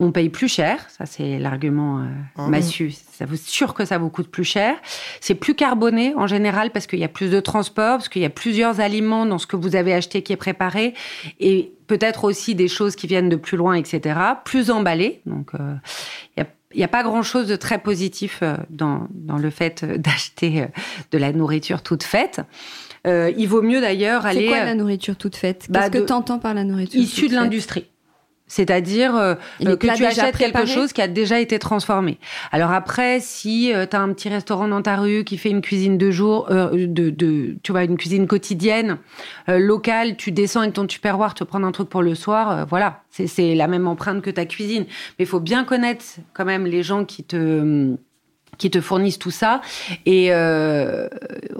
on 0.00 0.12
paye 0.12 0.30
plus 0.30 0.48
cher, 0.48 0.86
ça 0.88 1.04
c'est 1.04 1.38
l'argument 1.38 1.98
euh, 1.98 2.06
ah 2.38 2.48
massu, 2.48 2.90
ça 2.90 3.26
vous 3.26 3.36
sûr 3.36 3.74
que 3.74 3.84
ça 3.84 3.98
vous 3.98 4.08
coûte 4.08 4.28
plus 4.28 4.44
cher. 4.44 4.76
C'est 5.20 5.34
plus 5.34 5.54
carboné 5.54 6.14
en 6.16 6.26
général 6.26 6.70
parce 6.70 6.86
qu'il 6.86 6.98
y 6.98 7.04
a 7.04 7.08
plus 7.08 7.30
de 7.30 7.38
transport, 7.38 7.98
parce 7.98 8.08
qu'il 8.08 8.22
y 8.22 8.26
a 8.26 8.30
plusieurs 8.30 8.80
aliments 8.80 9.26
dans 9.26 9.36
ce 9.36 9.46
que 9.46 9.56
vous 9.56 9.76
avez 9.76 9.92
acheté 9.92 10.22
qui 10.22 10.32
est 10.32 10.38
préparé, 10.38 10.94
et 11.38 11.72
peut-être 11.86 12.24
aussi 12.24 12.54
des 12.54 12.66
choses 12.66 12.96
qui 12.96 13.06
viennent 13.06 13.28
de 13.28 13.36
plus 13.36 13.58
loin, 13.58 13.74
etc. 13.74 14.18
Plus 14.46 14.70
emballé, 14.70 15.20
donc 15.26 15.50
euh, 15.54 15.74
il 16.72 16.78
n'y 16.78 16.84
a 16.84 16.88
pas 16.88 17.02
grand-chose 17.02 17.46
de 17.46 17.56
très 17.56 17.78
positif 17.78 18.38
euh, 18.42 18.56
dans, 18.70 19.06
le 19.38 19.50
fait 19.50 19.84
d'acheter 20.00 20.66
de 21.10 21.18
la 21.18 21.32
nourriture 21.32 21.82
toute 21.82 22.04
faite. 22.04 22.40
il 23.04 23.46
vaut 23.46 23.62
mieux 23.62 23.82
d'ailleurs 23.82 24.24
aller. 24.24 24.40
C'est 24.40 24.46
quoi 24.46 24.64
la 24.64 24.74
nourriture 24.74 25.16
toute 25.16 25.36
faite? 25.36 25.66
Qu'est-ce 25.66 25.72
bah, 25.72 25.90
que 25.90 25.98
tu 25.98 26.12
entends 26.12 26.38
par 26.38 26.54
la 26.54 26.64
nourriture 26.64 26.98
Issue 26.98 27.28
de 27.28 27.34
l'industrie. 27.34 27.84
C'est-à-dire 28.50 29.14
euh, 29.14 29.36
euh, 29.64 29.76
que 29.76 29.86
tu 29.96 30.04
achètes 30.04 30.36
quelque 30.36 30.66
chose 30.66 30.92
qui 30.92 31.00
a 31.00 31.06
déjà 31.06 31.38
été 31.38 31.60
transformé. 31.60 32.18
Alors 32.50 32.72
après, 32.72 33.20
si 33.20 33.72
euh, 33.72 33.86
tu 33.88 33.94
as 33.94 34.00
un 34.00 34.12
petit 34.12 34.28
restaurant 34.28 34.66
dans 34.66 34.82
ta 34.82 34.96
rue 34.96 35.22
qui 35.22 35.38
fait 35.38 35.50
une 35.50 35.60
cuisine 35.60 35.96
de 35.96 36.10
jour, 36.10 36.48
de, 36.50 37.10
de, 37.10 37.56
tu 37.62 37.70
vois, 37.70 37.84
une 37.84 37.96
cuisine 37.96 38.26
quotidienne, 38.26 38.98
locale, 39.46 40.16
tu 40.16 40.32
descends 40.32 40.62
avec 40.62 40.74
ton 40.74 40.86
tupperware, 40.86 41.34
te 41.34 41.44
prendre 41.44 41.64
un 41.64 41.70
truc 41.70 41.88
pour 41.88 42.02
le 42.02 42.16
soir, 42.16 42.66
voilà, 42.66 43.02
c'est 43.10 43.54
la 43.54 43.68
même 43.68 43.86
empreinte 43.86 44.20
que 44.20 44.30
ta 44.30 44.46
cuisine. 44.46 44.84
Mais 45.18 45.24
il 45.24 45.28
faut 45.28 45.38
bien 45.38 45.62
connaître 45.62 46.04
quand 46.32 46.44
même 46.44 46.66
les 46.66 46.82
gens 46.82 47.04
qui 47.04 47.22
te 47.22 47.94
qui 48.58 48.70
te 48.70 48.80
fournissent 48.80 49.18
tout 49.18 49.30
ça. 49.30 49.60
Et 50.06 50.28
euh, 50.30 51.08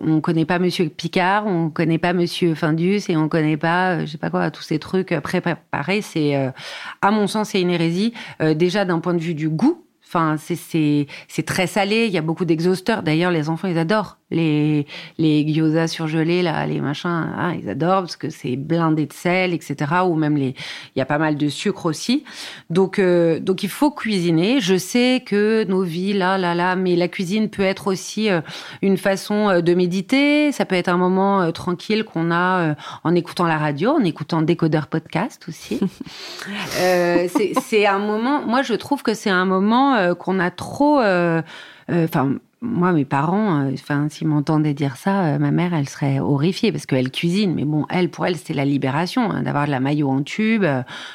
on 0.01 0.21
connaît 0.21 0.45
pas 0.45 0.59
Monsieur 0.59 0.89
Picard, 0.89 1.47
on 1.47 1.71
connaît 1.71 1.99
pas 1.99 2.13
Monsieur 2.13 2.55
Findus 2.55 3.03
et 3.09 3.17
on 3.17 3.29
connaît 3.29 3.57
pas, 3.57 3.93
euh, 3.93 4.01
je 4.01 4.13
sais 4.13 4.19
pas 4.19 4.31
quoi, 4.31 4.51
tous 4.51 4.63
ces 4.63 4.79
trucs 4.79 5.19
préparés. 5.21 6.03
C'est, 6.03 6.37
euh, 6.37 6.51
à 7.03 7.11
mon 7.11 7.27
sens, 7.27 7.51
c'est 7.51 7.61
une 7.61 7.71
hérésie. 7.71 8.13
Euh, 8.41 8.55
déjà 8.55 8.85
d'un 8.85 9.01
point 9.01 9.15
de 9.15 9.21
vue 9.21 9.35
du 9.35 9.49
goût, 9.49 9.85
Enfin, 10.13 10.35
c'est 10.39 11.07
très 11.47 11.69
salé. 11.69 12.07
Il 12.07 12.13
y 12.13 12.19
a 12.19 12.21
beaucoup 12.21 12.45
d'exhausteurs. 12.45 13.05
D'ailleurs, 13.05 13.31
les 13.31 13.49
enfants, 13.49 13.69
ils 13.69 13.79
adorent 13.79 14.19
les 14.31 14.87
les 15.19 15.47
gyoza 15.53 15.87
surgelés 15.89 16.43
là, 16.43 16.67
les 16.67 16.81
machins. 16.81 17.09
Hein, 17.37 17.55
ils 17.61 17.69
adorent 17.69 18.03
parce 18.03 18.17
que 18.17 18.31
c'est 18.31 18.57
blindé 18.57 19.07
de 19.07 19.13
sel, 19.13 19.53
etc. 19.53 19.77
Ou 20.07 20.15
même 20.15 20.37
les, 20.37 20.55
il 20.95 20.99
y 20.99 21.03
a 21.03 21.07
pas 21.07 21.19
mal 21.19 21.37
de 21.37 21.49
sucre 21.49 21.87
aussi. 21.87 22.25
Donc 22.71 22.99
euh, 22.99 23.41
donc 23.41 23.63
il 23.63 23.69
faut 23.69 23.91
cuisiner. 23.91 24.61
Je 24.61 24.77
sais 24.77 25.23
que 25.25 25.65
nos 25.65 25.83
vies 25.83 26.13
là 26.13 26.39
là 26.39 26.55
là, 26.55 26.77
mais 26.77 26.97
la 26.97 27.09
cuisine 27.09 27.49
peut 27.49 27.63
être 27.63 27.87
aussi 27.87 28.31
euh, 28.31 28.41
une 28.83 28.97
façon 28.97 29.49
euh, 29.49 29.61
de 29.61 29.75
méditer. 29.75 30.53
Ça 30.53 30.65
peut 30.65 30.77
être 30.77 30.89
un 30.89 30.97
moment 30.97 31.53
tranquille 31.53 32.05
qu'on 32.05 32.31
a 32.31 32.75
en 33.05 33.15
écoutant 33.15 33.47
la 33.47 33.59
radio, 33.59 33.91
en 33.91 34.05
écoutant 34.05 34.43
Décodeur 34.43 34.87
podcast 34.87 35.45
aussi. 35.49 35.81
c'est 37.63 37.87
un 37.87 37.99
moment. 37.99 38.43
Moi, 38.43 38.63
je 38.63 38.75
trouve 38.75 39.03
que 39.03 39.15
c'est 39.15 39.31
un 39.31 39.45
moment 39.45 39.95
euh, 39.95 40.15
qu'on 40.15 40.39
a 40.39 40.51
trop. 40.51 41.01
Euh, 41.01 41.43
euh, 41.91 42.05
enfin, 42.05 42.35
moi, 42.63 42.93
mes 42.93 43.07
parents, 43.07 43.63
euh, 43.63 43.71
enfin, 43.73 44.09
s'ils 44.11 44.29
m'entendaient 44.29 44.75
dire 44.75 44.97
ça, 44.97 45.25
euh, 45.25 45.39
ma 45.39 45.51
mère, 45.51 45.73
elle 45.73 45.89
serait 45.89 46.21
horrifiée 46.21 46.73
parce 46.73 46.85
qu'elle 46.85 47.11
cuisine. 47.11 47.55
Mais 47.55 47.65
bon, 47.65 47.87
elle, 47.89 48.11
pour 48.11 48.27
elle, 48.27 48.37
c'était 48.37 48.53
la 48.53 48.67
libération 48.67 49.31
hein, 49.31 49.43
d'avoir 49.43 49.65
de 49.65 49.71
la 49.71 49.81
maillot 49.81 50.11
en 50.11 50.23
tube, 50.23 50.65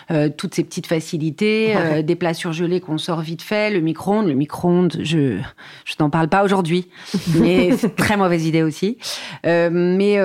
euh, 0.10 0.30
toutes 0.36 0.56
ces 0.56 0.64
petites 0.64 0.88
facilités, 0.88 1.76
des 2.04 2.16
plats 2.16 2.34
surgelés 2.34 2.80
qu'on 2.82 2.98
sort 2.98 3.22
vite 3.22 3.44
fait, 3.44 3.70
le 3.70 3.80
micro-ondes. 3.80 4.28
Le 4.28 4.34
micro-ondes, 4.34 4.98
je, 5.04 5.38
je 5.86 5.96
n'en 6.00 6.10
parle 6.10 6.30
pas 6.30 6.44
aujourd'hui, 6.44 6.88
mais 7.40 7.78
c'est 7.78 7.96
très 7.96 8.18
mauvaise 8.18 8.46
idée 8.46 8.64
aussi. 8.64 8.98
mais 9.44 10.18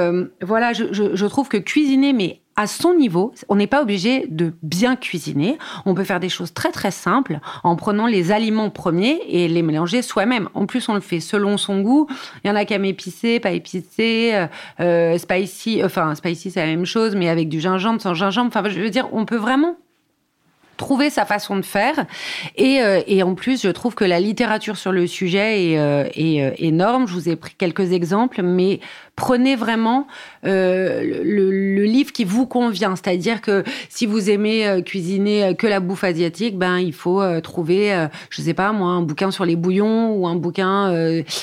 voilà, 0.43 0.73
je, 0.73 0.85
je, 0.93 1.15
je 1.15 1.27
trouve 1.27 1.49
que 1.49 1.59
cuisiner, 1.59 2.13
mais 2.15 2.41
à 2.61 2.67
son 2.67 2.95
niveau. 2.95 3.33
On 3.49 3.57
n'est 3.57 3.67
pas 3.67 3.81
obligé 3.81 4.27
de 4.29 4.53
bien 4.63 4.95
cuisiner. 4.95 5.57
On 5.87 5.95
peut 5.95 6.05
faire 6.05 6.21
des 6.21 6.29
choses 6.29 6.53
très 6.53 6.71
très 6.73 6.91
simples 6.91 7.41
en 7.65 7.75
prenant 7.75 8.07
les 8.07 8.33
aliments 8.33 8.69
premiers 8.69 9.19
et 9.29 9.49
les 9.49 9.63
mélanger 9.63 10.03
soi-même. 10.03 10.51
En 10.53 10.67
plus, 10.67 10.87
on 10.91 10.95
le 10.95 11.01
fait 11.01 11.21
selon 11.21 11.57
son 11.57 11.81
goût. 11.81 12.07
Il 12.45 12.49
y 12.49 12.51
en 12.51 12.57
a 12.57 12.67
qui 12.67 12.75
aiment 12.75 12.85
épicé, 12.85 13.41
pas 13.41 13.53
épicé, 13.53 14.33
euh, 14.35 14.47
euh, 14.81 15.17
spicy. 15.17 15.83
Enfin, 15.83 16.15
spicy, 16.15 16.51
c'est 16.51 16.61
la 16.61 16.67
même 16.67 16.85
chose, 16.85 17.17
mais 17.17 17.31
avec 17.31 17.49
du 17.49 17.61
gingembre, 17.61 18.01
sans 18.03 18.13
gingembre. 18.13 18.49
Enfin, 18.55 18.69
je 18.69 18.79
veux 18.79 18.91
dire, 18.91 19.09
on 19.13 19.25
peut 19.25 19.37
vraiment 19.37 19.77
trouver 20.81 21.11
sa 21.11 21.27
façon 21.27 21.57
de 21.57 21.63
faire. 21.63 22.07
Et, 22.57 22.81
euh, 22.81 23.03
et, 23.07 23.23
en 23.23 23.35
plus, 23.35 23.63
je 23.63 23.69
trouve 23.69 23.95
que 23.95 24.05
la 24.05 24.19
littérature 24.19 24.79
sur 24.79 24.93
le 24.93 25.07
sujet 25.07 25.73
est, 25.73 25.79
euh, 25.79 26.05
euh, 26.19 26.51
énorme. 26.57 27.07
Je 27.07 27.13
vous 27.13 27.29
ai 27.29 27.37
pris 27.37 27.55
quelques 27.57 27.93
exemples, 27.93 28.41
mais 28.43 28.81
prenez 29.15 29.57
vraiment 29.57 30.07
le, 30.43 31.85
livre 31.85 32.13
qui 32.13 32.25
vous 32.25 32.47
convient. 32.47 32.97
C'est-à-dire 32.97 33.43
que 33.43 33.63
si 33.91 34.07
vous 34.07 34.31
aimez 34.31 34.83
cuisiner 34.87 35.55
que 35.55 35.67
la 35.67 35.81
bouffe 35.81 36.05
asiatique, 36.05 36.57
ben 36.57 36.79
il 36.79 36.95
faut 36.95 37.23
trouver, 37.41 38.07
je 38.31 38.41
sais 38.41 38.55
pas 38.55 38.73
moi, 38.73 38.89
un 38.89 39.03
bouquin 39.03 39.31
sur 39.31 39.45
les 39.45 39.57
bouillons 39.57 40.15
ou 40.15 40.27
un 40.27 40.37
bouquin. 40.37 40.91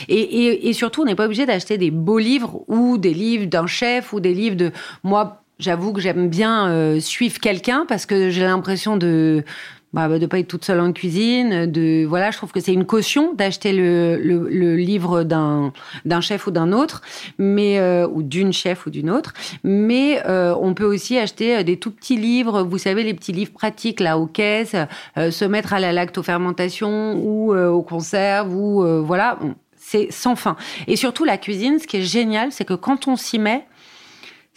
Et, 0.08 0.70
et 0.70 0.74
surtout, 0.74 1.04
on 1.04 1.06
n'est 1.06 1.16
pas 1.16 1.26
obligé 1.26 1.46
d'acheter 1.46 1.78
des 1.78 1.92
beaux 1.92 2.18
livres 2.18 2.62
ou 2.68 2.98
des 2.98 3.14
livres 3.14 3.46
d'un 3.46 3.68
chef 3.68 4.14
ou 4.14 4.20
des 4.20 4.34
livres 4.34 4.56
de 4.56 4.72
moi 5.04 5.44
J'avoue 5.60 5.92
que 5.92 6.00
j'aime 6.02 6.30
bien 6.30 6.70
euh, 6.70 7.00
suivre 7.00 7.40
quelqu'un 7.40 7.86
parce 7.88 8.06
que 8.06 8.30
j'ai 8.30 8.44
l'impression 8.44 8.96
de 8.96 9.44
bah, 9.92 10.08
de 10.20 10.26
pas 10.28 10.38
être 10.38 10.48
toute 10.48 10.64
seule 10.64 10.80
en 10.80 10.94
cuisine. 10.94 11.66
De 11.66 12.06
voilà, 12.06 12.30
je 12.30 12.38
trouve 12.38 12.52
que 12.52 12.60
c'est 12.60 12.74
une 12.74 12.86
caution 12.86 13.34
d'acheter 13.34 13.74
le, 13.74 14.18
le, 14.18 14.76
livre 14.76 15.24
d'un 15.24 15.74
d'un 16.06 16.22
chef 16.22 16.46
ou 16.46 16.52
d'un 16.52 16.72
autre, 16.74 17.02
mais 17.40 17.80
euh, 17.80 18.08
ou 18.08 18.22
d'une 18.22 18.54
chef 18.54 18.86
ou 18.86 18.92
d'une 18.92 19.10
autre. 19.10 19.34
Mais 19.64 20.22
euh, 20.28 20.54
on 20.62 20.76
peut 20.76 20.86
aussi 20.86 21.18
acheter 21.18 21.64
des 21.64 21.78
tout 21.78 21.90
petits 21.90 22.18
livres. 22.18 22.62
Vous 22.62 22.78
savez 22.78 23.02
les 23.04 23.16
petits 23.16 23.32
livres 23.32 23.54
pratiques 23.54 24.00
là 24.00 24.20
aux 24.20 24.28
caisses, 24.28 24.76
se 25.16 25.46
mettre 25.46 25.74
à 25.74 25.80
la 25.80 25.92
lactofermentation 25.92 27.16
ou 27.16 27.56
aux 27.56 27.82
conserves 27.82 28.54
ou 28.54 28.86
voilà. 29.04 29.40
C'est 29.80 30.12
sans 30.12 30.36
fin. 30.36 30.58
Et 30.88 30.98
surtout 30.98 31.24
la 31.24 31.38
cuisine, 31.38 31.80
ce 31.80 31.88
qui 31.88 31.98
est 31.98 32.02
génial, 32.02 32.52
c'est 32.52 32.66
que 32.66 32.74
quand 32.74 33.08
on 33.08 33.16
s'y 33.16 33.40
met, 33.40 33.66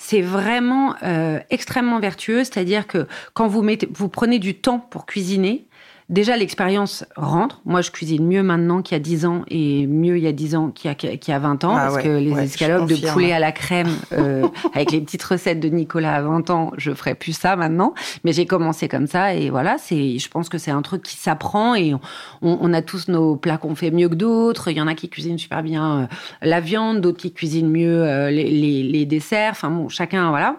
c'est 0.02 0.22
vraiment 0.22 0.94
euh, 1.02 1.40
extrêmement 1.50 2.00
vertueux, 2.00 2.38
c'est-à-dire 2.38 2.86
que 2.86 3.06
quand 3.34 3.48
vous, 3.48 3.60
mettez, 3.60 3.86
vous 3.92 4.08
prenez 4.08 4.38
du 4.38 4.54
temps 4.54 4.78
pour 4.78 5.04
cuisiner, 5.04 5.66
déjà 6.10 6.36
l'expérience 6.36 7.04
rentre. 7.16 7.62
Moi, 7.64 7.80
je 7.80 7.90
cuisine 7.90 8.26
mieux 8.26 8.42
maintenant 8.42 8.82
qu'il 8.82 8.96
y 8.96 9.00
a 9.00 9.02
10 9.02 9.24
ans 9.24 9.44
et 9.48 9.86
mieux 9.86 10.18
il 10.18 10.24
y 10.24 10.26
a 10.26 10.32
10 10.32 10.56
ans 10.56 10.70
qu'il 10.70 10.90
y 10.90 11.32
a, 11.32 11.38
20 11.38 11.64
ans. 11.64 11.74
Ah 11.74 11.88
parce 11.88 12.02
que 12.02 12.08
les 12.08 12.36
escalopes 12.38 12.88
de 12.88 12.96
poulet 13.12 13.32
à 13.32 13.38
la 13.38 13.52
crème, 13.52 13.88
euh, 14.12 14.46
avec 14.74 14.90
les 14.90 15.00
petites 15.00 15.22
recettes 15.22 15.60
de 15.60 15.68
Nicolas 15.68 16.16
à 16.16 16.22
20 16.22 16.50
ans, 16.50 16.72
je 16.76 16.92
ferais 16.92 17.14
plus 17.14 17.32
ça 17.32 17.56
maintenant. 17.56 17.94
Mais 18.24 18.32
j'ai 18.32 18.44
commencé 18.44 18.88
comme 18.88 19.06
ça 19.06 19.34
et 19.34 19.48
voilà, 19.48 19.78
c'est, 19.78 20.18
je 20.18 20.28
pense 20.28 20.48
que 20.48 20.58
c'est 20.58 20.72
un 20.72 20.82
truc 20.82 21.02
qui 21.02 21.16
s'apprend 21.16 21.74
et 21.74 21.94
on, 22.42 22.72
a 22.72 22.82
tous 22.82 23.08
nos 23.08 23.36
plats 23.36 23.56
qu'on 23.56 23.74
fait 23.74 23.90
mieux 23.90 24.08
que 24.08 24.14
d'autres. 24.14 24.68
Il 24.68 24.76
y 24.76 24.80
en 24.80 24.88
a 24.88 24.94
qui 24.94 25.08
cuisinent 25.08 25.38
super 25.38 25.62
bien 25.62 26.00
euh, 26.02 26.06
la 26.42 26.60
viande, 26.60 27.00
d'autres 27.00 27.18
qui 27.18 27.32
cuisinent 27.32 27.70
mieux 27.70 28.02
euh, 28.02 28.30
les, 28.30 28.50
les, 28.50 28.82
les 28.82 29.06
desserts. 29.06 29.52
Enfin 29.52 29.70
bon, 29.70 29.88
chacun, 29.88 30.30
voilà. 30.30 30.56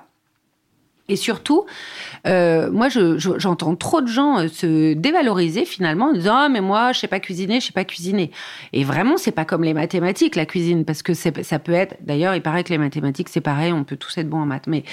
Et 1.12 1.18
surtout, 1.18 1.66
euh, 2.26 2.72
moi, 2.72 2.88
j'entends 2.88 3.76
trop 3.76 4.00
de 4.00 4.08
gens 4.08 4.40
euh, 4.40 4.48
se 4.48 4.94
dévaloriser 4.94 5.66
finalement 5.66 6.06
en 6.06 6.14
disant 6.14 6.36
ah 6.36 6.50
mais 6.50 6.62
moi 6.62 6.94
je 6.94 7.00
sais 7.00 7.10
pas 7.10 7.20
cuisiner, 7.20 7.60
je 7.60 7.66
sais 7.66 7.74
pas 7.74 7.84
cuisiner. 7.84 8.32
Et 8.72 8.86
vraiment, 8.86 9.18
c'est 9.18 9.34
pas 9.34 9.44
comme 9.44 9.66
les 9.66 9.74
mathématiques 9.74 10.38
la 10.38 10.46
cuisine 10.46 10.86
parce 10.86 11.04
que 11.04 11.14
ça 11.14 11.32
peut 11.32 11.74
être. 11.74 11.98
D'ailleurs, 12.00 12.34
il 12.34 12.42
paraît 12.42 12.64
que 12.64 12.70
les 12.70 12.78
mathématiques 12.78 13.28
c'est 13.28 13.42
pareil, 13.42 13.74
on 13.74 13.84
peut 13.84 13.98
tous 13.98 14.18
être 14.18 14.30
bons 14.30 14.40
en 14.40 14.46
maths. 14.46 14.68
Mais 14.68 14.86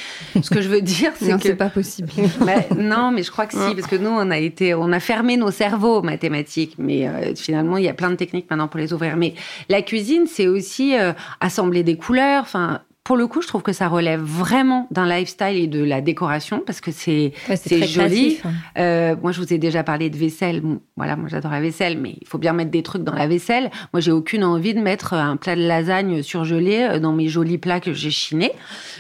ce 0.42 0.50
que 0.50 0.61
je 0.61 0.68
veux 0.68 0.81
dire, 0.81 1.12
c'est 1.20 1.37
que 1.37 1.42
c'est 1.42 1.54
pas 1.54 1.68
possible. 1.68 2.09
non, 2.76 3.12
mais 3.12 3.22
je 3.22 3.31
crois 3.31 3.46
que 3.46 3.52
si 3.52 3.74
parce 3.76 3.87
que 3.87 3.96
nous 3.96 4.11
on 4.11 4.33
a 4.33 4.38
été, 4.38 4.74
on 4.74 4.90
a 4.90 5.00
fermé 5.00 5.37
nos 5.37 5.52
cerveaux 5.52 6.02
mathématiques, 6.02 6.74
mais 6.78 7.07
euh, 7.07 7.33
finalement 7.37 7.76
il 7.76 7.85
y 7.85 7.88
a 7.88 7.94
plein 7.94 8.11
de 8.11 8.16
techniques 8.16 8.50
maintenant 8.50 8.66
pour 8.66 8.81
les 8.81 8.92
ouvrir. 8.92 9.16
Mais 9.16 9.35
la 9.68 9.83
cuisine, 9.83 10.26
c'est 10.26 10.48
aussi 10.48 10.94
assembler 11.40 11.85
des 11.85 11.96
couleurs. 11.96 12.42
Enfin, 12.42 12.81
pour 13.09 13.16
le 13.16 13.27
coup, 13.27 13.40
je 13.40 13.49
trouve 13.49 13.62
que 13.62 13.73
ça 13.73 13.88
relève 13.88 14.21
vraiment 14.21 14.87
d'un 14.90 15.09
lifestyle 15.09 15.57
et 15.57 15.66
de 15.66 15.83
la 15.83 16.03
décoration 16.03 16.62
parce 16.66 16.83
que 16.83 16.90
c'est 16.92 17.33
c'est 17.57 17.87
joli. 17.87 18.38
Hein. 18.44 18.51
Euh, 18.77 19.16
moi, 19.23 19.33
je 19.33 19.40
vous 19.40 19.51
ai 19.51 19.57
déjà 19.57 19.83
parlé 19.83 20.11
de 20.11 20.16
vaisselle. 20.18 20.61
voilà, 20.94 21.16
moi 21.16 21.27
j'adore 21.31 21.53
la 21.53 21.62
vaisselle, 21.62 21.97
mais 21.99 22.18
il 22.21 22.29
faut 22.29 22.37
bien 22.37 22.53
mettre 22.53 22.71
des 22.71 22.83
trucs 22.83 23.05
dans 23.05 23.14
la 23.14 23.27
vaisselle. 23.27 23.71
Moi, 23.94 24.03
j'ai 24.03 24.12
aucune 24.12 24.44
envie 24.44 24.75
de 24.75 24.81
mettre 24.81 25.14
un 25.14 25.38
plat 25.38 25.57
de 25.57 25.66
lasagne 25.66 26.23
surgelé 26.23 26.83
euh, 26.83 26.99
dans 26.99 27.14
mes 27.14 27.29
jolis 27.29 27.57
plats 27.57 27.81
que 27.81 27.94
j'ai 27.94 28.11
chinés. 28.11 28.53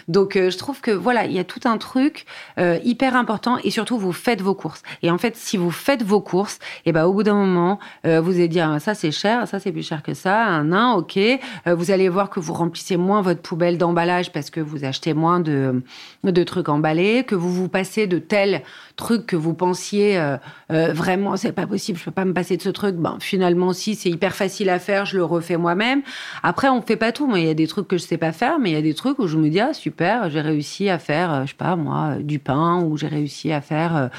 Donc, 0.08 0.36
euh, 0.36 0.48
je 0.48 0.56
trouve 0.56 0.80
que 0.80 0.90
voilà, 0.90 1.26
il 1.26 1.32
y 1.32 1.38
a 1.38 1.44
tout 1.44 1.60
un 1.66 1.76
truc 1.76 2.24
hyper 2.82 3.14
important 3.14 3.58
et 3.62 3.70
surtout 3.70 3.98
vous 3.98 4.12
faites 4.12 4.40
vos 4.40 4.54
courses. 4.54 4.82
Et 5.02 5.10
en 5.10 5.18
fait, 5.18 5.36
si 5.36 5.58
vous 5.58 5.70
faites 5.70 6.02
vos 6.02 6.22
courses, 6.22 6.56
et 6.86 6.88
eh 6.88 6.92
ben 6.92 7.04
au 7.04 7.12
bout 7.12 7.24
d'un 7.24 7.34
moment, 7.34 7.78
vous 8.04 8.30
allez 8.30 8.48
dire 8.48 8.70
ah, 8.70 8.80
ça 8.80 8.94
c'est 8.94 9.10
cher, 9.10 9.46
ça 9.46 9.60
c'est 9.60 9.70
plus 9.70 9.86
cher 9.86 10.02
que 10.02 10.14
ça, 10.14 10.46
un 10.46 10.72
an, 10.72 10.96
ok. 10.96 11.18
vous 11.66 11.90
allez 11.90 12.08
voir 12.08 12.30
que 12.30 12.40
vous 12.40 12.54
remplissez 12.54 12.96
moins 12.96 13.20
votre 13.20 13.42
poubelle 13.42 13.76
d'emballage 13.76 13.97
parce 14.32 14.50
que 14.50 14.60
vous 14.60 14.84
achetez 14.84 15.12
moins 15.12 15.40
de, 15.40 15.82
de 16.22 16.44
trucs 16.44 16.68
emballés, 16.68 17.24
que 17.24 17.34
vous 17.34 17.52
vous 17.52 17.68
passez 17.68 18.06
de 18.06 18.18
tels 18.18 18.62
trucs 18.96 19.26
que 19.26 19.36
vous 19.36 19.54
pensiez 19.54 20.18
euh, 20.18 20.36
euh, 20.70 20.92
vraiment 20.92 21.36
c'est 21.36 21.52
pas 21.52 21.66
possible, 21.66 21.98
je 21.98 22.04
peux 22.04 22.10
pas 22.10 22.24
me 22.24 22.32
passer 22.32 22.56
de 22.56 22.62
ce 22.62 22.68
truc. 22.68 22.96
Ben 22.96 23.16
finalement 23.20 23.72
si 23.72 23.94
c'est 23.94 24.10
hyper 24.10 24.34
facile 24.34 24.70
à 24.70 24.78
faire, 24.78 25.04
je 25.04 25.16
le 25.16 25.24
refais 25.24 25.56
moi-même. 25.56 26.02
Après 26.42 26.68
on 26.68 26.80
fait 26.80 26.96
pas 26.96 27.12
tout, 27.12 27.26
moi 27.26 27.40
il 27.40 27.46
y 27.46 27.50
a 27.50 27.54
des 27.54 27.66
trucs 27.66 27.88
que 27.88 27.96
je 27.96 28.02
sais 28.02 28.18
pas 28.18 28.32
faire, 28.32 28.58
mais 28.58 28.70
il 28.70 28.74
y 28.74 28.78
a 28.78 28.82
des 28.82 28.94
trucs 28.94 29.18
où 29.18 29.26
je 29.26 29.36
me 29.36 29.48
dis 29.48 29.60
ah 29.60 29.74
super, 29.74 30.30
j'ai 30.30 30.40
réussi 30.40 30.88
à 30.88 30.98
faire, 30.98 31.32
euh, 31.32 31.42
je 31.42 31.50
sais 31.50 31.56
pas 31.56 31.74
moi, 31.76 32.16
du 32.20 32.38
pain 32.38 32.80
ou 32.82 32.96
j'ai 32.96 33.08
réussi 33.08 33.52
à 33.52 33.60
faire, 33.60 34.10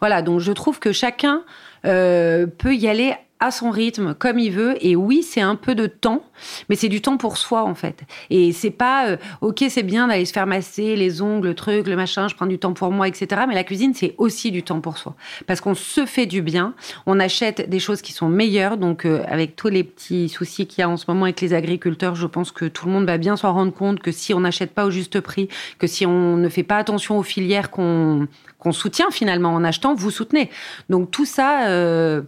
voilà. 0.00 0.22
Donc 0.22 0.40
je 0.40 0.52
trouve 0.52 0.78
que 0.78 0.92
chacun 0.92 1.42
peut 1.82 2.74
y 2.74 2.88
aller 2.88 3.14
à 3.40 3.50
son 3.50 3.70
rythme, 3.70 4.14
comme 4.14 4.38
il 4.38 4.52
veut. 4.52 4.76
Et 4.84 4.96
oui, 4.96 5.22
c'est 5.22 5.40
un 5.40 5.54
peu 5.54 5.74
de 5.74 5.86
temps, 5.86 6.24
mais 6.68 6.76
c'est 6.76 6.88
du 6.88 7.00
temps 7.00 7.16
pour 7.16 7.36
soi 7.36 7.62
en 7.62 7.74
fait. 7.74 8.02
Et 8.30 8.52
c'est 8.52 8.70
pas 8.70 9.08
euh, 9.08 9.16
ok, 9.40 9.64
c'est 9.68 9.82
bien 9.82 10.08
d'aller 10.08 10.24
se 10.24 10.32
faire 10.32 10.46
masser 10.46 10.96
les 10.96 11.22
ongles, 11.22 11.48
le 11.48 11.54
truc, 11.54 11.86
le 11.86 11.96
machin. 11.96 12.28
Je 12.28 12.34
prends 12.34 12.46
du 12.46 12.58
temps 12.58 12.72
pour 12.72 12.90
moi, 12.90 13.08
etc. 13.08 13.42
Mais 13.48 13.54
la 13.54 13.64
cuisine, 13.64 13.94
c'est 13.94 14.14
aussi 14.18 14.50
du 14.50 14.62
temps 14.62 14.80
pour 14.80 14.98
soi, 14.98 15.14
parce 15.46 15.60
qu'on 15.60 15.74
se 15.74 16.06
fait 16.06 16.26
du 16.26 16.42
bien. 16.42 16.74
On 17.06 17.20
achète 17.20 17.68
des 17.68 17.78
choses 17.78 18.02
qui 18.02 18.12
sont 18.12 18.28
meilleures. 18.28 18.76
Donc 18.76 19.04
euh, 19.04 19.22
avec 19.28 19.56
tous 19.56 19.68
les 19.68 19.84
petits 19.84 20.28
soucis 20.28 20.66
qu'il 20.66 20.80
y 20.80 20.84
a 20.84 20.88
en 20.88 20.96
ce 20.96 21.04
moment 21.08 21.24
avec 21.24 21.40
les 21.40 21.54
agriculteurs, 21.54 22.14
je 22.14 22.26
pense 22.26 22.50
que 22.52 22.64
tout 22.64 22.86
le 22.86 22.92
monde 22.92 23.06
va 23.06 23.18
bien 23.18 23.36
s'en 23.36 23.52
rendre 23.52 23.72
compte 23.72 24.00
que 24.00 24.12
si 24.12 24.34
on 24.34 24.40
n'achète 24.40 24.72
pas 24.72 24.84
au 24.84 24.90
juste 24.90 25.20
prix, 25.20 25.48
que 25.78 25.86
si 25.86 26.06
on 26.06 26.36
ne 26.36 26.48
fait 26.48 26.62
pas 26.62 26.76
attention 26.76 27.18
aux 27.18 27.22
filières 27.22 27.70
qu'on 27.70 28.26
qu'on 28.58 28.72
soutient 28.72 29.10
finalement 29.12 29.54
en 29.54 29.62
achetant, 29.62 29.94
vous 29.94 30.10
soutenez. 30.10 30.50
Donc 30.88 31.10
tout 31.10 31.24
ça. 31.24 31.68
Euh, 31.68 32.22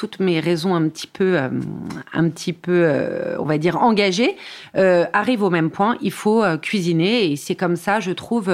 toutes 0.00 0.18
mes 0.18 0.40
raisons 0.40 0.74
un 0.74 0.88
petit 0.88 1.06
peu, 1.06 1.36
euh, 1.36 1.50
un 2.14 2.30
petit 2.30 2.54
peu, 2.54 2.84
euh, 2.86 3.36
on 3.38 3.44
va 3.44 3.58
dire 3.58 3.76
engagées, 3.76 4.34
euh, 4.78 5.04
arrivent 5.12 5.42
au 5.42 5.50
même 5.50 5.68
point. 5.68 5.98
Il 6.00 6.10
faut 6.10 6.42
cuisiner 6.62 7.30
et 7.30 7.36
c'est 7.36 7.54
comme 7.54 7.76
ça, 7.76 8.00
je 8.00 8.10
trouve 8.10 8.50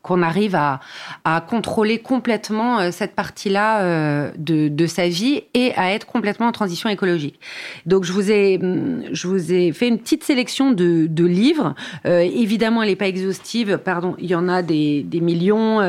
qu'on 0.00 0.22
arrive 0.22 0.54
à, 0.54 0.80
contrôler 1.48 1.98
complètement 1.98 2.90
cette 2.90 3.14
partie-là 3.14 4.32
de, 4.38 4.86
sa 4.86 5.08
vie 5.08 5.42
et 5.52 5.74
à 5.74 5.92
être 5.92 6.06
complètement 6.06 6.46
en 6.46 6.52
transition 6.52 6.88
écologique. 6.88 7.38
Donc 7.84 8.04
je 8.04 8.12
vous 8.12 8.30
ai, 8.30 8.58
je 9.12 9.28
vous 9.28 9.52
ai 9.52 9.72
fait 9.72 9.88
une 9.88 9.98
petite 9.98 10.24
sélection 10.24 10.72
de, 10.72 11.24
livres. 11.24 11.74
évidemment, 12.06 12.82
elle 12.82 12.88
n'est 12.88 12.96
pas 12.96 13.08
exhaustive. 13.08 13.78
Pardon, 13.84 14.16
il 14.18 14.30
y 14.30 14.34
en 14.34 14.48
a 14.48 14.62
des 14.62 15.20
millions 15.20 15.80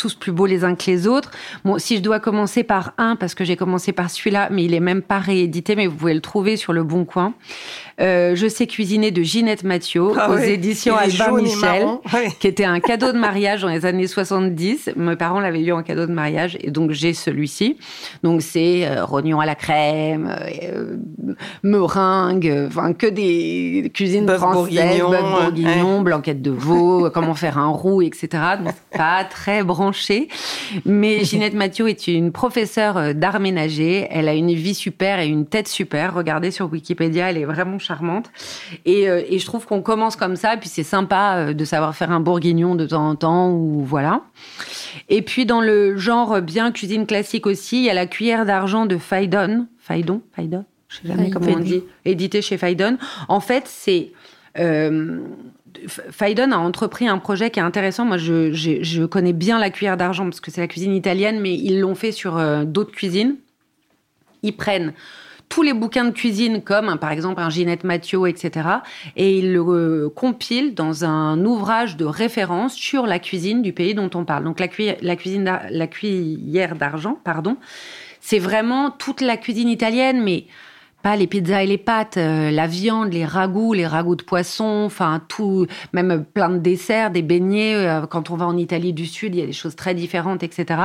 tous 0.00 0.14
plus 0.14 0.32
beaux 0.32 0.46
les 0.46 0.64
uns 0.64 0.74
que 0.74 0.90
les 0.90 1.06
autres. 1.06 1.30
Bon, 1.64 1.78
si 1.78 1.98
je 1.98 2.00
dois 2.00 2.20
commencer 2.20 2.64
par 2.64 2.94
un, 2.96 3.16
parce 3.16 3.34
que 3.34 3.44
j'ai 3.44 3.56
commencé 3.56 3.92
par 3.92 4.10
celui-là, 4.10 4.48
mais 4.50 4.64
il 4.64 4.72
est 4.72 4.80
même 4.80 5.02
pas 5.02 5.18
réédité, 5.18 5.76
mais 5.76 5.86
vous 5.86 5.94
pouvez 5.94 6.14
le 6.14 6.22
trouver 6.22 6.56
sur 6.56 6.72
le 6.72 6.82
Bon 6.82 7.04
Coin. 7.04 7.34
Euh, 8.00 8.34
je 8.34 8.46
sais 8.46 8.66
cuisiner 8.66 9.10
de 9.10 9.22
Ginette 9.22 9.62
Mathieu 9.62 10.08
Ah 10.16 10.30
aux 10.30 10.38
éditions 10.38 10.96
Albin 10.96 11.42
Michel, 11.42 11.86
qui 12.38 12.46
était 12.46 12.64
un 12.64 12.80
cadeau 12.80 13.12
de 13.12 13.18
mariage 13.18 13.60
dans 13.62 13.68
les 13.68 13.84
années 13.84 14.06
70. 14.06 14.90
Mes 14.96 15.16
parents 15.16 15.40
l'avaient 15.40 15.62
eu 15.62 15.72
en 15.72 15.82
cadeau 15.82 16.06
de 16.06 16.12
mariage 16.12 16.56
et 16.60 16.70
donc 16.70 16.92
j'ai 16.92 17.12
celui-ci. 17.12 17.76
Donc 18.22 18.40
c'est 18.40 18.86
euh, 18.86 19.04
rognon 19.04 19.40
à 19.40 19.46
la 19.46 19.54
crème, 19.54 20.34
euh, 20.62 20.96
meringue, 21.62 22.66
enfin 22.68 22.94
que 22.94 23.06
des 23.06 23.90
cuisines 23.92 24.24
Bœuf 24.24 24.38
françaises, 24.38 24.76
bourguignon, 24.76 25.10
bœuf 25.10 25.22
ouais. 25.22 25.44
bourguignon, 25.44 26.00
blanquette 26.00 26.40
de 26.40 26.50
veau, 26.50 27.10
comment 27.12 27.34
faire 27.34 27.58
un 27.58 27.68
roux, 27.68 28.00
etc. 28.00 28.28
Donc 28.64 28.74
pas 28.96 29.24
très 29.24 29.62
branché. 29.62 30.28
Mais 30.86 31.22
Ginette 31.24 31.54
Mathieu 31.54 31.88
est 31.88 32.08
une 32.08 32.32
professeure 32.32 33.14
d'art 33.14 33.40
ménager. 33.40 34.06
Elle 34.10 34.28
a 34.28 34.34
une 34.34 34.54
vie 34.54 34.74
super 34.74 35.20
et 35.20 35.26
une 35.26 35.44
tête 35.44 35.68
super. 35.68 36.14
Regardez 36.14 36.50
sur 36.50 36.72
Wikipédia, 36.72 37.30
elle 37.30 37.36
est 37.36 37.44
vraiment 37.44 37.78
charmante. 37.78 37.89
Et, 38.84 39.08
euh, 39.08 39.22
et 39.28 39.38
je 39.38 39.46
trouve 39.46 39.66
qu'on 39.66 39.82
commence 39.82 40.16
comme 40.16 40.36
ça. 40.36 40.56
Puis 40.56 40.68
c'est 40.68 40.82
sympa 40.82 41.36
euh, 41.36 41.52
de 41.52 41.64
savoir 41.64 41.94
faire 41.96 42.10
un 42.10 42.20
bourguignon 42.20 42.74
de 42.74 42.86
temps 42.86 43.08
en 43.08 43.14
temps 43.16 43.50
ou 43.50 43.82
voilà. 43.84 44.22
Et 45.08 45.22
puis 45.22 45.46
dans 45.46 45.60
le 45.60 45.96
genre 45.96 46.40
bien 46.42 46.72
cuisine 46.72 47.06
classique 47.06 47.46
aussi, 47.46 47.78
il 47.78 47.84
y 47.84 47.90
a 47.90 47.94
la 47.94 48.06
cuillère 48.06 48.46
d'argent 48.46 48.86
de 48.86 48.96
Faidon. 48.98 49.66
Faidon 49.78 50.22
Faidon 50.36 50.64
Je 50.88 50.96
sais 50.96 51.08
jamais 51.08 51.30
comment 51.30 51.46
on 51.56 51.58
dit. 51.60 51.82
Édité 52.04 52.42
chez 52.42 52.56
Faidon. 52.58 52.96
En 53.28 53.40
fait, 53.40 53.64
c'est... 53.66 54.12
Euh, 54.58 55.18
Faidon 55.86 56.50
a 56.50 56.56
entrepris 56.56 57.06
un 57.06 57.18
projet 57.18 57.50
qui 57.50 57.60
est 57.60 57.62
intéressant. 57.62 58.04
Moi, 58.04 58.18
je, 58.18 58.52
je- 58.52 58.82
je 58.82 59.04
connais 59.04 59.32
bien 59.32 59.58
la 59.60 59.70
cuillère 59.70 59.96
d'argent 59.96 60.24
parce 60.24 60.40
que 60.40 60.50
c'est 60.50 60.60
la 60.60 60.66
cuisine 60.66 60.94
italienne, 60.94 61.38
mais 61.40 61.54
ils 61.54 61.78
l'ont 61.80 61.94
fait 61.94 62.10
sur 62.12 62.36
euh, 62.36 62.64
d'autres 62.64 62.90
cuisines. 62.92 63.36
Ils 64.42 64.56
prennent 64.56 64.92
tous 65.50 65.62
les 65.62 65.74
bouquins 65.74 66.04
de 66.04 66.12
cuisine, 66.12 66.62
comme 66.62 66.88
hein, 66.88 66.96
par 66.96 67.10
exemple 67.10 67.42
un 67.42 67.50
Ginette 67.50 67.84
Mathieu, 67.84 68.26
etc., 68.26 68.68
et 69.16 69.38
ils 69.38 69.52
le 69.52 69.60
euh, 69.60 70.08
compilent 70.08 70.74
dans 70.74 71.04
un 71.04 71.44
ouvrage 71.44 71.98
de 71.98 72.06
référence 72.06 72.74
sur 72.74 73.06
la 73.06 73.18
cuisine 73.18 73.60
du 73.60 73.72
pays 73.72 73.94
dont 73.94 74.08
on 74.14 74.24
parle. 74.24 74.44
Donc 74.44 74.60
la, 74.60 74.68
cuisine 74.68 75.60
la 75.68 75.86
cuillère 75.88 76.76
d'argent, 76.76 77.18
pardon, 77.24 77.56
c'est 78.20 78.38
vraiment 78.38 78.90
toute 78.90 79.20
la 79.20 79.36
cuisine 79.36 79.68
italienne, 79.68 80.22
mais 80.22 80.46
pas 81.02 81.16
les 81.16 81.26
pizzas 81.26 81.62
et 81.62 81.66
les 81.66 81.78
pâtes, 81.78 82.16
euh, 82.16 82.50
la 82.50 82.66
viande, 82.66 83.12
les 83.12 83.24
ragoûts, 83.24 83.72
les 83.72 83.86
ragoûts 83.86 84.16
de 84.16 84.22
poisson, 84.22 84.84
enfin 84.86 85.22
tout, 85.28 85.66
même 85.92 86.24
plein 86.24 86.50
de 86.50 86.58
desserts, 86.58 87.10
des 87.10 87.22
beignets. 87.22 87.74
euh, 87.74 88.06
quand 88.06 88.30
on 88.30 88.36
va 88.36 88.46
en 88.46 88.56
Italie 88.56 88.92
du 88.92 89.06
Sud, 89.06 89.34
il 89.34 89.40
y 89.40 89.42
a 89.42 89.46
des 89.46 89.52
choses 89.52 89.76
très 89.76 89.94
différentes, 89.94 90.42
etc. 90.42 90.80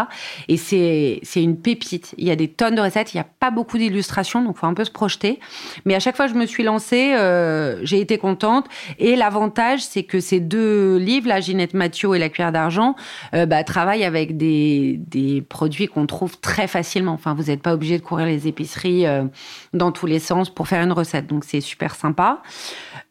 Et 0.48 0.58
c'est 0.58 1.22
une 1.36 1.58
pépite. 1.58 2.14
Il 2.18 2.28
y 2.28 2.32
a 2.32 2.36
des 2.36 2.48
tonnes 2.48 2.76
de 2.76 2.82
recettes, 2.82 3.14
il 3.14 3.18
n'y 3.18 3.22
a 3.22 3.28
pas 3.40 3.52
beaucoup 3.52 3.78
d'illustrations, 3.78 4.42
donc 4.44 4.58
faut 4.58 4.68
un 4.68 4.74
peu 4.74 4.84
se 4.86 4.92
projeter. 4.92 5.40
Mais 5.86 5.96
à 5.96 6.00
chaque 6.00 6.16
fois 6.16 6.28
que 6.28 6.34
je 6.34 6.38
me 6.38 6.46
suis 6.46 6.64
lancée, 6.64 7.14
euh, 7.16 7.80
j'ai 7.84 8.00
été 8.00 8.18
contente. 8.18 8.66
Et 9.00 9.16
l'avantage, 9.16 9.82
c'est 9.82 10.04
que 10.04 10.20
ces 10.20 10.40
deux 10.40 10.98
livres, 10.98 11.28
la 11.28 11.42
Ginette 11.42 11.74
Mathieu 11.74 12.16
et 12.16 12.20
la 12.20 12.30
cuillère 12.30 12.52
d'argent, 12.52 12.96
euh, 13.34 13.46
bah, 13.46 13.64
travaillent 13.64 14.04
avec 14.04 14.38
des, 14.38 15.00
des 15.08 15.42
produits 15.42 15.88
qu'on 15.88 16.06
trouve 16.06 16.40
très 16.40 16.68
facilement. 16.68 17.14
Enfin, 17.14 17.34
vous 17.34 17.44
n'êtes 17.44 17.62
pas 17.62 17.74
obligé 17.74 17.98
de 17.98 18.04
courir 18.04 18.26
les 18.26 18.48
épiceries 18.48 19.06
euh, 19.06 19.24
dans 19.74 19.92
tous 20.06 20.12
les 20.12 20.20
sens 20.20 20.52
pour 20.52 20.68
faire 20.68 20.84
une 20.84 20.92
recette. 20.92 21.26
Donc, 21.26 21.44
c'est 21.46 21.62
super 21.62 21.96
sympa. 21.96 22.44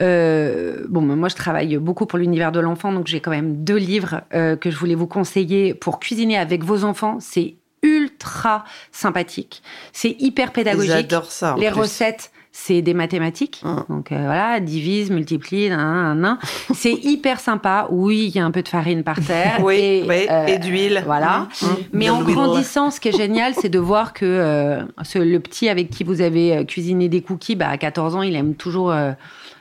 Euh, 0.01 0.85
bon, 0.89 1.01
moi, 1.03 1.29
je 1.29 1.35
travaille 1.35 1.77
beaucoup 1.79 2.07
pour 2.07 2.21
l'univers 2.21 2.53
de 2.53 2.61
l'enfant, 2.61 2.93
donc 2.93 3.09
j'ai 3.09 3.21
quand 3.21 3.33
même 3.33 3.65
deux 3.65 3.77
livres 3.77 4.21
euh, 4.33 4.55
que 4.55 4.71
je 4.71 4.77
voulais 4.77 4.95
vous 4.95 5.09
conseiller 5.09 5.75
pour 5.75 5.99
cuisiner 5.99 6.39
avec 6.39 6.63
vos 6.63 6.85
enfants. 6.85 7.19
C'est 7.19 7.57
ultra 7.83 8.65
sympathique. 8.93 9.63
C'est 9.93 10.17
hyper 10.21 10.53
pédagogique. 10.53 10.93
J'adore 10.93 11.31
ça. 11.31 11.57
Les 11.59 11.69
plus. 11.69 11.81
recettes, 11.81 12.31
c'est 12.57 12.83
des 12.83 12.95
mathématiques. 12.95 13.61
Hum. 13.65 13.85
Donc 13.89 14.13
euh, 14.13 14.17
voilà, 14.17 14.61
divise, 14.61 15.11
multiplie, 15.11 15.69
nan, 15.71 15.79
nan, 15.79 16.21
nan. 16.21 16.39
c'est 16.75 16.93
hyper 16.93 17.41
sympa. 17.41 17.89
Oui, 17.91 18.27
il 18.29 18.37
y 18.37 18.39
a 18.39 18.45
un 18.45 18.53
peu 18.53 18.63
de 18.63 18.69
farine 18.69 19.03
par 19.03 19.19
terre. 19.21 19.59
Oui, 19.61 19.75
et, 19.75 20.05
oui, 20.09 20.27
euh, 20.31 20.47
et 20.47 20.59
d'huile. 20.59 21.03
Voilà. 21.05 21.49
Mmh, 21.61 21.67
mmh. 21.67 21.69
Mais 21.93 22.07
De 22.07 22.11
en 22.13 22.23
grandissant, 22.23 22.93
ce 22.93 23.01
qui 23.01 23.09
est 23.09 23.17
génial, 23.17 23.55
c'est 23.61 23.69
de 23.69 23.79
voir 23.81 24.13
que 24.13 24.25
euh, 24.25 24.83
ce- 25.03 25.19
le 25.19 25.41
petit 25.41 25.69
avec 25.69 25.91
qui 25.91 26.05
vous 26.05 26.21
avez 26.21 26.57
euh, 26.59 26.65
cuisiné 26.65 27.09
des 27.09 27.23
cookies, 27.23 27.57
bah, 27.57 27.69
à 27.71 27.77
14 27.77 28.15
ans, 28.15 28.23
il 28.23 28.37
aime 28.37 28.55
toujours 28.55 28.93
euh, 28.93 29.11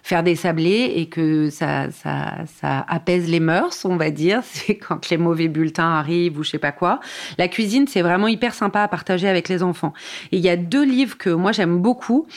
faire 0.04 0.22
des 0.22 0.36
sablés 0.36 0.94
et 0.98 1.08
que 1.08 1.50
ça, 1.50 1.90
ça, 1.92 2.36
ça 2.60 2.86
apaise 2.90 3.30
les 3.30 3.40
mœurs, 3.40 3.86
on 3.86 3.96
va 3.96 4.12
dire. 4.12 4.42
C'est 4.54 4.76
quand 4.76 5.10
les 5.10 5.18
mauvais 5.18 5.48
bulletins 5.48 5.94
arrivent 5.94 6.38
ou 6.38 6.44
je 6.44 6.52
sais 6.52 6.60
pas 6.60 6.74
quoi. 6.74 7.00
La 7.38 7.48
cuisine, 7.48 7.88
c'est 7.88 8.02
vraiment 8.02 8.28
hyper 8.28 8.54
sympa 8.54 8.82
à 8.82 8.88
partager 8.88 9.28
avec 9.28 9.48
les 9.50 9.64
enfants. 9.64 9.94
Et 10.32 10.38
il 10.38 10.44
y 10.44 10.50
a 10.50 10.58
deux 10.58 10.84
livres 10.84 11.18
que 11.18 11.30
moi 11.30 11.52
j'aime 11.52 11.80
beaucoup. 11.80 12.28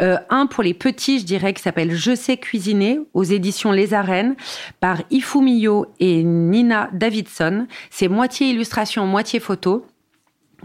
Euh, 0.00 0.16
un 0.30 0.46
pour 0.46 0.62
les 0.62 0.74
petits, 0.74 1.18
je 1.20 1.24
dirais, 1.24 1.52
qui 1.52 1.62
s'appelle 1.62 1.94
Je 1.94 2.14
sais 2.14 2.36
cuisiner 2.36 3.00
aux 3.14 3.24
éditions 3.24 3.72
Les 3.72 3.94
Arènes 3.94 4.36
par 4.80 5.02
Ifumio 5.10 5.86
et 5.98 6.22
Nina 6.22 6.90
Davidson. 6.92 7.66
C'est 7.90 8.08
moitié 8.08 8.50
illustration, 8.50 9.06
moitié 9.06 9.40
photo. 9.40 9.84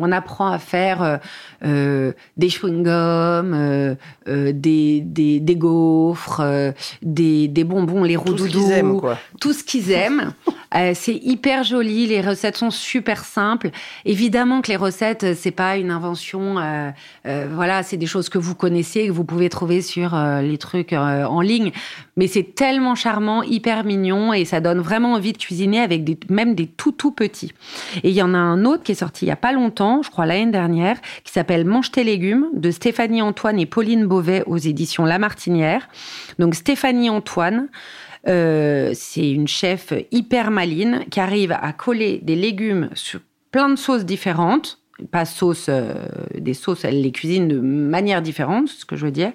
On 0.02 0.12
apprend 0.12 0.47
à 0.52 0.58
faire 0.60 1.02
euh, 1.04 1.18
euh, 1.64 2.12
des 2.38 2.49
chewing-gums, 2.49 3.54
euh, 3.54 3.95
euh, 4.28 4.52
des, 4.54 5.02
des, 5.02 5.39
des 5.39 5.56
gaufres, 5.56 6.39
euh, 6.41 6.72
des, 7.04 7.47
des 7.47 7.64
bonbons, 7.64 8.04
les 8.04 8.16
Tout 8.16 8.38
ce 8.38 8.47
qu'ils 8.47 8.72
aiment, 8.72 8.99
quoi. 8.99 9.18
tout 9.39 9.54
ce 9.54 9.64
qu'ils 9.64 9.91
aiment. 9.91 10.34
Euh, 10.74 10.93
c'est 10.95 11.15
hyper 11.15 11.63
joli, 11.63 12.07
les 12.07 12.22
recettes 12.22 12.57
sont 12.57 12.72
super 12.72 13.26
simples. 13.26 13.72
Évidemment 14.05 14.61
que 14.61 14.69
les 14.69 14.78
recettes, 14.78 15.24
euh, 15.24 15.34
c'est 15.38 15.51
pas 15.51 15.78
une 15.78 15.91
invention. 15.91 16.59
euh, 16.59 16.91
euh, 17.26 17.47
voilà, 17.51 17.84
c'est 17.84 17.97
des 17.97 18.05
choses 18.05 18.30
que 18.30 18.38
vous 18.38 18.55
connaissez, 18.55 19.07
que 19.07 19.11
vous 19.11 19.26
pouvez 19.26 19.49
trouver 19.49 19.82
sur 19.82 20.15
euh, 20.15 20.41
les 20.41 20.57
trucs 20.57 20.93
en 20.93 21.41
ligne. 21.41 21.72
Mais 22.15 22.28
c'est 22.28 22.55
tellement 22.55 22.95
charmant, 22.95 23.43
hyper 23.43 23.84
mignon, 23.84 24.34
et 24.34 24.45
ça 24.45 24.61
donne 24.61 24.80
vraiment 24.80 25.13
envie 25.13 25.34
de 25.34 25.38
cuisiner 25.38 25.82
avec 25.82 26.03
des, 26.03 26.17
même 26.30 26.55
des 26.55 26.67
tout 26.67 26.91
tout 26.91 27.11
petits. 27.11 27.53
Et 28.03 28.09
il 28.09 28.15
y 28.15 28.22
en 28.22 28.34
a 28.34 28.38
un 28.38 28.65
autre 28.65 28.84
qui 28.84 28.93
est 28.93 28.95
sorti 28.95 29.26
il 29.26 29.28
y 29.30 29.32
a 29.32 29.36
pas 29.36 29.51
longtemps, 29.51 30.01
je 30.03 30.09
crois 30.09 30.26
l'année 30.26 30.51
dernière, 30.51 30.97
qui 31.24 31.32
s'appelle 31.34 31.65
Mange 31.65 31.91
tes 31.91 32.03
légumes 32.03 32.47
de 32.53 32.72
Stéphanie 32.72 33.22
Antoine 33.22 33.59
et 33.59 33.65
Pauline 33.65 34.05
Beauvais 34.05 34.43
aux 34.45 34.57
éditions 34.57 35.05
La 35.05 35.19
Martinière. 35.19 35.89
Donc 36.39 36.55
Stéphanie 36.55 37.09
Antoine. 37.09 37.67
Euh, 38.28 38.91
c'est 38.93 39.30
une 39.30 39.47
chef 39.47 39.93
hyper 40.11 40.51
maline 40.51 41.05
qui 41.09 41.19
arrive 41.19 41.51
à 41.51 41.74
coller 41.74 42.19
des 42.22 42.36
légumes 42.36 42.89
sur 42.93 43.19
plein 43.51 43.69
de 43.69 43.76
sauces 43.76 44.05
différentes. 44.05 44.81
Pas 45.10 45.26
sauce, 45.26 45.66
euh, 45.68 45.94
des 46.38 46.54
sauces, 46.54 46.86
elle 46.86 47.02
les 47.02 47.12
cuisine 47.12 47.48
de 47.48 47.60
manière 47.60 48.22
différente, 48.22 48.68
c'est 48.68 48.82
ce 48.82 48.86
que 48.86 48.96
je 48.96 49.06
veux 49.06 49.12
dire. 49.12 49.32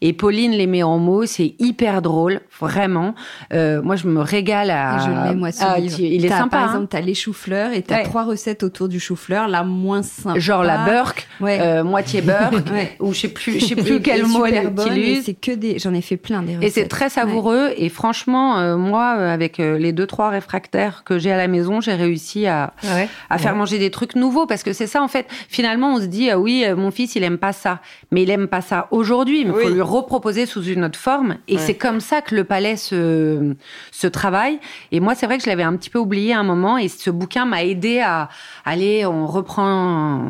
Et 0.00 0.12
Pauline 0.12 0.50
les 0.50 0.66
met 0.66 0.82
en 0.82 0.98
mots, 0.98 1.24
c'est 1.24 1.54
hyper 1.60 2.02
drôle, 2.02 2.40
vraiment. 2.58 3.14
Euh, 3.52 3.80
moi, 3.80 3.94
je 3.94 4.08
me 4.08 4.20
régale 4.20 4.70
à. 4.70 4.98
Je 4.98 5.28
l'ai, 5.30 5.36
moi, 5.36 5.52
ce 5.52 5.80
livre. 5.80 5.96
tu- 5.96 6.02
il 6.02 6.24
est 6.24 6.28
sympa. 6.30 6.48
Par 6.56 6.62
hein. 6.62 6.66
exemple, 6.66 6.86
t'as 6.90 7.00
les 7.00 7.14
choux-fleurs 7.14 7.72
et 7.72 7.82
t'as 7.82 7.98
Ouais. 7.98 8.02
trois 8.02 8.24
recettes 8.24 8.64
autour 8.64 8.88
du 8.88 8.98
chou-fleur. 8.98 9.46
La 9.46 9.62
moins 9.62 10.02
simple. 10.02 10.40
Genre 10.40 10.64
la 10.64 10.84
Burke, 10.84 11.28
Ouais. 11.40 11.60
euh, 11.60 11.84
moitié 11.84 12.20
Burke, 12.20 12.54
Ouais. 12.72 12.96
ou 12.98 13.12
je 13.12 13.20
sais 13.20 13.28
plus, 13.28 13.60
je 13.60 13.66
sais 13.66 13.76
plus 13.76 14.00
quel 14.02 14.26
mot 14.26 14.44
elle 14.46 14.72
utilise. 14.76 15.26
C'est 15.26 15.34
que 15.34 15.52
des. 15.52 15.78
J'en 15.78 15.94
ai 15.94 16.00
fait 16.02 16.16
plein 16.16 16.42
des 16.42 16.56
recettes. 16.56 16.64
Et 16.68 16.70
c'est 16.72 16.88
très 16.88 17.08
savoureux. 17.08 17.70
Et 17.76 17.88
franchement, 17.88 18.76
moi, 18.76 19.10
avec 19.10 19.58
les 19.58 19.92
deux 19.92 20.06
trois 20.08 20.30
réfractaires 20.30 21.04
que 21.04 21.20
j'ai 21.20 21.30
à 21.30 21.36
la 21.36 21.46
maison, 21.46 21.80
j'ai 21.80 21.94
réussi 21.94 22.48
à, 22.48 22.72
à 23.30 23.38
faire 23.38 23.54
manger 23.54 23.78
des 23.78 23.92
trucs 23.92 24.16
nouveaux 24.16 24.46
parce 24.46 24.64
que 24.64 24.72
c'est 24.72 24.88
ça 24.94 25.02
en 25.02 25.08
fait. 25.08 25.26
Finalement, 25.48 25.94
on 25.94 26.00
se 26.00 26.06
dit 26.06 26.30
ah 26.30 26.38
oui, 26.38 26.64
euh, 26.66 26.76
mon 26.76 26.90
fils 26.90 27.14
il 27.16 27.22
aime 27.24 27.38
pas 27.38 27.52
ça, 27.52 27.80
mais 28.12 28.22
il 28.22 28.30
aime 28.30 28.48
pas 28.48 28.60
ça 28.60 28.88
aujourd'hui. 28.90 29.44
Mais 29.44 29.50
il 29.50 29.56
Oui. 29.56 29.62
faut 29.64 29.74
lui 29.74 29.80
reproposer 29.96 30.46
sous 30.46 30.62
une 30.64 30.84
autre 30.84 30.98
forme. 30.98 31.36
Et 31.48 31.56
Ouais. 31.56 31.60
c'est 31.60 31.74
comme 31.84 32.00
ça 32.00 32.20
que 32.22 32.34
le 32.34 32.44
palais 32.44 32.76
se 32.76 33.54
se 33.90 34.06
travaille. 34.06 34.58
Et 34.92 35.00
moi, 35.00 35.14
c'est 35.14 35.26
vrai 35.26 35.36
que 35.38 35.44
je 35.44 35.48
l'avais 35.50 35.62
un 35.64 35.76
petit 35.76 35.90
peu 35.90 35.98
oublié 35.98 36.32
à 36.32 36.38
un 36.40 36.44
moment. 36.44 36.78
Et 36.78 36.88
ce 36.88 37.10
bouquin 37.10 37.44
m'a 37.44 37.62
aidé 37.64 38.00
à 38.00 38.28
aller. 38.64 39.04
On 39.06 39.26
reprend 39.26 40.20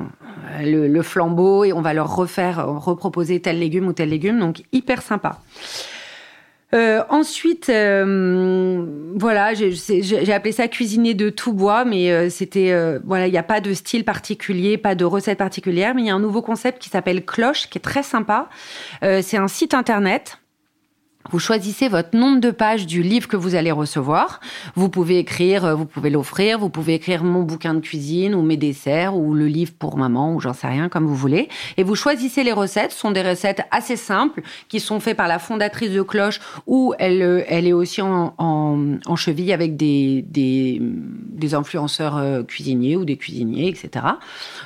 euh, 0.59 0.63
le, 0.63 0.89
le 0.89 1.03
flambeau 1.03 1.65
et 1.65 1.73
on 1.73 1.81
va 1.83 1.93
leur 1.95 2.15
refaire 2.17 2.67
reproposer 2.67 3.41
tel 3.41 3.59
légume 3.59 3.87
ou 3.89 3.93
tel 3.93 4.09
légume. 4.09 4.39
Donc 4.41 4.63
hyper 4.73 5.03
sympa. 5.03 5.39
Euh, 6.73 7.05
ensuite, 7.09 7.69
euh, 7.69 8.85
voilà, 9.15 9.55
j'ai 9.55 10.33
appelé 10.33 10.53
ça 10.53 10.67
cuisiner 10.67 11.15
de 11.15 11.31
tout 11.31 11.53
bois, 11.53 11.85
mais 11.85 12.11
euh, 12.11 12.31
c'était 12.31 12.73
euh, 12.73 12.99
voilà, 13.05 13.29
il 13.29 13.31
n'y 13.31 13.39
a 13.39 13.45
pas 13.45 13.61
de 13.61 13.73
style 13.75 14.05
particulier, 14.05 14.77
pas 14.77 14.95
de 14.95 15.05
recette 15.05 15.39
particulière, 15.39 15.95
mais 15.95 16.03
il 16.03 16.07
y 16.07 16.11
a 16.11 16.15
un 16.15 16.21
nouveau 16.21 16.43
concept 16.43 16.83
qui 16.83 16.89
s'appelle 16.89 17.25
Cloche, 17.25 17.69
qui 17.71 17.79
est 17.79 17.83
très 17.83 18.03
sympa. 18.03 18.49
Euh, 19.05 19.21
c'est 19.23 19.37
un 19.37 19.49
site 19.49 19.75
internet 19.75 20.39
Vous 21.31 21.39
choisissez 21.39 21.89
votre 21.89 22.15
nombre 22.17 22.39
de 22.39 22.51
pages 22.51 22.87
du 22.87 23.03
livre 23.03 23.29
que 23.29 23.37
vous 23.37 23.55
allez 23.55 23.73
recevoir. 23.73 24.41
Vous 24.75 24.91
pouvez 24.91 25.19
écrire, 25.19 25.65
euh, 25.65 25.75
vous 25.75 25.87
pouvez 25.87 26.11
l'offrir, 26.11 26.59
vous 26.59 26.69
pouvez 26.69 26.95
écrire 26.95 27.25
mon 27.25 27.43
bouquin 27.43 27.73
de 27.73 27.81
cuisine 27.81 28.35
ou 28.35 28.43
mes 28.43 28.59
desserts 28.59 29.17
ou 29.17 29.33
le 29.33 29.47
livre 29.47 29.73
pour 29.79 29.97
maman 29.97 30.35
ou 30.35 30.41
j'en 30.41 30.53
sais 30.53 30.67
rien 30.67 30.91
comme 30.91 31.07
vous 31.07 31.15
voulez. 31.15 31.49
Et 31.79 31.83
vous 31.83 31.95
choisissez 31.95 32.45
les 32.45 32.53
recettes. 32.53 32.93
Ce 32.93 32.99
sont 32.99 33.11
des 33.11 33.23
recettes 33.23 33.63
assez 33.71 33.97
simples 33.97 34.43
qui 34.69 34.81
sont 34.81 35.01
faites 35.01 35.17
par 35.17 35.27
la 35.27 35.39
fondatrice 35.39 35.91
de 35.93 36.03
Cloche 36.03 36.41
où 36.67 36.93
elle, 36.99 37.23
euh, 37.23 37.43
est 37.49 37.73
aussi 37.73 38.03
en, 38.03 39.17
cheville 39.17 39.53
avec 39.53 39.77
des, 39.77 40.23
des 40.29 41.55
influenceurs 41.55 42.19
euh, 42.19 42.43
cuisiniers 42.43 42.97
ou 42.97 43.07
des 43.07 43.17
cuisiniers, 43.17 43.69
etc. 43.69 44.05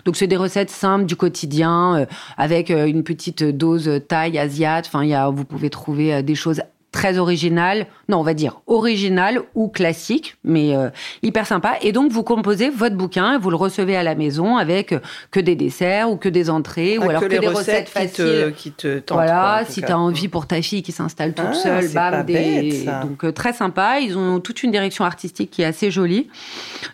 Donc 0.04 0.16
c'est 0.16 0.26
des 0.26 0.36
recettes 0.36 0.70
simples 0.70 1.04
du 1.04 1.14
quotidien 1.14 2.06
avec 2.36 2.70
une 2.70 3.04
petite 3.04 3.44
dose 3.44 4.00
taille 4.08 4.38
asiate. 4.38 4.86
Enfin, 4.88 5.04
y 5.04 5.14
a, 5.14 5.28
vous 5.28 5.44
pouvez 5.44 5.70
trouver 5.70 6.22
des 6.22 6.34
choses 6.34 6.47
très 6.90 7.18
original, 7.18 7.86
non, 8.08 8.18
on 8.20 8.22
va 8.22 8.32
dire 8.34 8.60
original 8.66 9.40
ou 9.54 9.68
classique, 9.68 10.36
mais 10.42 10.74
euh, 10.74 10.88
hyper 11.22 11.46
sympa. 11.46 11.74
Et 11.82 11.92
donc, 11.92 12.10
vous 12.10 12.22
composez 12.22 12.70
votre 12.70 12.96
bouquin 12.96 13.34
et 13.34 13.38
vous 13.38 13.50
le 13.50 13.56
recevez 13.56 13.96
à 13.96 14.02
la 14.02 14.14
maison 14.14 14.56
avec 14.56 14.92
euh, 14.92 15.00
que 15.30 15.40
des 15.40 15.54
desserts 15.56 16.10
ou 16.10 16.16
que 16.16 16.28
des 16.30 16.48
entrées 16.48 16.96
ou 16.96 17.02
Ah, 17.02 17.10
alors 17.10 17.22
que 17.22 17.26
des 17.26 17.38
recettes 17.38 17.90
recettes 17.90 17.92
qui 17.92 17.92
te- 18.16 18.22
faciles. 18.22 18.54
qui 18.56 18.70
te 18.72 18.98
tentent, 19.00 19.16
Voilà, 19.18 19.58
quoi, 19.62 19.70
si 19.70 19.82
tu 19.82 19.92
as 19.92 19.98
envie 19.98 20.28
pour 20.28 20.46
ta 20.46 20.62
fille 20.62 20.82
qui 20.82 20.92
s'installe 20.92 21.34
toute 21.34 21.44
Ah, 21.50 21.52
seule, 21.52 21.88
bam, 21.92 22.24
des... 22.24 22.32
bête, 22.32 22.84
donc 23.02 23.24
euh, 23.24 23.32
très 23.32 23.52
sympa. 23.52 24.00
Ils 24.00 24.16
ont 24.16 24.40
toute 24.40 24.62
une 24.62 24.70
direction 24.70 25.04
artistique 25.04 25.50
qui 25.50 25.60
est 25.60 25.66
assez 25.66 25.90
jolie. 25.90 26.28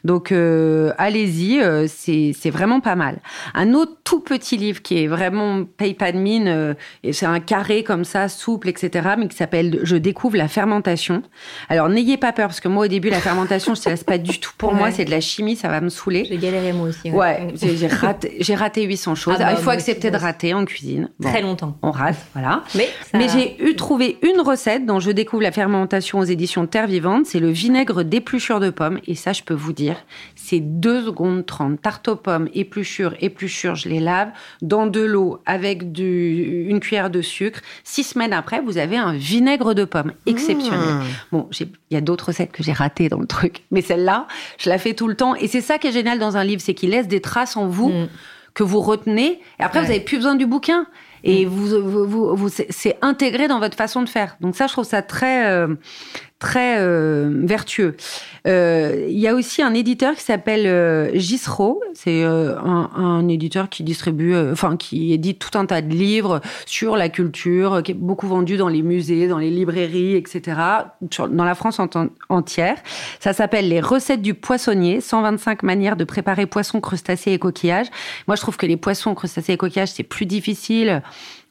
Donc 0.02 0.32
euh, 0.32 0.92
allez-y, 0.98 1.60
c'est 1.88 2.50
vraiment 2.50 2.80
pas 2.80 2.96
mal. 2.96 3.18
Un 3.54 3.72
autre 3.74 3.92
tout 4.02 4.20
petit 4.20 4.56
livre 4.56 4.82
qui 4.82 5.02
est 5.02 5.06
vraiment 5.06 5.64
paye 5.64 5.94
pas 5.94 6.10
de 6.10 6.18
mine, 6.18 6.74
et 7.04 7.12
c'est 7.12 7.26
un 7.26 7.38
carré 7.40 7.84
comme 7.84 8.04
ça, 8.04 8.28
souple, 8.28 8.68
etc., 8.68 9.10
mais 9.18 9.28
qui 9.28 9.36
s'appelle 9.36 9.78
Je 9.84 9.96
découvre 9.96 10.36
la 10.36 10.48
fermentation. 10.48 11.03
Alors 11.68 11.88
n'ayez 11.88 12.16
pas 12.16 12.32
peur 12.32 12.48
parce 12.48 12.60
que 12.60 12.68
moi 12.68 12.84
au 12.84 12.88
début 12.88 13.10
la 13.10 13.20
fermentation, 13.20 13.74
je 13.74 13.80
ne 13.80 13.90
laisse 13.90 14.04
pas 14.04 14.18
du 14.18 14.38
tout 14.40 14.52
pour 14.58 14.74
moi, 14.74 14.90
c'est 14.90 15.04
de 15.04 15.10
la 15.10 15.20
chimie, 15.20 15.56
ça 15.56 15.68
va 15.68 15.80
me 15.80 15.88
saouler. 15.88 16.24
J'ai 16.28 16.38
galéré 16.38 16.72
moi 16.72 16.88
aussi. 16.88 17.10
Ouais, 17.10 17.48
j'ai 17.60 17.76
j'ai 17.76 17.86
raté, 17.86 18.36
j'ai 18.40 18.54
raté 18.54 18.82
800 18.84 19.14
choses. 19.14 19.34
Ah 19.38 19.44
bah, 19.44 19.50
il 19.52 19.56
faut 19.58 19.64
moi 19.64 19.72
accepter 19.74 20.10
de 20.10 20.16
rater 20.16 20.54
en 20.54 20.64
cuisine. 20.64 21.10
Bon, 21.18 21.28
Très 21.30 21.42
longtemps. 21.42 21.76
on 21.82 21.90
rate, 21.90 22.16
voilà. 22.34 22.62
Mais, 22.74 22.88
ça- 23.10 23.18
Mais 23.18 23.28
j'ai 23.28 23.62
eu 23.64 23.74
trouvé 23.76 24.18
une 24.22 24.40
recette 24.40 24.86
dont 24.86 25.00
je 25.00 25.10
découvre 25.10 25.42
la 25.42 25.52
fermentation 25.52 26.18
aux 26.18 26.24
éditions 26.24 26.66
Terre 26.66 26.86
Vivante. 26.86 27.26
C'est 27.26 27.40
le 27.40 27.50
vinaigre 27.50 28.02
d'épluchure 28.04 28.60
de 28.60 28.70
pommes. 28.70 28.98
Et 29.06 29.14
ça, 29.14 29.32
je 29.32 29.42
peux 29.42 29.54
vous 29.54 29.72
dire, 29.72 29.96
c'est 30.34 30.60
2 30.60 31.04
secondes 31.06 31.44
30. 31.46 31.80
Tarte 31.80 32.08
aux 32.08 32.16
pommes, 32.16 32.48
épluchure, 32.54 33.14
épluchure, 33.20 33.74
je 33.74 33.88
les 33.88 34.00
lave 34.00 34.28
dans 34.62 34.86
de 34.86 35.00
l'eau 35.00 35.40
avec 35.46 35.92
du, 35.92 36.66
une 36.68 36.80
cuillère 36.80 37.10
de 37.10 37.22
sucre. 37.22 37.60
Six 37.84 38.04
semaines 38.04 38.32
après, 38.32 38.60
vous 38.60 38.78
avez 38.78 38.96
un 38.96 39.12
vinaigre 39.14 39.74
de 39.74 39.84
pommes 39.84 40.12
exceptionnel. 40.26 40.93
Mmh. 41.00 41.04
Bon, 41.32 41.48
il 41.60 41.68
y 41.90 41.96
a 41.96 42.00
d'autres 42.00 42.26
recettes 42.26 42.52
que 42.52 42.62
j'ai 42.62 42.72
ratées 42.72 43.08
dans 43.08 43.18
le 43.20 43.26
truc. 43.26 43.62
Mais 43.70 43.82
celle-là, 43.82 44.26
je 44.58 44.68
la 44.70 44.78
fais 44.78 44.94
tout 44.94 45.08
le 45.08 45.14
temps. 45.16 45.34
Et 45.34 45.48
c'est 45.48 45.60
ça 45.60 45.78
qui 45.78 45.86
est 45.88 45.92
génial 45.92 46.18
dans 46.18 46.36
un 46.36 46.44
livre, 46.44 46.60
c'est 46.62 46.74
qu'il 46.74 46.90
laisse 46.90 47.08
des 47.08 47.20
traces 47.20 47.56
en 47.56 47.66
vous 47.66 47.88
Mm. 47.90 48.08
que 48.54 48.62
vous 48.62 48.80
retenez. 48.80 49.40
Et 49.58 49.62
après, 49.62 49.80
vous 49.80 49.86
Ouais. 49.88 49.94
avez 49.96 50.04
plus 50.04 50.16
besoin 50.18 50.34
du 50.36 50.46
bouquin. 50.46 50.86
Et 51.26 51.46
vous, 51.46 51.66
vous, 51.82 52.06
vous, 52.06 52.36
vous- 52.36 52.48
c'est- 52.50 52.66
c'est 52.70 52.98
intégré 53.00 53.48
dans 53.48 53.58
votre 53.58 53.76
façon 53.78 54.02
de 54.02 54.08
faire. 54.08 54.36
Donc 54.42 54.54
ça, 54.56 54.66
je 54.66 54.72
trouve 54.72 54.84
ça 54.84 55.00
très, 55.00 55.46
euh, 55.46 55.74
très 56.44 56.76
euh, 56.78 57.30
vertueux. 57.46 57.96
Euh, 58.46 59.06
Il 59.08 59.18
y 59.18 59.26
a 59.26 59.34
aussi 59.34 59.62
un 59.62 59.72
éditeur 59.72 60.14
qui 60.14 60.20
s'appelle 60.20 60.66
euh. 60.66 61.10
C'est 61.94 62.22
euh, 62.22 62.58
un, 62.58 63.26
éditeur 63.28 63.70
qui 63.70 63.82
distribue, 63.82 64.36
enfin 64.52 64.76
qui 64.76 65.14
édite 65.14 65.38
tout 65.38 65.58
un 65.58 65.64
tas 65.64 65.80
de 65.80 65.94
livres 65.94 66.42
sur 66.66 66.96
la 66.96 67.08
culture, 67.08 67.82
qui 67.82 67.92
est 67.92 67.94
beaucoup 67.94 68.26
vendu 68.26 68.58
dans 68.58 68.68
les 68.68 68.82
musées, 68.82 69.26
dans 69.26 69.38
les 69.38 69.48
librairies, 69.50 70.16
etc. 70.16 70.58
dans 71.30 71.44
la 71.44 71.54
France 71.54 71.80
en- 71.80 71.88
entière. 72.28 72.76
Ça 73.20 73.32
s'appelle 73.32 73.68
Les 73.68 73.80
recettes 73.80 74.20
du 74.20 74.34
poissonnier, 74.34 75.00
125 75.00 75.62
manières 75.62 75.96
de 75.96 76.04
préparer 76.04 76.44
poissons, 76.44 76.82
crustacés 76.82 77.32
et 77.32 77.38
coquillages. 77.38 77.88
Moi, 78.28 78.36
je 78.36 78.42
trouve 78.42 78.58
que 78.58 78.66
les 78.66 78.76
poissons, 78.76 79.14
crustacés 79.14 79.54
et 79.54 79.56
coquillages, 79.56 79.92
c'est 79.92 80.02
plus 80.02 80.26
difficile. 80.26 81.02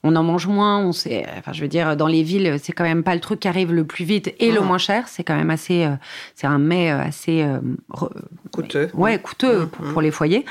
On 0.03 0.15
en 0.17 0.23
mange 0.23 0.47
moins. 0.47 0.79
On 0.79 0.91
sait, 0.91 1.25
enfin, 1.37 1.53
je 1.53 1.61
veux 1.61 1.67
dire, 1.67 1.95
dans 1.95 2.07
les 2.07 2.23
villes, 2.23 2.57
c'est 2.61 2.73
quand 2.73 2.83
même 2.83 3.03
pas 3.03 3.15
le 3.15 3.21
truc 3.21 3.39
qui 3.39 3.47
arrive 3.47 3.71
le 3.71 3.85
plus 3.85 4.03
vite 4.05 4.33
et 4.39 4.51
le 4.51 4.59
Mhm. 4.59 4.67
moins 4.67 4.77
cher. 4.77 5.07
C'est 5.07 5.23
quand 5.23 5.35
même 5.35 5.49
assez, 5.49 5.85
euh, 5.85 5.95
c'est 6.35 6.47
un 6.47 6.59
mets 6.59 6.91
euh, 6.91 6.99
assez, 7.01 7.41
euh, 7.43 7.59
re- 7.91 8.11
Coûteux. 8.51 8.89
ouais, 8.93 9.17
coûteux 9.19 9.61
Mhm. 9.61 9.67
pour, 9.69 9.85
pour 9.93 10.01
les 10.01 10.11
foyers. 10.11 10.45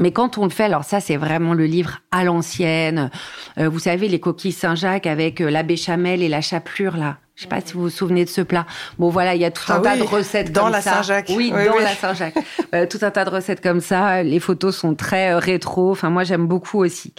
Mais 0.00 0.12
quand 0.12 0.38
on 0.38 0.44
le 0.44 0.50
fait, 0.50 0.64
alors 0.64 0.84
ça, 0.84 1.00
c'est 1.00 1.16
vraiment 1.16 1.54
le 1.54 1.64
livre 1.66 1.98
à 2.12 2.22
l'ancienne. 2.22 3.10
Euh, 3.58 3.68
vous 3.68 3.80
savez, 3.80 4.06
les 4.08 4.20
coquilles 4.20 4.52
Saint-Jacques 4.52 5.06
avec 5.06 5.40
euh, 5.40 5.50
la 5.50 5.62
béchamel 5.64 6.22
et 6.22 6.28
la 6.28 6.40
chapelure, 6.40 6.96
là. 6.96 7.18
Je 7.38 7.44
sais 7.44 7.48
pas 7.48 7.60
si 7.64 7.74
vous 7.74 7.82
vous 7.82 7.88
souvenez 7.88 8.24
de 8.24 8.28
ce 8.30 8.40
plat. 8.40 8.66
Bon, 8.98 9.10
voilà, 9.10 9.36
il 9.36 9.40
y 9.40 9.44
a 9.44 9.52
tout 9.52 9.62
Ah 9.68 9.76
un 9.76 9.80
tas 9.80 9.96
de 9.96 10.02
recettes 10.02 10.50
dans 10.50 10.64
comme 10.64 10.72
la 10.72 10.80
ça. 10.82 10.94
Saint-Jacques. 10.94 11.28
Oui, 11.28 11.52
Oui, 11.54 11.66
dans 11.66 11.76
oui. 11.76 11.84
la 11.84 11.94
Saint-Jacques. 11.94 12.34
Euh, 12.74 12.84
tout 12.84 12.98
un 13.00 13.10
tas 13.10 13.24
de 13.24 13.30
recettes 13.30 13.62
comme 13.62 13.80
ça. 13.80 14.22
Les 14.22 14.40
photos 14.40 14.76
sont 14.76 14.94
très 14.94 15.30
euh, 15.32 15.38
rétro. 15.38 15.90
Enfin, 15.90 16.10
moi, 16.10 16.22
j'aime 16.22 16.46
beaucoup 16.46 16.80
aussi. 16.84 17.14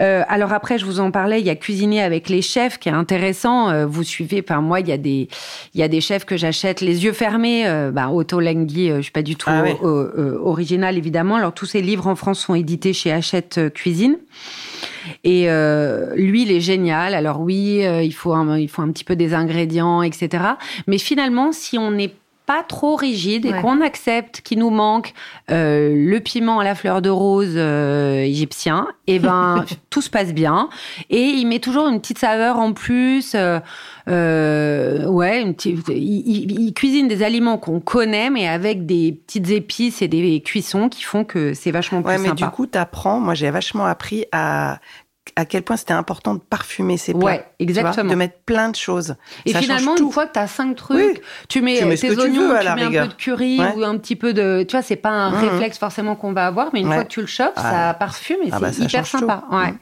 Euh, 0.00 0.22
alors 0.28 0.54
après, 0.54 0.78
je 0.78 0.86
vous 0.86 1.00
en 1.00 1.10
parlais, 1.10 1.38
il 1.40 1.46
y 1.46 1.50
a 1.50 1.54
cuisiner 1.54 2.00
avec 2.00 2.30
les 2.30 2.40
chefs 2.40 2.78
qui 2.78 2.88
est 2.88 2.92
intéressant. 2.92 3.68
Euh, 3.68 3.84
vous 3.84 4.04
suivez, 4.04 4.42
enfin 4.48 4.62
moi, 4.62 4.80
il 4.80 4.88
y 4.88 4.92
a 4.92 4.96
des, 4.96 5.28
il 5.74 5.80
y 5.80 5.82
a 5.82 5.88
des 5.88 6.00
chefs 6.00 6.24
que 6.24 6.38
j'achète 6.38 6.80
les 6.80 7.04
yeux 7.04 7.12
fermés. 7.12 7.66
Euh, 7.66 7.90
bah, 7.90 8.08
Otto 8.10 8.40
Lengi, 8.40 8.90
euh, 8.90 8.96
je 8.98 9.02
suis 9.02 9.12
pas 9.12 9.20
du 9.22 9.36
tout 9.36 9.50
Ah 9.50 9.64
original 10.40 10.96
évidemment. 10.96 11.36
Alors 11.36 11.52
tous 11.52 11.66
ces 11.66 11.82
livres 11.82 12.06
en 12.06 12.16
France 12.16 12.38
sont 12.38 12.54
édités 12.54 12.94
chez 12.94 13.12
Hachette 13.12 13.60
Cuisine. 13.74 14.16
Et 15.24 15.50
euh, 15.50 16.14
lui, 16.16 16.42
il 16.42 16.52
est 16.52 16.60
génial. 16.60 17.14
Alors 17.14 17.40
oui, 17.40 17.84
euh, 17.84 18.02
il 18.02 18.12
faut 18.12 18.32
un, 18.32 18.58
il 18.58 18.68
faut 18.68 18.82
un 18.82 18.90
petit 18.90 19.04
peu 19.04 19.16
des 19.16 19.34
ingrédients, 19.34 20.02
etc. 20.02 20.44
Mais 20.86 20.98
finalement, 20.98 21.52
si 21.52 21.78
on 21.78 21.90
n'est 21.90 22.12
pas 22.46 22.62
trop 22.62 22.94
rigide 22.96 23.44
et 23.44 23.52
Ouais. 23.52 23.60
qu'on 23.60 23.80
accepte 23.80 24.40
qu'il 24.40 24.60
nous 24.60 24.70
manque 24.70 25.12
euh, 25.50 25.92
le 25.96 26.20
piment 26.20 26.60
à 26.60 26.64
la 26.64 26.74
fleur 26.76 27.02
de 27.02 27.10
rose 27.10 27.54
euh, 27.56 28.20
égyptien, 28.22 28.86
et 29.08 29.18
ben 29.18 29.64
tout 29.90 30.00
se 30.00 30.08
passe 30.10 30.32
bien. 30.32 30.68
Et 31.10 31.20
il 31.22 31.46
met 31.46 31.58
toujours 31.58 31.88
une 31.88 32.00
petite 32.00 32.18
saveur 32.18 32.58
en 32.58 32.72
plus. 32.72 33.34
euh, 34.08 35.04
ouais, 35.06 35.42
une 35.42 35.54
petite- 35.54 35.88
il, 35.88 36.72
cuisine 36.74 37.08
des 37.08 37.22
aliments 37.22 37.58
qu'on 37.58 37.80
connaît, 37.80 38.30
mais 38.30 38.46
avec 38.46 38.86
des 38.86 39.12
petites 39.26 39.50
épices 39.50 40.02
et 40.02 40.08
des 40.08 40.40
cuissons 40.40 40.88
qui 40.88 41.02
font 41.02 41.24
que 41.24 41.54
c'est 41.54 41.70
vachement 41.72 42.02
plus 42.02 42.10
Ouais, 42.12 42.18
mais 42.18 42.28
sympa. 42.28 42.46
du 42.46 42.50
coup, 42.52 42.66
tu 42.66 42.78
apprends. 42.78 43.18
Moi, 43.20 43.34
j'ai 43.34 43.50
vachement 43.50 43.86
appris 43.86 44.24
à 44.32 44.78
à 45.34 45.44
quel 45.44 45.62
point 45.62 45.76
c'était 45.76 45.92
important 45.92 46.34
de 46.34 46.40
parfumer 46.40 46.96
ses 46.96 47.12
plats. 47.12 47.24
Ouais, 47.24 47.36
vois, 47.38 47.44
exactement. 47.58 48.10
de 48.10 48.14
mettre 48.14 48.38
plein 48.46 48.68
de 48.70 48.76
choses. 48.76 49.16
Et 49.44 49.52
Ça 49.52 49.60
finalement, 49.60 49.96
une 49.96 50.10
fois 50.12 50.26
que 50.26 50.32
tu 50.34 50.38
as 50.38 50.46
cinq 50.46 50.76
trucs, 50.76 50.96
Oui. 50.98 51.20
tu 51.48 51.60
mets, 51.62 51.78
Tu 51.78 51.84
mets 51.84 51.96
ce 51.96 52.06
tes 52.06 52.14
tu 52.14 52.20
oignons, 52.20 52.48
veux, 52.48 52.56
à 52.56 52.60
tu 52.60 52.64
mets 52.66 52.82
un 52.82 52.86
rigueur. 52.86 53.06
peu 53.08 53.12
de 53.12 53.16
curry 53.18 53.58
Ouais. 53.60 53.72
ou 53.76 53.82
un 53.84 53.98
petit 53.98 54.16
peu 54.16 54.32
de. 54.32 54.64
Tu 54.68 54.72
vois, 54.76 54.82
c'est 54.82 54.96
pas 54.96 55.10
un 55.10 55.30
Mhm. 55.30 55.48
réflexe 55.48 55.78
forcément 55.78 56.14
qu'on 56.14 56.32
va 56.32 56.46
avoir, 56.46 56.70
mais 56.72 56.80
une 56.80 56.88
Ouais. 56.88 56.94
fois 56.94 57.04
que 57.04 57.10
tu 57.10 57.20
le 57.20 57.26
chopes, 57.26 57.52
Ah. 57.56 57.88
ça 57.88 57.94
parfume 57.94 58.36
et 58.44 58.50
Ah 58.52 58.60
bah, 58.60 58.68
c'est 58.72 58.78
ça 58.80 58.84
hyper 58.84 59.06
sympa. 59.06 59.44
Ouais. 59.50 59.66
Mhm. 59.72 59.78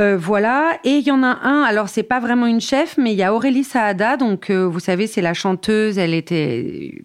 Euh, 0.00 0.16
voilà, 0.16 0.78
et 0.84 0.96
il 0.96 1.06
y 1.06 1.10
en 1.10 1.22
a 1.22 1.38
un. 1.42 1.62
Alors 1.62 1.88
c'est 1.88 2.02
pas 2.02 2.20
vraiment 2.20 2.46
une 2.46 2.60
chef, 2.60 2.96
mais 2.98 3.12
il 3.12 3.18
y 3.18 3.22
a 3.22 3.34
Aurélie 3.34 3.64
Saada. 3.64 4.16
Donc 4.16 4.50
euh, 4.50 4.64
vous 4.64 4.80
savez, 4.80 5.06
c'est 5.06 5.22
la 5.22 5.34
chanteuse. 5.34 5.98
Elle 5.98 6.14
était 6.14 7.02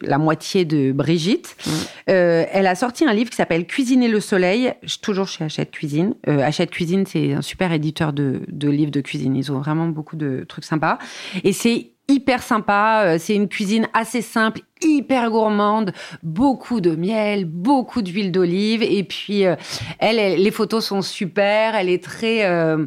la 0.00 0.18
moitié 0.18 0.64
de 0.64 0.92
Brigitte. 0.92 1.56
Mhm. 1.66 1.72
Euh, 2.10 2.44
elle 2.52 2.66
a 2.66 2.74
sorti 2.74 3.04
un 3.04 3.12
livre 3.12 3.30
qui 3.30 3.36
s'appelle 3.36 3.66
Cuisiner 3.66 4.08
le 4.08 4.20
soleil, 4.20 4.72
toujours 5.02 5.28
chez 5.28 5.44
Hachette 5.44 5.70
Cuisine. 5.70 6.14
Euh, 6.28 6.40
Hachette 6.40 6.70
Cuisine, 6.70 7.04
c'est 7.06 7.32
un 7.32 7.42
super 7.42 7.72
éditeur 7.72 8.12
de, 8.12 8.42
de 8.48 8.68
livres 8.70 8.90
de 8.90 9.00
cuisine. 9.00 9.36
Ils 9.36 9.50
ont 9.52 9.58
vraiment 9.58 9.88
beaucoup 9.88 10.16
de 10.16 10.44
trucs 10.48 10.64
sympas. 10.64 10.98
Et 11.44 11.52
c'est 11.52 11.90
hyper 12.08 12.42
sympa. 12.42 13.02
Euh, 13.04 13.16
C'est 13.18 13.34
une 13.34 13.48
cuisine 13.48 13.88
assez 13.94 14.22
simple, 14.22 14.60
hyper 14.82 15.30
gourmande, 15.30 15.92
beaucoup 16.22 16.80
de 16.80 16.94
miel, 16.94 17.44
beaucoup 17.44 18.02
d'huile 18.02 18.32
d'olive. 18.32 18.82
Et 18.82 19.04
puis, 19.04 19.44
euh, 19.46 19.56
elle, 19.98 20.40
les 20.40 20.50
photos 20.50 20.84
sont 20.86 21.02
super. 21.02 21.74
Elle 21.74 21.88
est 21.88 22.02
très. 22.02 22.44
euh, 22.46 22.86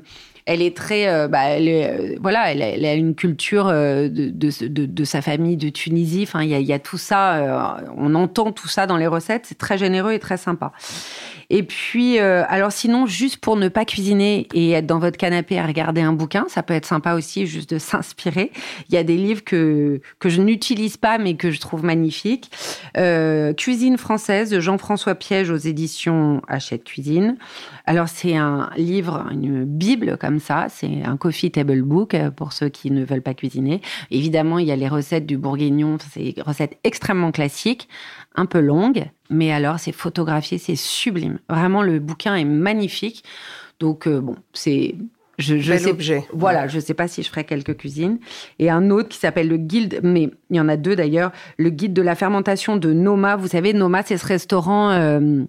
elle 0.50 0.64
est 0.64 0.76
très, 0.76 1.08
euh, 1.08 1.28
bah, 1.28 1.44
elle 1.44 1.68
est, 1.68 1.88
euh, 1.88 2.16
voilà, 2.20 2.52
elle 2.52 2.84
a, 2.84 2.94
une 2.96 3.14
culture 3.14 3.68
euh, 3.68 4.10
de, 4.10 5.04
sa 5.04 5.22
famille 5.22 5.58
de 5.58 5.70
Tunisie. 5.70 6.24
Enfin, 6.24 6.42
il 6.42 6.50
y 6.50 6.74
a, 6.74 6.80
tout 6.80 6.98
ça. 6.98 7.84
on 7.96 8.16
entend 8.16 8.52
tout 8.52 8.68
ça 8.68 8.88
dans 8.88 8.98
les 8.98 9.06
recettes. 9.06 9.46
C'est 9.46 9.60
très 9.60 9.78
généreux 9.78 10.14
et 10.14 10.20
très 10.20 10.38
sympa. 10.38 10.72
Et 11.52 11.64
puis, 11.64 12.20
alors 12.20 12.72
sinon, 12.72 13.06
juste 13.06 13.38
pour 13.38 13.58
ne 13.58 13.70
pas 13.70 13.86
cuisiner 13.86 14.48
et 14.54 14.72
être 14.72 14.86
dans 14.86 15.00
votre 15.00 15.18
canapé 15.18 15.60
à 15.60 15.66
regarder 15.66 16.02
un 16.02 16.14
bouquin, 16.14 16.46
ça 16.48 16.64
peut 16.64 16.74
être 16.74 16.86
sympa 16.86 17.14
aussi, 17.14 17.46
juste 17.46 17.72
de 17.74 17.80
s'inspirer. 17.80 18.52
Il 18.90 18.96
y 18.96 18.98
a 18.98 19.04
des 19.04 19.18
livres 19.18 19.44
que 19.44 20.02
que 20.20 20.30
je 20.30 20.42
n'utilise 20.42 20.98
pas, 20.98 21.18
mais 21.18 21.36
que 21.36 21.52
je 21.52 21.60
trouve 21.60 21.84
magnifiques. 21.84 22.52
Cuisine 23.58 23.98
française 23.98 24.50
de 24.50 24.60
Jean-François 24.60 25.16
Piège 25.16 25.52
aux 25.52 25.58
éditions 25.58 26.42
Hachette 26.48 26.84
Cuisine. 26.84 27.38
Alors 27.86 28.08
c'est 28.08 28.36
un 28.36 28.70
livre, 28.78 29.26
une 29.32 29.66
bible 29.66 30.18
comme 30.18 30.39
ça. 30.40 30.68
C'est 30.70 31.04
un 31.04 31.18
coffee 31.18 31.52
table 31.52 31.82
book 31.82 32.14
euh, 32.14 32.32
pour 32.32 32.54
ceux 32.54 32.70
qui 32.70 32.92
ne 32.92 33.04
veulent 33.04 33.22
pas 33.22 33.34
cuisiner. 33.34 33.82
Évidemment, 34.12 34.60
il 34.60 34.68
y 34.68 34.72
a 34.72 34.76
les 34.76 34.88
recettes 34.88 35.26
du 35.26 35.38
bourguignon. 35.38 35.98
C'est 36.12 36.34
des 36.34 36.42
recettes 36.42 36.78
extrêmement 36.84 37.32
classiques 37.32 37.88
un 38.36 38.46
peu 38.46 38.60
longue, 38.60 39.06
mais 39.30 39.52
alors 39.52 39.80
c'est 39.80 39.92
photographié, 39.92 40.58
c'est 40.58 40.76
sublime. 40.76 41.40
Vraiment, 41.50 41.82
le 41.82 42.00
bouquin 42.00 42.36
est 42.36 42.46
magnifique. 42.46 43.24
Donc, 43.80 44.08
euh, 44.08 44.20
bon, 44.20 44.36
c'est. 44.54 44.96
Je, 45.38 45.58
sais, 45.58 45.90
objet. 45.90 46.26
Voilà, 46.34 46.68
je 46.68 46.82
sais 46.82 46.94
pas 46.94 47.08
si 47.08 47.24
je 47.24 47.30
ferai 47.30 47.46
quelques 47.46 47.78
cuisines. 47.78 48.20
Et 48.60 48.70
un 48.70 48.90
autre 48.90 49.08
qui 49.08 49.18
s'appelle 49.18 49.48
le 49.48 49.56
guide, 49.56 50.02
mais 50.04 50.32
il 50.50 50.58
y 50.58 50.60
en 50.60 50.68
a 50.68 50.76
deux 50.76 50.98
d'ailleurs, 50.98 51.32
le 51.58 51.70
guide 51.70 51.94
de 51.94 52.02
la 52.02 52.16
fermentation 52.16 52.76
de 52.76 52.92
Noma. 52.92 53.38
Vous 53.38 53.48
savez, 53.48 53.72
Noma, 53.72 54.04
c'est 54.04 54.18
ce 54.18 54.26
restaurant 54.26 54.92
euh, 54.92 55.46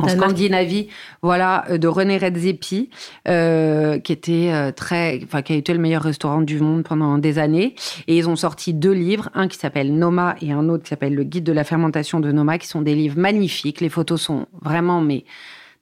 en 0.00 0.06
Danemark. 0.06 0.30
Scandinavie, 0.30 0.88
voilà, 1.22 1.64
euh, 1.70 1.78
de 1.78 1.88
René 1.88 2.18
Redzepi, 2.18 2.90
euh, 3.26 3.98
qui 3.98 4.12
était 4.12 4.50
euh, 4.52 4.72
très, 4.72 5.20
enfin, 5.24 5.42
qui 5.42 5.52
a 5.52 5.56
été 5.56 5.72
le 5.72 5.78
meilleur 5.78 6.02
restaurant 6.02 6.40
du 6.40 6.60
monde 6.60 6.84
pendant 6.84 7.18
des 7.18 7.38
années. 7.38 7.74
Et 8.06 8.16
ils 8.16 8.28
ont 8.28 8.36
sorti 8.36 8.74
deux 8.74 8.92
livres, 8.92 9.30
un 9.34 9.48
qui 9.48 9.58
s'appelle 9.58 9.94
Noma 9.94 10.36
et 10.40 10.52
un 10.52 10.68
autre 10.68 10.84
qui 10.84 10.90
s'appelle 10.90 11.14
le 11.14 11.24
guide 11.24 11.44
de 11.44 11.52
la 11.52 11.64
fermentation 11.64 12.20
de 12.20 12.32
Noma, 12.32 12.58
qui 12.58 12.66
sont 12.66 12.82
des 12.82 12.94
livres 12.94 13.18
magnifiques. 13.18 13.80
Les 13.80 13.88
photos 13.88 14.20
sont 14.20 14.46
vraiment, 14.62 15.00
mais 15.00 15.24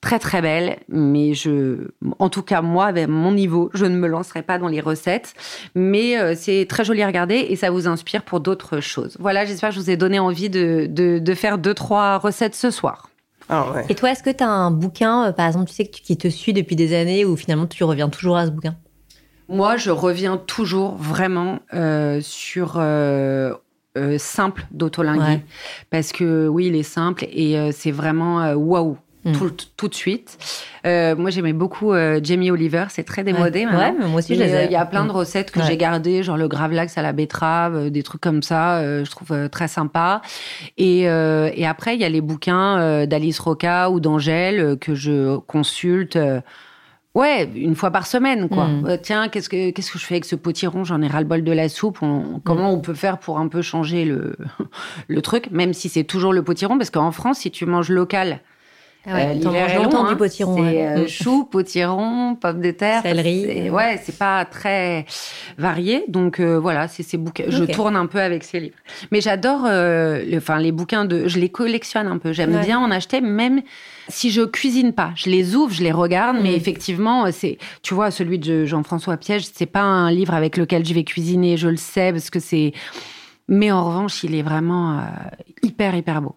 très 0.00 0.18
très 0.18 0.42
belles, 0.42 0.78
mais 0.88 1.34
je, 1.34 1.88
en 2.18 2.28
tout 2.28 2.42
cas 2.42 2.62
moi, 2.62 2.86
avec 2.86 3.08
mon 3.08 3.32
niveau, 3.32 3.70
je 3.74 3.86
ne 3.86 3.96
me 3.96 4.06
lancerai 4.06 4.42
pas 4.42 4.58
dans 4.58 4.68
les 4.68 4.80
recettes, 4.80 5.34
mais 5.74 6.18
euh, 6.18 6.34
c'est 6.36 6.66
très 6.68 6.84
joli 6.84 7.02
à 7.02 7.06
regarder 7.06 7.34
et 7.48 7.56
ça 7.56 7.70
vous 7.70 7.88
inspire 7.88 8.22
pour 8.22 8.40
d'autres 8.40 8.80
choses. 8.80 9.16
Voilà, 9.18 9.44
j'espère 9.44 9.70
que 9.70 9.74
je 9.74 9.80
vous 9.80 9.90
ai 9.90 9.96
donné 9.96 10.18
envie 10.18 10.50
de, 10.50 10.86
de, 10.88 11.18
de 11.18 11.34
faire 11.34 11.58
deux 11.58 11.74
trois 11.74 12.18
recettes 12.18 12.54
ce 12.54 12.70
soir. 12.70 13.08
Ah 13.48 13.70
ouais. 13.72 13.84
Et 13.88 13.94
toi, 13.94 14.10
est-ce 14.10 14.22
que 14.22 14.30
tu 14.30 14.42
as 14.42 14.48
un 14.50 14.70
bouquin, 14.70 15.26
euh, 15.26 15.32
par 15.32 15.46
exemple, 15.46 15.68
tu 15.68 15.74
sais, 15.74 15.86
que 15.86 15.94
tu- 15.96 16.02
qui 16.02 16.16
te 16.16 16.28
suit 16.28 16.52
depuis 16.52 16.74
des 16.76 16.94
années 16.94 17.24
ou 17.24 17.36
finalement 17.36 17.66
tu 17.66 17.84
reviens 17.84 18.08
toujours 18.08 18.36
à 18.36 18.46
ce 18.46 18.50
bouquin? 18.50 18.74
Moi, 19.48 19.76
je 19.76 19.90
reviens 19.90 20.36
toujours 20.38 20.96
vraiment 20.96 21.60
euh, 21.72 22.20
sur 22.20 22.74
euh, 22.78 23.52
euh, 23.96 24.18
simple 24.18 24.66
d'autolingui 24.72 25.20
Ouais. 25.20 25.44
parce 25.90 26.10
que 26.12 26.48
oui, 26.48 26.66
il 26.66 26.74
est 26.76 26.82
simple 26.82 27.26
et 27.30 27.56
euh, 27.58 27.70
c'est 27.72 27.92
vraiment 27.92 28.52
waouh. 28.54 28.96
Mm. 29.26 29.32
Tout, 29.32 29.52
tout 29.76 29.88
de 29.88 29.94
suite. 29.94 30.38
Euh, 30.86 31.14
moi, 31.16 31.30
j'aimais 31.30 31.52
beaucoup 31.52 31.92
euh, 31.92 32.20
Jamie 32.22 32.50
Oliver. 32.50 32.84
C'est 32.90 33.02
très 33.04 33.24
démodé 33.24 33.66
Ouais. 33.66 33.72
Ouais, 33.76 33.92
mais 33.98 34.06
moi 34.06 34.20
aussi, 34.20 34.40
euh. 34.40 34.64
Il 34.66 34.72
y 34.72 34.76
a 34.76 34.86
plein 34.86 35.04
de 35.04 35.10
Mm. 35.10 35.16
recettes 35.16 35.50
que 35.50 35.58
Ouais. 35.60 35.66
j'ai 35.66 35.76
gardées, 35.76 36.22
genre 36.22 36.36
le 36.36 36.46
gravlax 36.48 36.96
à 36.96 37.02
la 37.02 37.12
betterave, 37.12 37.90
des 37.90 38.02
trucs 38.02 38.20
comme 38.20 38.42
ça. 38.42 38.80
je 39.04 39.10
trouve 39.10 39.48
très 39.50 39.68
sympa. 39.68 40.22
Et, 40.78 41.00
et 41.02 41.66
après, 41.66 41.94
il 41.96 42.00
y 42.00 42.04
a 42.04 42.08
les 42.08 42.20
bouquins 42.20 43.06
d'Alice 43.06 43.38
Roca 43.40 43.90
ou 43.90 44.00
d'Angèle 44.00 44.76
que 44.80 44.94
je 44.94 45.36
consulte. 45.38 46.18
Ouais, 47.14 47.48
une 47.54 47.74
fois 47.74 47.90
par 47.90 48.06
semaine, 48.06 48.46
quoi. 48.50 48.66
Mm. 48.66 48.86
Euh, 48.88 48.96
tiens, 49.02 49.28
qu'est-ce 49.28 49.48
que 49.48 49.70
qu'est-ce 49.70 49.90
que 49.90 49.98
je 49.98 50.04
fais 50.04 50.16
avec 50.16 50.26
ce 50.26 50.36
potiron? 50.36 50.84
J'en 50.84 51.00
ai 51.00 51.06
ras 51.08 51.20
le 51.20 51.26
bol 51.26 51.42
de 51.42 51.52
la 51.52 51.70
soupe. 51.70 52.02
On- 52.02 52.40
comment 52.44 52.70
on 52.70 52.78
peut 52.78 52.92
faire 52.92 53.16
pour 53.16 53.38
un 53.38 53.48
peu 53.48 53.62
changer 53.62 54.04
le 54.04 54.36
le 55.08 55.22
truc, 55.22 55.50
même 55.50 55.72
si 55.72 55.88
c'est 55.88 56.04
toujours 56.04 56.34
le 56.34 56.42
potiron, 56.42 56.76
parce 56.76 56.90
qu'en 56.90 57.12
France, 57.12 57.38
si 57.38 57.50
tu 57.50 57.64
manges 57.64 57.88
local, 57.88 58.40
Ah 59.08 59.14
ouais, 59.14 59.26
euh, 59.28 59.32
l'hiver 59.34 59.70
est 59.70 59.76
longtemps 59.76 60.04
hein. 60.06 60.10
du 60.12 60.16
potiron. 60.16 60.56
C'est 60.56 60.62
ouais. 60.62 60.86
euh, 60.86 61.04
Mm. 61.04 61.08
chou, 61.08 61.44
potiron, 61.44 62.34
pommes 62.34 62.60
de 62.60 62.70
terre. 62.72 63.02
Céleri. 63.02 63.44
C'est- 63.46 63.70
Ouais, 63.70 64.00
c'est 64.02 64.18
pas 64.18 64.44
très 64.44 65.06
varié. 65.58 66.04
Donc 66.08 66.40
euh, 66.40 66.58
voilà, 66.58 66.88
c'est 66.88 67.02
ces 67.02 67.16
bouquins. 67.16 67.44
Je 67.48 67.64
tourne 67.64 67.96
un 67.96 68.06
peu 68.06 68.20
avec 68.20 68.42
ces 68.44 68.60
livres. 68.60 68.76
Mais 69.12 69.20
j'adore, 69.20 69.64
euh, 69.66 70.24
le- 70.24 70.38
enfin 70.38 70.58
les 70.58 70.72
bouquins 70.72 71.04
de, 71.04 71.28
je 71.28 71.38
les 71.38 71.48
collectionne 71.48 72.06
un 72.08 72.18
peu. 72.18 72.32
J'aime 72.32 72.54
Ouais. 72.54 72.64
bien 72.64 72.78
en 72.78 72.90
acheter, 72.90 73.20
même 73.20 73.62
si 74.08 74.30
je 74.30 74.42
cuisine 74.42 74.92
pas. 74.92 75.10
Je 75.14 75.30
les 75.30 75.54
ouvre, 75.56 75.72
je 75.72 75.82
les 75.82 75.92
regarde, 75.92 76.36
mais 76.42 76.50
Mm. 76.52 76.56
effectivement, 76.56 77.30
c'est, 77.32 77.58
tu 77.82 77.94
vois, 77.94 78.10
celui 78.10 78.38
de 78.38 78.64
Jean-François 78.64 79.16
Piège, 79.16 79.44
c'est 79.52 79.66
pas 79.66 79.82
un 79.82 80.10
livre 80.10 80.34
avec 80.34 80.56
lequel 80.56 80.84
je 80.84 80.94
vais 80.94 81.04
cuisiner. 81.04 81.56
Je 81.56 81.68
le 81.68 81.76
sais 81.76 82.12
parce 82.12 82.30
que 82.30 82.40
c'est. 82.40 82.72
Mais 83.48 83.70
en 83.70 83.84
revanche, 83.84 84.24
il 84.24 84.34
est 84.34 84.42
vraiment 84.42 84.98
euh, 84.98 85.02
hyper 85.62 85.94
hyper 85.94 86.20
beau. 86.22 86.34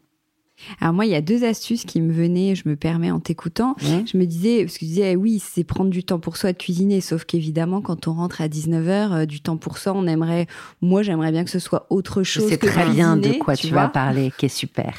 Alors 0.81 0.93
moi, 0.93 1.05
il 1.05 1.11
y 1.11 1.15
a 1.15 1.21
deux 1.21 1.43
astuces 1.43 1.83
qui 1.85 2.01
me 2.01 2.11
venaient, 2.13 2.55
je 2.55 2.67
me 2.67 2.75
permets 2.75 3.11
en 3.11 3.19
t'écoutant. 3.19 3.75
Je 3.81 4.17
me 4.17 4.25
disais, 4.25 4.63
parce 4.65 4.77
que 4.77 4.85
je 4.85 4.89
disais, 4.89 5.15
oui, 5.15 5.41
c'est 5.43 5.63
prendre 5.63 5.89
du 5.89 6.03
temps 6.03 6.19
pour 6.19 6.37
soi 6.37 6.51
de 6.53 6.57
cuisiner, 6.57 7.01
sauf 7.01 7.23
qu'évidemment, 7.25 7.81
quand 7.81 8.07
on 8.07 8.13
rentre 8.13 8.41
à 8.41 8.47
19h, 8.47 9.25
du 9.25 9.41
temps 9.41 9.57
pour 9.57 9.77
soi, 9.77 9.93
on 9.95 10.05
aimerait, 10.07 10.47
moi, 10.81 11.01
j'aimerais 11.03 11.31
bien 11.31 11.43
que 11.43 11.49
ce 11.49 11.59
soit 11.59 11.87
autre 11.89 12.23
Je 12.23 12.39
chose 12.39 12.49
que 12.57 12.65
très 12.67 12.85
bien 12.89 13.17
de 13.17 13.33
quoi 13.33 13.55
tu, 13.55 13.67
vas 13.69 13.87
parler, 13.87 14.31
qui 14.37 14.45
est 14.45 14.49
super. 14.49 14.93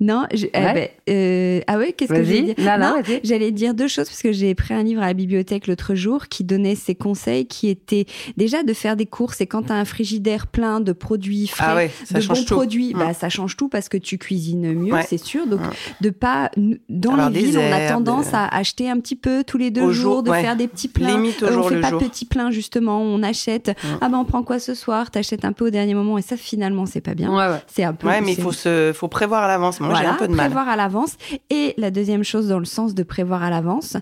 Non, 0.00 0.26
je- 0.32 0.46
eh 0.52 0.58
Ouais. 0.58 0.74
ben, 0.74 0.88
euh, 1.14 1.60
ah 1.66 1.78
ouais, 1.78 1.92
qu'est-ce 1.92 2.12
que 2.12 2.22
j'allais 2.22 2.42
dire? 2.42 2.54
Non, 2.58 2.78
non. 2.78 3.02
J'allais 3.24 3.50
dire 3.50 3.74
deux 3.74 3.88
choses 3.88 4.06
parce 4.08 4.22
que 4.22 4.32
j'ai 4.32 4.54
pris 4.54 4.74
un 4.74 4.82
livre 4.82 5.02
à 5.02 5.06
la 5.06 5.14
bibliothèque 5.14 5.66
l'autre 5.66 5.94
jour 5.94 6.28
qui 6.28 6.44
donnait 6.44 6.74
ses 6.76 6.94
conseils, 6.94 7.46
qui 7.46 7.68
étaient 7.68 8.06
déjà 8.36 8.62
de 8.62 8.72
faire 8.72 8.96
des 8.96 9.06
courses 9.06 9.40
et 9.40 9.46
quand 9.46 9.62
tu 9.64 9.72
as 9.72 9.76
un 9.76 9.84
frigidaire 9.84 10.46
plein 10.46 10.80
de 10.80 10.92
produits 10.92 11.46
frais, 11.48 11.64
Ah 11.68 11.74
ouais, 11.76 11.90
ça 12.04 12.20
de 12.20 12.26
bons 12.26 12.44
tout. 12.44 12.54
produits, 12.54 12.94
Mm. 12.94 12.98
bah 12.98 13.14
ça 13.14 13.28
change 13.28 13.56
tout 13.56 13.68
parce 13.68 13.88
que 13.88 13.96
tu 13.96 14.18
cuisines 14.18 14.72
mieux, 14.74 14.87
Ouais. 14.92 15.04
c'est 15.08 15.18
sûr. 15.18 15.46
Donc 15.46 15.60
de 16.00 16.10
pas 16.10 16.50
dans 16.88 17.12
Avoir 17.12 17.30
les 17.30 17.42
villes, 17.42 17.58
on 17.58 17.72
a 17.72 17.88
tendance 17.88 18.30
de- 18.30 18.36
à 18.36 18.54
acheter 18.56 18.88
un 18.90 18.98
petit 19.00 19.16
peu 19.16 19.44
tous 19.44 19.58
les 19.58 19.70
deux 19.70 19.82
Au 19.82 19.92
jours, 19.92 20.12
jour, 20.14 20.22
de 20.22 20.30
ouais. 20.30 20.42
faire 20.42 20.56
des 20.56 20.68
petits 20.68 20.88
plats. 20.88 21.08
Limite 21.10 21.42
au 21.42 21.46
Euh, 21.46 21.52
jour 21.52 21.64
on 21.66 21.68
fait 21.68 21.74
le 21.76 21.80
pas 21.80 21.90
jour. 21.90 22.00
de 22.00 22.06
petits 22.06 22.24
plats 22.24 22.50
justement, 22.50 23.00
on 23.00 23.22
achète. 23.22 23.72
Ah 24.00 24.08
ben 24.08 24.18
on 24.18 24.24
prend 24.24 24.42
quoi 24.42 24.58
ce 24.58 24.74
soir? 24.74 25.10
T'achètes 25.10 25.44
un 25.44 25.52
peu 25.52 25.66
au 25.66 25.70
dernier 25.70 25.94
moment 25.94 26.18
et 26.18 26.22
ça 26.22 26.36
finalement 26.36 26.86
c'est 26.86 27.00
pas 27.00 27.14
bien. 27.14 27.60
C'est 27.66 27.84
un 27.84 27.92
peu. 27.94 28.06
Ouais, 28.08 28.20
mais 28.20 28.32
il 28.32 28.40
faut 28.42 28.52
se, 28.52 28.92
faut 28.94 29.08
prévoir 29.08 29.42
à 29.44 29.48
l'avance. 29.48 29.80
Moi, 29.80 29.94
j'ai 29.94 30.06
un 30.06 30.14
peu 30.14 30.28
de 30.28 30.34
mal. 30.34 30.46
prévoir 30.46 30.68
à 30.68 30.76
l'avance. 30.76 31.16
Et 31.50 31.74
la 31.76 31.90
deuxième 31.90 32.24
chose, 32.24 32.48
dans 32.48 32.58
le 32.58 32.64
sens 32.64 32.94
de 32.94 33.02
prévoir 33.02 33.42
à 33.42 33.50
l'avance, 33.50 33.96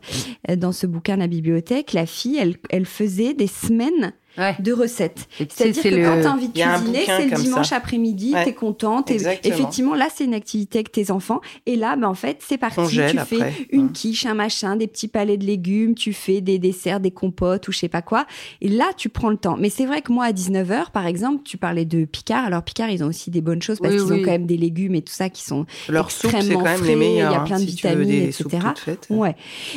euh, 0.50 0.56
dans 0.56 0.72
ce 0.72 0.86
bouquin 0.86 1.16
la 1.16 1.26
bibliothèque, 1.26 1.92
la 1.92 2.06
fille, 2.06 2.36
elle, 2.38 2.56
elle 2.70 2.86
faisait 2.86 3.34
des 3.34 3.46
semaines 3.46 4.12
Ouais. 4.38 4.54
de 4.58 4.72
recettes. 4.72 5.28
Tu 5.36 5.46
C'est-à-dire 5.48 5.82
c'est 5.82 5.90
que 5.90 5.94
le- 5.94 6.04
quand 6.04 6.20
tu 6.20 6.26
as 6.26 6.32
envie 6.32 6.48
de 6.48 6.52
cuisiner, 6.52 7.04
c'est 7.06 7.26
le 7.28 7.36
dimanche 7.36 7.72
après-midi, 7.72 8.32
Ouais. 8.34 8.44
t'es 8.44 8.52
contente. 8.54 9.10
Et 9.10 9.16
effectivement, 9.44 9.94
là, 9.94 10.08
c'est 10.14 10.24
une 10.24 10.34
activité 10.34 10.78
avec 10.78 10.92
tes 10.92 11.10
enfants. 11.10 11.40
Et 11.66 11.76
là, 11.76 11.96
ben, 11.96 12.08
en 12.08 12.14
fait, 12.14 12.38
c'est 12.46 12.58
parti. 12.58 12.76
Congèle 12.76 13.12
tu 13.12 13.18
après. 13.18 13.36
fais 13.52 13.66
une 13.70 13.84
Ouais. 13.86 13.92
quiche, 13.92 14.26
un 14.26 14.34
machin, 14.34 14.76
des 14.76 14.86
petits 14.86 15.08
palets 15.08 15.36
de 15.36 15.44
légumes, 15.44 15.94
tu 15.94 16.12
fais 16.12 16.40
des 16.40 16.58
desserts, 16.58 17.00
des 17.00 17.10
compotes 17.10 17.68
ou 17.68 17.72
je 17.72 17.78
sais 17.78 17.88
pas 17.88 18.02
quoi. 18.02 18.26
Et 18.60 18.68
là, 18.68 18.86
tu 18.96 19.08
prends 19.08 19.30
le 19.30 19.36
temps. 19.36 19.56
Mais 19.58 19.70
c'est 19.70 19.86
vrai 19.86 20.02
que 20.02 20.12
moi, 20.12 20.26
à 20.26 20.32
19h, 20.32 20.90
par 20.90 21.06
exemple, 21.06 21.42
tu 21.44 21.56
parlais 21.56 21.84
de 21.84 22.04
Picard. 22.04 22.44
Alors, 22.44 22.62
Picard, 22.62 22.90
ils 22.90 23.02
ont 23.02 23.08
aussi 23.08 23.30
des 23.30 23.40
bonnes 23.40 23.62
choses 23.62 23.78
parce 23.80 23.94
Oui, 23.94 24.00
qu'ils 24.00 24.12
oui. 24.12 24.20
ont 24.20 24.24
quand 24.24 24.30
même 24.32 24.46
des 24.46 24.56
légumes 24.56 24.94
et 24.94 25.02
tout 25.02 25.12
ça 25.14 25.28
qui 25.30 25.42
sont 25.42 25.66
Leur 25.88 26.10
soupe, 26.10 26.32
extrêmement 26.34 26.58
quand 26.60 26.64
même 26.66 26.78
frais, 26.78 26.92
il 26.92 27.16
y 27.16 27.20
a 27.20 27.30
hein, 27.40 27.44
plein 27.44 27.56
de 27.56 27.60
si 27.60 27.66
tu 27.74 27.86
vitamines, 27.86 28.10
etc. 28.24 28.46
faites. 28.76 29.06
Ouais. 29.10 29.34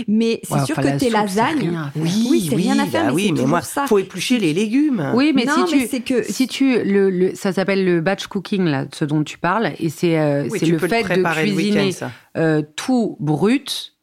Mais 0.08 0.40
c'est 0.44 0.54
Ouais, 0.54 0.66
sûr 0.66 0.76
enfin, 0.80 0.92
que 0.94 0.98
tes 1.00 1.06
soupe, 1.06 1.14
lasagnes. 1.14 1.60
faire. 1.72 1.92
Oui, 1.96 2.48
c'est 2.50 2.56
rien 2.56 2.80
à 2.80 2.86
faire, 2.86 3.02
bah 3.06 3.08
mais 3.10 3.14
oui, 3.16 3.34
mais 3.36 3.46
moi, 3.46 3.62
ça. 3.62 3.86
faut 3.88 4.00
éplucher 4.00 4.38
les 4.40 4.49
légumes. 4.54 5.12
Oui, 5.16 5.32
mais 5.36 5.46
non, 5.46 5.66
si 5.68 5.76
mais 5.76 5.82
tu 5.84 5.88
c'est 5.88 6.00
que 6.02 6.24
si 6.24 6.48
tu 6.48 6.84
le, 6.84 7.10
le- 7.10 7.36
ça 7.36 7.52
s'appelle 7.54 7.86
le 7.86 8.02
batch 8.02 8.28
cooking 8.28 8.66
là, 8.66 8.86
ce 8.94 9.06
dont 9.06 9.24
tu 9.24 9.38
parles, 9.38 9.72
et 9.80 9.90
c'est 9.90 10.18
euh, 10.20 10.44
Oui, 10.50 10.60
c'est 10.60 10.66
tu 10.66 10.72
le 10.74 10.80
fait 10.80 11.04
le 11.16 11.24
de 11.24 11.34
cuisiner 11.42 11.92
euh, 12.38 12.62
tout 12.76 13.16
brut 13.20 13.94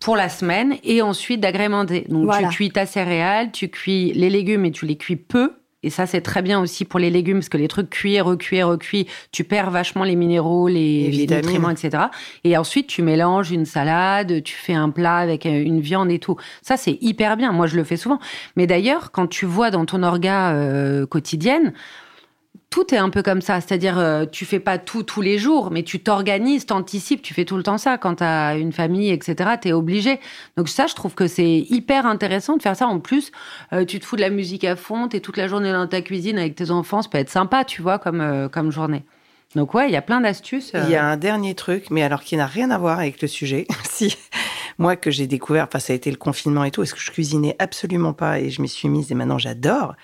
pour 0.00 0.16
la 0.16 0.28
semaine 0.28 0.76
et 0.84 1.00
ensuite 1.02 1.40
d'agrémenter. 1.40 2.06
Donc 2.08 2.24
Voilà. 2.24 2.48
tu 2.48 2.54
cuis 2.56 2.70
ta 2.70 2.86
céréale, 2.86 3.52
tu 3.52 3.68
cuis 3.68 4.12
les 4.14 4.30
légumes 4.30 4.64
et 4.64 4.72
tu 4.72 4.84
les 4.86 4.96
cuis 4.96 5.16
peu. 5.16 5.52
Et 5.82 5.90
ça, 5.90 6.06
c'est 6.06 6.20
très 6.20 6.42
bien 6.42 6.60
aussi 6.60 6.84
pour 6.84 7.00
les 7.00 7.10
légumes, 7.10 7.38
parce 7.38 7.48
que 7.48 7.58
les 7.58 7.68
trucs 7.68 7.90
cuits, 7.90 8.20
recuits, 8.20 8.62
recuits, 8.62 9.06
tu 9.32 9.44
perds 9.44 9.70
vachement 9.70 10.04
les 10.04 10.16
minéraux, 10.16 10.68
les, 10.68 10.74
Les 10.74 11.02
les 11.04 11.10
vitamines. 11.10 11.44
nutriments, 11.46 11.70
etc. 11.70 12.04
Et 12.44 12.56
ensuite, 12.56 12.86
tu 12.86 13.02
mélanges 13.02 13.50
une 13.50 13.64
salade, 13.66 14.42
tu 14.42 14.54
fais 14.54 14.74
un 14.74 14.90
plat 14.90 15.16
avec 15.16 15.46
euh, 15.46 15.62
une 15.62 15.80
viande 15.80 16.10
et 16.10 16.18
tout. 16.18 16.36
Ça, 16.62 16.76
c'est 16.76 16.98
hyper 17.00 17.36
bien. 17.36 17.52
Moi, 17.52 17.66
je 17.66 17.76
le 17.76 17.84
fais 17.84 17.96
souvent. 17.96 18.18
Mais 18.56 18.66
d'ailleurs, 18.66 19.10
quand 19.12 19.26
tu 19.26 19.46
vois 19.46 19.70
dans 19.70 19.84
ton 19.84 20.02
orga 20.02 20.52
euh, 20.52 21.06
quotidienne, 21.06 21.72
tout 22.72 22.94
est 22.94 22.98
un 22.98 23.10
peu 23.10 23.22
comme 23.22 23.42
ça. 23.42 23.60
C'est-à-dire, 23.60 23.98
euh, 23.98 24.24
tu 24.24 24.46
fais 24.46 24.58
pas 24.58 24.78
tout 24.78 25.02
tous 25.02 25.20
les 25.20 25.36
jours, 25.36 25.70
mais 25.70 25.82
tu 25.82 26.00
t'organises, 26.00 26.64
t'anticipes, 26.64 27.20
tu 27.20 27.34
fais 27.34 27.44
tout 27.44 27.58
le 27.58 27.62
temps 27.62 27.76
ça. 27.76 27.98
Quand 27.98 28.16
tu 28.16 28.24
as 28.24 28.56
une 28.56 28.72
famille, 28.72 29.10
etc., 29.10 29.50
tu 29.60 29.68
es 29.68 29.72
obligé. 29.72 30.18
Donc 30.56 30.70
ça, 30.70 30.86
je 30.86 30.94
trouve 30.94 31.14
que 31.14 31.26
c'est 31.26 31.58
hyper 31.68 32.06
intéressant 32.06 32.56
de 32.56 32.62
faire 32.62 32.74
ça. 32.74 32.86
En 32.86 32.98
plus, 32.98 33.30
euh, 33.74 33.84
tu 33.84 34.00
te 34.00 34.06
fous 34.06 34.16
de 34.16 34.22
la 34.22 34.30
musique 34.30 34.64
à 34.64 34.74
fond, 34.74 35.06
tu 35.06 35.18
es 35.18 35.20
toute 35.20 35.36
la 35.36 35.48
journée 35.48 35.70
dans 35.70 35.86
ta 35.86 36.00
cuisine 36.00 36.38
avec 36.38 36.54
tes 36.54 36.70
enfants. 36.70 37.02
Ça 37.02 37.10
peut 37.10 37.18
être 37.18 37.30
sympa, 37.30 37.64
tu 37.64 37.82
vois, 37.82 37.98
comme, 37.98 38.22
euh, 38.22 38.48
comme 38.48 38.72
journée. 38.72 39.04
Donc 39.54 39.74
ouais, 39.74 39.88
il 39.88 39.92
y 39.92 39.96
a 39.96 40.02
plein 40.02 40.22
d'astuces. 40.22 40.72
euh. 40.74 40.82
Il 40.86 40.90
y 40.90 40.96
a 40.96 41.04
un 41.04 41.18
dernier 41.18 41.54
truc, 41.54 41.90
mais 41.90 42.02
alors 42.02 42.22
qui 42.22 42.38
n'a 42.38 42.46
rien 42.46 42.70
à 42.70 42.78
voir 42.78 42.98
avec 42.98 43.20
le 43.20 43.28
sujet. 43.28 43.66
si 43.90 44.16
moi 44.78 44.96
que 44.96 45.10
j'ai 45.10 45.26
découvert, 45.26 45.64
enfin 45.64 45.78
ça 45.78 45.92
a 45.92 45.96
été 45.96 46.10
le 46.10 46.16
confinement 46.16 46.64
et 46.64 46.70
tout, 46.70 46.82
est-ce 46.82 46.94
que 46.94 47.00
je 47.00 47.10
cuisinais 47.10 47.54
absolument 47.58 48.14
pas 48.14 48.40
et 48.40 48.48
je 48.48 48.62
m'y 48.62 48.68
suis 48.68 48.88
mise 48.88 49.12
et 49.12 49.14
maintenant 49.14 49.36
j'adore. 49.38 49.94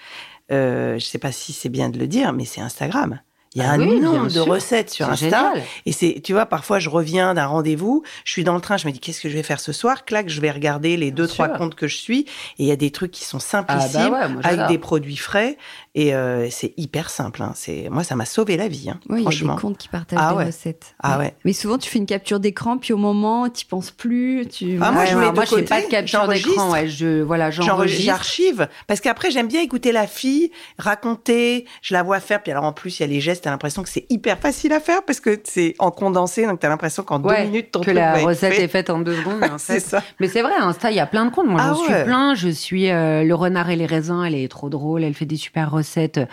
Euh, 0.51 0.99
je 0.99 1.05
sais 1.05 1.19
pas 1.19 1.33
si 1.33 1.53
c'est 1.53 1.69
bien 1.69 1.91
de 1.91 1.99
le 1.99 2.09
dire, 2.09 2.33
mais 2.33 2.45
c'est 2.45 2.61
Instagram. 2.61 3.21
Il 3.55 3.63
y 3.63 3.65
a 3.65 3.71
Ah 3.71 3.75
un 3.75 3.81
oui, 3.81 4.01
nombre 4.01 4.29
de 4.31 4.41
recettes 4.41 4.91
sur 4.91 5.09
Insta. 5.09 5.25
génial. 5.27 5.63
Et 5.87 5.93
c'est, 5.93 6.21
tu 6.23 6.33
vois, 6.33 6.47
parfois 6.47 6.79
je 6.79 6.89
reviens 6.89 7.35
d'un 7.35 7.47
rendez-vous, 7.47 8.03
je 8.25 8.33
suis 8.33 8.45
dans 8.45 8.55
le 8.55 8.61
train, 8.61 8.77
je 8.77 8.87
me 8.87 8.93
dis 8.93 9.01
qu'est-ce 9.01 9.21
que 9.21 9.29
je 9.29 9.35
vais 9.35 9.43
faire 9.43 9.59
ce 9.61 9.73
soir? 9.73 10.05
Clac, 10.05 10.29
je 10.29 10.41
vais 10.41 10.51
regarder 10.51 10.97
les 10.97 11.11
deux 11.11 11.25
Bien 11.25 11.35
trois 11.35 11.49
sûr. 11.49 11.57
comptes 11.57 11.75
que 11.75 11.89
je 11.89 11.97
suis, 11.97 12.21
et 12.21 12.27
il 12.59 12.67
y 12.67 12.73
a 12.73 12.77
des 12.77 12.91
trucs 12.91 13.11
qui 13.11 13.25
sont 13.25 13.39
Ah 13.39 13.41
simplissimes, 13.41 14.11
bah 14.11 14.21
ouais, 14.21 14.29
moi, 14.29 14.43
avec 14.45 14.67
des 14.69 14.79
produits 14.79 15.17
frais, 15.17 15.57
et 15.95 16.15
euh, 16.15 16.49
c'est 16.51 16.75
hyper 16.77 17.11
simple. 17.11 17.43
Hein. 17.43 17.53
C'est, 17.55 17.89
moi, 17.91 18.05
ça 18.05 18.15
m'a 18.17 18.27
sauvé 18.27 18.57
la 18.57 18.69
vie, 18.69 18.91
hein, 18.91 19.01
Oui, 19.09 19.17
il 19.21 19.25
y 19.25 19.27
a 19.27 19.31
franchement. 19.31 19.55
des 19.57 19.61
comptes 19.63 19.79
qui 19.79 19.89
partagent 19.89 20.19
Ah 20.23 20.31
des 20.33 20.37
ouais. 20.39 20.45
recettes. 20.47 20.95
Ah 21.03 21.19
ouais. 21.19 21.35
Mais 21.45 21.53
souvent, 21.55 21.79
tu 21.79 21.89
fais 21.89 21.99
une 21.99 22.07
capture 22.07 22.41
d'écran, 22.41 22.77
puis 22.79 22.93
au 22.93 22.99
moment, 22.99 23.49
tu 23.49 23.65
penses 23.67 23.91
plus. 23.91 24.47
Tu... 24.47 24.79
Ah, 24.83 24.91
moi, 24.93 25.05
je 25.07 25.17
moi, 25.17 25.33
je 25.45 25.55
fais 25.57 25.63
pas 25.63 25.81
de 25.83 25.87
capture 25.89 26.29
d'écran. 26.29 26.71
Ouais, 26.73 26.89
je, 26.89 27.23
voilà, 27.23 27.51
j'enregistre. 27.51 28.05
j'archive 28.05 28.69
parce 28.87 29.01
qu'après 29.01 29.31
j'aime 29.31 29.49
bien 29.49 29.63
écouter 29.63 29.93
la 29.93 30.07
fille 30.07 30.51
raconter, 30.79 31.67
je 31.83 31.95
la 31.95 32.03
vois 32.03 32.21
faire 32.21 32.43
puis 32.43 32.53
alors 32.53 32.65
en 32.65 32.73
plus 32.73 32.99
il 32.99 33.03
y 33.03 33.05
a 33.05 33.09
les 33.09 33.21
gestes 33.21 33.38
test, 33.39 33.45
t'as 33.45 33.51
l'impression 33.51 33.83
que 33.83 33.89
c'est 33.89 34.07
hyper 34.11 34.39
facile 34.39 34.73
à 34.73 34.81
faire 34.81 35.03
parce 35.05 35.21
que 35.21 35.39
c'est 35.45 35.75
en 35.79 35.91
condensé, 35.91 36.47
donc 36.47 36.61
t'as 36.61 36.69
l'impression 36.69 37.03
qu'en 37.03 37.19
deux 37.19 37.35
minutes, 37.45 37.71
ton 37.73 37.81
que 37.81 37.85
truc 37.87 37.95
la 37.97 38.13
va 38.13 38.19
être 38.21 38.27
recette 38.27 38.55
fait. 38.55 38.63
est 38.65 38.69
faite 38.69 38.91
en 38.91 38.99
deux 38.99 39.17
secondes. 39.17 39.43
en 39.53 39.59
fait- 39.59 39.81
ça. 39.81 40.03
Mais 40.21 40.29
c'est 40.29 40.43
vrai, 40.43 40.53
Insta, 40.61 40.91
il 40.91 40.97
y 40.97 41.01
a 41.01 41.07
plein 41.07 41.25
de 41.25 41.31
comptes. 41.31 41.47
Moi, 41.47 41.61
Ah 41.63 41.69
j'en 41.75 41.83
suis 41.83 41.93
ouais. 41.93 42.05
plein. 42.05 42.35
Je 42.35 42.49
suis 42.49 42.91
euh, 42.91 43.23
le 43.25 43.35
renard 43.35 43.71
et 43.71 43.77
les 43.77 43.87
raisins. 43.87 44.23
Elle 44.27 44.35
est 44.35 44.49
trop 44.49 44.69
drôle. 44.69 45.05
Elle 45.05 45.15
fait 45.15 45.25
des 45.27 45.37
super 45.37 45.71
recettes 45.71 46.19
euh, 46.19 46.27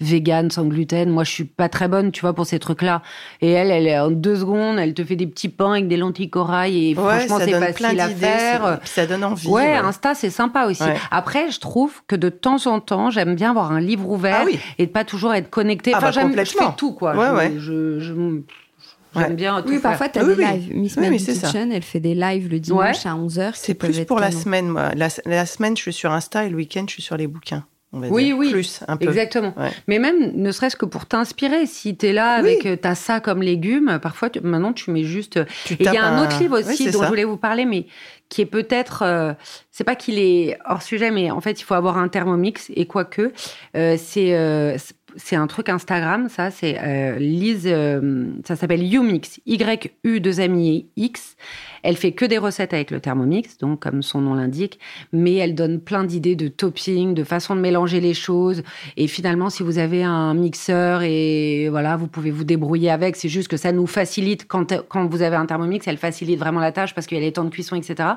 véganes, 0.00 0.50
sans 0.50 0.64
gluten. 0.64 1.10
Moi, 1.10 1.24
je 1.24 1.30
suis 1.30 1.44
pas 1.44 1.68
très 1.68 1.88
bonne, 1.88 2.12
tu 2.12 2.20
vois, 2.22 2.32
pour 2.34 2.46
ces 2.46 2.58
trucs-là. 2.58 3.02
Et 3.40 3.50
elle, 3.50 3.70
elle 3.70 3.86
est 3.86 3.98
en 3.98 4.10
deux 4.10 4.36
secondes. 4.36 4.78
Elle 4.78 4.94
te 4.94 5.04
fait 5.04 5.16
des 5.16 5.26
petits 5.26 5.48
pains 5.48 5.72
avec 5.72 5.88
des 5.88 5.96
lentilles 5.96 6.30
corail. 6.30 6.90
Et 6.90 6.94
Ouais, 6.96 7.20
franchement, 7.26 7.38
c'est 7.44 7.52
facile 7.58 8.00
à 8.00 8.08
faire. 8.08 8.78
ça 8.84 9.06
donne 9.06 9.24
envie. 9.24 9.48
Ouais, 9.48 9.74
Insta, 9.74 10.14
c'est 10.14 10.30
sympa 10.30 10.66
aussi. 10.66 10.82
Après, 11.10 11.50
je 11.50 11.58
trouve 11.60 12.02
que 12.06 12.16
de 12.16 12.28
temps 12.28 12.66
en 12.66 12.80
temps, 12.80 13.10
j'aime 13.10 13.34
bien 13.34 13.50
avoir 13.50 13.72
un 13.72 13.80
livre 13.80 14.08
ouvert 14.08 14.38
Ah 14.40 14.44
oui. 14.46 14.58
et 14.78 14.86
de 14.86 14.90
pas 14.92 15.04
toujours 15.04 15.34
être 15.34 15.50
connecté. 15.50 15.92
Ah 15.94 15.98
enfin, 15.98 16.06
bah, 16.06 16.12
j'aime, 16.12 16.34
je 16.52 16.58
fais 16.58 16.72
tout, 16.76 16.92
quoi. 16.92 17.14
Ouais, 17.16 17.26
je, 17.26 17.34
ouais. 17.34 17.52
je- 17.58 17.98
je- 18.00 18.14
j'aime 18.14 18.42
Ouais. 19.14 19.30
bien 19.34 19.60
tout 19.60 19.68
Oui, 19.68 19.74
faire. 19.74 19.82
parfois, 19.90 20.08
tu 20.08 20.18
as 20.18 20.24
Oui, 20.24 20.36
des 20.36 20.42
oui. 20.44 20.50
lives. 20.52 20.74
Miss 20.76 20.96
Oui, 20.96 21.20
c'est 21.20 21.34
ça. 21.34 21.48
Kitchen, 21.48 21.70
elle 21.72 21.82
fait 21.82 22.00
des 22.00 22.14
lives 22.14 22.48
le 22.50 22.58
dimanche 22.60 23.04
à 23.04 23.14
11h. 23.14 23.52
C'est 23.54 23.74
plus 23.74 24.04
pour 24.06 24.18
la 24.20 24.30
semaine, 24.30 24.68
moi. 24.68 24.90
La, 24.96 25.08
la 25.26 25.44
semaine, 25.46 25.76
je 25.76 25.82
suis 25.82 25.92
sur 25.92 26.10
Insta 26.12 26.44
et 26.46 26.48
le 26.48 26.56
week-end, 26.56 26.84
je 26.86 26.92
suis 26.94 27.02
sur 27.02 27.16
les 27.16 27.26
bouquins. 27.26 27.64
On 27.94 28.00
va 28.00 28.08
Oui, 28.08 28.24
dire. 28.24 28.38
oui. 28.38 28.50
Plus, 28.50 28.80
un 28.88 28.96
peu. 28.96 29.08
Exactement. 29.08 29.52
Ouais. 29.54 29.68
Mais 29.86 29.98
même, 29.98 30.32
ne 30.34 30.50
serait-ce 30.50 30.76
que 30.76 30.86
pour 30.86 31.04
t'inspirer, 31.04 31.66
si 31.66 31.94
tu 31.94 32.06
es 32.06 32.12
là 32.14 32.40
Oui. 32.42 32.48
avec, 32.52 32.64
euh, 32.64 32.74
t'as 32.80 32.94
ça 32.94 33.20
comme 33.20 33.42
légumes, 33.42 33.98
parfois, 34.00 34.30
tu- 34.30 34.40
maintenant, 34.40 34.72
tu 34.72 34.90
mets 34.90 35.04
juste. 35.04 35.40
Tu 35.66 35.74
Et 35.74 35.76
il 35.80 35.92
y 35.92 35.98
a 35.98 36.06
un 36.06 36.24
autre 36.24 36.40
livre 36.40 36.58
aussi 36.58 36.90
dont 36.90 37.00
ça. 37.00 37.04
je 37.04 37.08
voulais 37.10 37.24
vous 37.24 37.36
parler, 37.36 37.66
mais 37.66 37.84
qui 38.30 38.40
est 38.40 38.46
peut-être, 38.46 39.02
euh, 39.02 39.34
c'est 39.70 39.84
pas 39.84 39.94
qu'il 39.94 40.18
est 40.18 40.56
hors 40.66 40.80
sujet, 40.80 41.10
mais 41.10 41.30
en 41.30 41.42
fait, 41.42 41.60
il 41.60 41.64
faut 41.64 41.74
avoir 41.74 41.98
un 41.98 42.08
thermomix 42.08 42.70
et 42.74 42.86
quoique, 42.86 43.30
euh, 43.76 43.96
c'est 43.98 44.34
euh, 44.36 44.78
c'est- 45.16 45.36
un 45.36 45.46
truc 45.46 45.68
Instagram, 45.68 46.28
ça, 46.28 46.50
c'est 46.50 46.78
euh, 46.80 47.18
Lise, 47.18 47.64
euh, 47.66 48.26
ça 48.44 48.56
s'appelle 48.56 48.82
Umix, 48.82 49.40
Y-U 49.46 50.20
2 50.20 50.40
amis 50.40 50.88
X. 50.96 51.36
Elle 51.82 51.96
fait 51.96 52.12
que 52.12 52.24
des 52.24 52.38
recettes 52.38 52.74
avec 52.74 52.90
le 52.90 53.00
Thermomix, 53.00 53.58
donc 53.58 53.80
comme 53.80 54.02
son 54.02 54.20
nom 54.20 54.34
l'indique, 54.34 54.78
mais 55.12 55.34
elle 55.36 55.54
donne 55.54 55.80
plein 55.80 56.04
d'idées 56.04 56.36
de 56.36 56.48
topping, 56.48 57.14
de 57.14 57.24
façon 57.24 57.56
de 57.56 57.60
mélanger 57.60 58.00
les 58.00 58.14
choses. 58.14 58.62
Et 58.96 59.06
finalement, 59.06 59.50
si 59.50 59.62
vous 59.62 59.78
avez 59.78 60.04
un 60.04 60.34
mixeur 60.34 61.02
et 61.02 61.68
voilà, 61.70 61.96
vous 61.96 62.06
pouvez 62.06 62.30
vous 62.30 62.44
débrouiller 62.44 62.90
avec. 62.90 63.16
C'est 63.16 63.28
juste 63.28 63.48
que 63.48 63.56
ça 63.56 63.72
nous 63.72 63.86
facilite 63.86 64.46
quand, 64.46 64.74
quand 64.88 65.06
vous 65.06 65.22
avez 65.22 65.36
un 65.36 65.46
Thermomix, 65.46 65.86
elle 65.86 65.98
facilite 65.98 66.38
vraiment 66.38 66.60
la 66.60 66.72
tâche 66.72 66.94
parce 66.94 67.06
qu'il 67.06 67.18
y 67.18 67.20
a 67.20 67.24
les 67.24 67.32
temps 67.32 67.44
de 67.44 67.50
cuisson, 67.50 67.76
etc. 67.76 68.10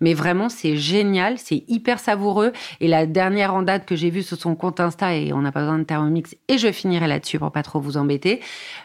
Mais 0.00 0.14
vraiment, 0.14 0.48
c'est 0.48 0.76
génial, 0.76 1.38
c'est 1.38 1.64
hyper 1.68 1.98
savoureux. 1.98 2.52
Et 2.80 2.88
la 2.88 3.06
dernière 3.06 3.54
en 3.54 3.62
date 3.62 3.86
que 3.86 3.96
j'ai 3.96 4.10
vue 4.10 4.22
sur 4.22 4.36
son 4.36 4.54
compte 4.54 4.80
Insta, 4.80 5.14
et 5.14 5.32
on 5.32 5.40
n'a 5.40 5.52
pas 5.52 5.60
besoin 5.60 5.78
de 5.78 5.84
Thermomix, 5.84 6.36
et 6.48 6.58
je 6.58 6.70
finirai 6.70 7.06
là-dessus 7.06 7.38
pour 7.38 7.52
pas 7.52 7.62
trop 7.62 7.80
vous 7.80 7.96
embêter. 7.96 8.40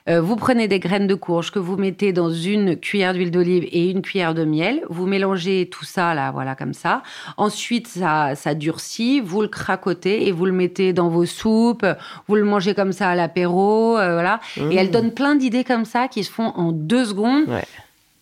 Euh, 0.09 0.21
vous 0.21 0.35
prenez 0.35 0.67
des 0.67 0.79
graines 0.79 1.07
de 1.07 1.15
courge 1.15 1.51
que 1.51 1.59
vous 1.59 1.77
mettez 1.77 2.13
dans 2.13 2.31
une 2.31 2.77
cuillère 2.77 3.13
d'huile 3.13 3.31
d'olive 3.31 3.67
et 3.71 3.89
une 3.89 4.01
cuillère 4.01 4.20
de 4.33 4.45
miel. 4.45 4.83
Vous 4.89 5.05
mélangez 5.05 5.69
tout 5.71 5.85
ça 5.85 6.13
là, 6.13 6.31
voilà 6.31 6.55
comme 6.55 6.73
ça. 6.73 7.03
Ensuite, 7.37 7.87
ça, 7.87 8.35
ça 8.35 8.53
durcit. 8.53 9.19
Vous 9.19 9.41
le 9.41 9.47
cracotez 9.47 10.27
et 10.27 10.31
vous 10.31 10.45
le 10.45 10.51
mettez 10.51 10.93
dans 10.93 11.09
vos 11.09 11.25
soupes. 11.25 11.85
Vous 12.27 12.35
le 12.35 12.43
mangez 12.43 12.73
comme 12.73 12.91
ça 12.91 13.09
à 13.09 13.15
l'apéro, 13.15 13.97
euh, 13.97 14.13
voilà. 14.13 14.39
Et 14.57 14.75
elle 14.75 14.91
donne 14.91 15.11
plein 15.11 15.35
d'idées 15.35 15.63
comme 15.63 15.85
ça 15.85 16.07
qui 16.07 16.23
se 16.23 16.31
font 16.31 16.53
en 16.55 16.71
deux 16.71 17.05
secondes. 17.05 17.47
Ouais. 17.47 17.65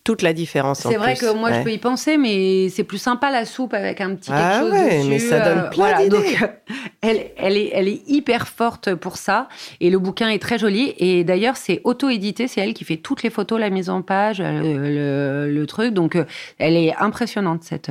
Toute 0.02 0.22
la 0.22 0.32
différence. 0.32 0.86
en 0.86 0.90
C'est 0.90 0.96
vrai 0.96 1.14
plus. 1.14 1.26
que 1.26 1.34
moi, 1.34 1.52
je 1.52 1.62
peux 1.62 1.70
y 1.72 1.78
penser, 1.78 2.16
mais 2.16 2.68
c'est 2.70 2.84
plus 2.84 2.96
sympa 2.98 3.30
la 3.30 3.44
soupe 3.44 3.74
avec 3.74 4.00
un 4.00 4.14
petit 4.14 4.30
quelque 4.30 4.40
Ah 4.42 4.60
chose 4.60 4.72
ouais, 4.72 4.96
dessus. 4.98 5.08
mais 5.10 5.18
ça 5.18 5.40
donne 5.40 5.58
euh, 5.58 5.68
plein 5.68 5.88
voilà. 5.94 6.08
Donc, 6.08 6.24
euh, 6.42 6.46
elle, 7.02 7.30
elle, 7.36 7.56
est, 7.58 7.70
elle 7.74 7.86
est 7.86 8.00
hyper 8.08 8.48
forte 8.48 8.94
pour 8.94 9.18
ça. 9.18 9.48
Et 9.80 9.90
le 9.90 9.98
bouquin 9.98 10.30
est 10.30 10.38
très 10.40 10.58
joli. 10.58 10.94
Et 10.98 11.22
d'ailleurs, 11.22 11.56
c'est 11.58 11.82
auto-édité. 11.84 12.48
C'est 12.48 12.62
elle 12.62 12.72
qui 12.72 12.84
fait 12.84 12.96
toutes 12.96 13.22
les 13.22 13.30
photos, 13.30 13.60
la 13.60 13.68
mise 13.68 13.90
en 13.90 14.00
page, 14.00 14.40
euh, 14.40 15.46
le, 15.46 15.52
le 15.52 15.66
truc. 15.66 15.92
Donc, 15.92 16.16
elle 16.58 16.76
est 16.76 16.94
impressionnante, 16.96 17.62
cette, 17.64 17.90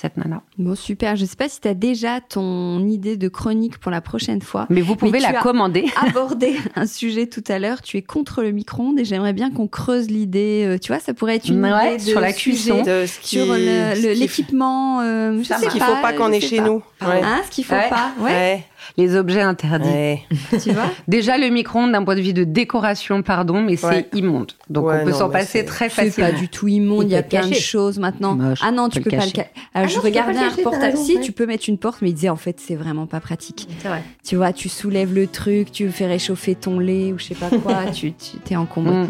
cette 0.00 0.16
nana. 0.16 0.42
Bon, 0.58 0.74
super. 0.74 1.16
Je 1.16 1.24
sais 1.24 1.36
pas 1.36 1.48
si 1.48 1.60
tu 1.60 1.68
as 1.68 1.74
déjà 1.74 2.20
ton 2.20 2.84
idée 2.86 3.16
de 3.16 3.28
chronique 3.28 3.78
pour 3.78 3.90
la 3.90 4.00
prochaine 4.00 4.42
fois. 4.42 4.66
Mais 4.70 4.80
vous 4.80 4.96
pouvez 4.96 5.12
Mais 5.12 5.18
tu 5.18 5.32
la 5.32 5.38
as- 5.38 5.42
commander. 5.42 5.84
Aborder 6.06 6.56
un 6.74 6.86
sujet 6.86 7.26
tout 7.26 7.44
à 7.48 7.58
l'heure. 7.58 7.82
Tu 7.82 7.96
es 7.96 8.02
contre 8.02 8.42
le 8.42 8.52
micro-ondes 8.52 8.98
et 8.98 9.04
j'aimerais 9.04 9.32
bien 9.32 9.50
qu'on 9.50 9.68
creuse 9.68 10.08
l'idée. 10.10 10.64
euh, 10.66 10.78
Tu 10.78 10.92
vois, 10.92 11.00
ça 11.00 11.14
pourrait 11.14 11.36
être 11.36 11.48
une 11.48 11.64
Ouais, 11.64 11.94
idée 11.94 12.04
de 12.04 12.10
sur 12.10 12.20
la 12.20 12.32
sujet 12.32 12.72
cuisson. 12.72 12.82
De 12.82 13.06
ce 13.06 13.18
qui- 13.20 13.36
Sur 13.36 13.54
l'équipement. 13.54 15.00
euh, 15.00 15.38
je 15.38 15.44
Ça 15.44 15.58
sais 15.58 15.66
Ce 15.66 15.70
qu'il 15.70 15.80
faut 15.82 16.00
pas 16.02 16.12
qu'on 16.12 16.32
ait 16.32 16.40
chez 16.40 16.58
pas. 16.58 16.64
nous. 16.64 16.82
Ouais. 17.02 17.20
Hein, 17.22 17.40
ce 17.46 17.50
qu'il 17.50 17.64
faut 17.64 17.74
Ouais. 17.74 17.88
pas. 17.88 18.12
Ouais. 18.20 18.64
Les 18.96 19.16
objets 19.16 19.40
interdits. 19.42 19.88
Ouais. 19.88 20.22
Tu 20.62 20.70
vois 20.72 20.90
Déjà, 21.08 21.38
le 21.38 21.48
micro-ondes, 21.48 21.92
d'un 21.92 22.04
point 22.04 22.14
de 22.14 22.20
vue 22.20 22.32
de 22.32 22.44
décoration, 22.44 23.22
pardon, 23.22 23.62
mais 23.62 23.76
c'est 23.76 23.86
Ouais. 23.86 24.08
immonde. 24.14 24.52
Donc, 24.70 24.86
Ouais, 24.86 24.98
on 25.00 25.04
peut 25.04 25.10
non, 25.12 25.18
s'en 25.18 25.30
passer 25.30 25.58
c'est- 25.60 25.64
très 25.64 25.88
C'est 25.88 26.06
facilement. 26.06 26.30
pas 26.30 26.36
du 26.38 26.48
tout 26.48 26.68
immonde, 26.68 27.04
Il 27.04 27.10
y 27.12 27.16
a 27.16 27.22
plein 27.22 27.42
de 27.44 27.48
cacher. 27.50 27.60
choses 27.60 27.98
maintenant. 27.98 28.34
Moche, 28.34 28.60
ah 28.62 28.70
non, 28.72 28.84
on 28.84 28.88
tu 28.88 29.00
peux 29.00 29.10
pas 29.10 29.24
le 29.24 29.30
cacher. 29.32 29.48
Ah 29.74 29.82
non, 29.82 29.88
je 29.88 29.98
regardais 30.00 30.38
un 30.38 30.50
reportage. 30.50 30.94
Si, 30.96 31.20
tu 31.20 31.32
peux 31.32 31.46
mettre 31.46 31.64
une 31.68 31.78
porte, 31.78 32.02
mais 32.02 32.10
il 32.10 32.14
disait 32.14 32.28
en 32.28 32.36
fait, 32.36 32.58
c'est 32.60 32.76
vraiment 32.76 33.06
pas 33.06 33.20
pratique. 33.20 33.68
C'est 33.80 33.88
vrai. 33.88 34.02
Tu 34.26 34.36
vois, 34.36 34.52
tu 34.52 34.68
soulèves 34.68 35.14
le 35.14 35.26
truc, 35.26 35.70
tu 35.72 35.88
fais 35.90 36.06
réchauffer 36.06 36.54
ton 36.54 36.78
lait 36.78 37.12
ou 37.12 37.18
je 37.18 37.24
sais 37.24 37.34
pas 37.34 37.50
quoi, 37.50 37.86
tu, 37.92 38.12
tu 38.12 38.38
t'es 38.44 38.56
encombré. 38.56 38.94
Mm. 38.94 39.08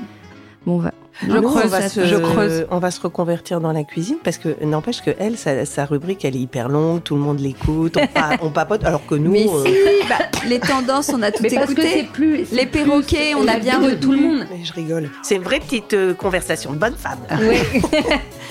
Bon, 0.66 0.74
on 0.74 0.78
va. 0.78 0.92
Je 1.22 1.38
creuse, 1.38 1.62
on 1.64 1.68
va, 1.68 1.88
se, 1.88 2.04
je 2.06 2.16
creuse. 2.16 2.66
on 2.70 2.78
va 2.78 2.90
se 2.90 3.00
reconvertir 3.00 3.60
dans 3.60 3.72
la 3.72 3.84
cuisine 3.84 4.16
parce 4.22 4.38
que 4.38 4.56
n'empêche 4.64 5.02
que 5.02 5.10
elle, 5.18 5.36
sa, 5.38 5.64
sa 5.64 5.84
rubrique, 5.86 6.24
elle 6.24 6.36
est 6.36 6.40
hyper 6.40 6.68
longue, 6.68 7.02
tout 7.02 7.14
le 7.14 7.20
monde 7.22 7.40
l'écoute, 7.40 7.96
on, 7.96 8.06
pa- 8.06 8.36
on 8.42 8.50
papote, 8.50 8.84
alors 8.84 9.06
que 9.06 9.14
nous, 9.14 9.30
Mais 9.32 9.46
euh, 9.48 9.64
si, 9.64 10.08
bah, 10.08 10.16
les 10.46 10.60
tendances, 10.60 11.10
on 11.14 11.22
a 11.22 11.30
tout 11.30 11.42
Mais 11.42 11.50
parce 11.50 11.72
que 11.74 11.82
c'est 11.82 12.00
écouté. 12.00 12.08
plus. 12.12 12.50
Les 12.52 12.66
plus 12.66 12.82
perroquets, 12.84 13.34
on 13.34 13.48
a 13.48 13.56
bien 13.58 13.80
tout 14.00 14.12
le 14.12 14.18
monde. 14.18 14.46
mais 14.50 14.64
je 14.64 14.72
rigole. 14.72 15.10
C'est 15.22 15.36
une 15.36 15.42
vraie 15.42 15.60
petite 15.60 15.94
euh, 15.94 16.12
conversation 16.14 16.72
de 16.72 16.78
bonne 16.78 16.94
femme. 16.96 17.18
Oui. 17.40 17.80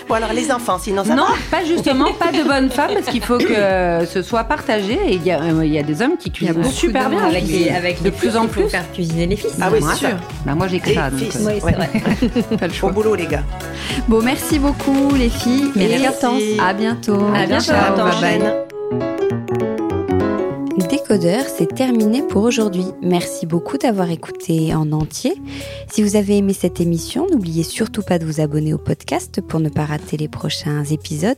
Bon 0.08 0.14
alors 0.14 0.34
les 0.34 0.52
enfants, 0.52 0.78
sinon 0.78 1.04
ça 1.04 1.16
Non, 1.16 1.24
va 1.24 1.34
pas 1.50 1.66
justement, 1.66 2.14
pas 2.14 2.32
de 2.32 2.44
bonne 2.48 2.70
femme, 2.70 2.92
parce 2.94 3.08
qu'il 3.08 3.24
faut 3.24 3.40
que 3.40 4.06
ce 4.06 4.22
soit 4.22 4.44
partagé. 4.44 5.00
Et 5.08 5.16
il 5.16 5.24
y 5.26 5.32
a, 5.32 5.42
euh, 5.42 5.66
il 5.66 5.74
y 5.74 5.80
a 5.80 5.84
des 5.84 6.00
hommes 6.04 6.16
qui 6.16 6.30
cuisinent 6.30 6.54
beaucoup 6.54 6.70
super 6.70 7.10
bien. 7.10 7.24
avec 7.26 7.48
les- 7.48 7.70
avec 7.72 8.00
de 8.02 8.04
les 8.04 8.12
plus 8.12 8.38
en 8.38 8.46
plus. 8.46 8.70
faire 8.70 8.92
cuisiner 8.92 9.26
les 9.26 9.36
fils. 9.36 9.56
Ah 9.60 9.70
oui, 9.74 9.80
Moi, 9.80 9.96
sûr. 9.96 10.10
Bah, 10.46 10.54
moi, 10.54 10.68
j'ai 10.68 10.80
que 10.80 10.94
ça. 10.94 11.10
Oui, 11.12 11.28
c'est 11.32 11.60
vrai. 11.60 11.90
pas 12.58 12.68
le 12.68 12.74
Au 12.74 12.76
choix. 12.76 12.92
boulot 12.92 13.16
les 13.16 13.28
gars. 13.28 13.44
Bon, 14.08 14.22
merci 14.22 14.60
beaucoup 14.60 15.14
les 15.16 15.30
filles. 15.30 15.72
Merci, 15.76 16.04
et 16.04 16.08
Hortense. 16.08 16.42
à 16.60 16.74
bientôt. 16.74 17.20
À 17.34 17.46
bientôt, 17.46 17.66
Ciao, 17.66 17.96
bye 17.96 18.40
bye. 18.40 18.52
Décodeur, 20.90 21.46
c'est 21.48 21.74
terminé 21.74 22.22
pour 22.22 22.44
aujourd'hui. 22.44 22.86
Merci 23.02 23.46
beaucoup 23.46 23.78
d'avoir 23.78 24.10
écouté 24.12 24.74
en 24.76 24.92
entier. 24.92 25.34
Si 25.92 26.04
vous 26.04 26.16
avez 26.16 26.38
aimé 26.38 26.54
cette 26.54 26.80
émission, 26.80 27.28
n'oubliez 27.32 27.64
surtout 27.64 28.02
pas 28.02 28.20
de 28.20 28.26
vous 28.26 28.40
abonner 28.42 28.74
au 28.74 28.78
podcast 28.78 29.42
pour 29.42 29.60
ne 29.60 29.70
pas 29.70 29.86
rater 29.86 30.18
les 30.18 30.28
prochains 30.28 30.84
épisodes. 30.86 31.38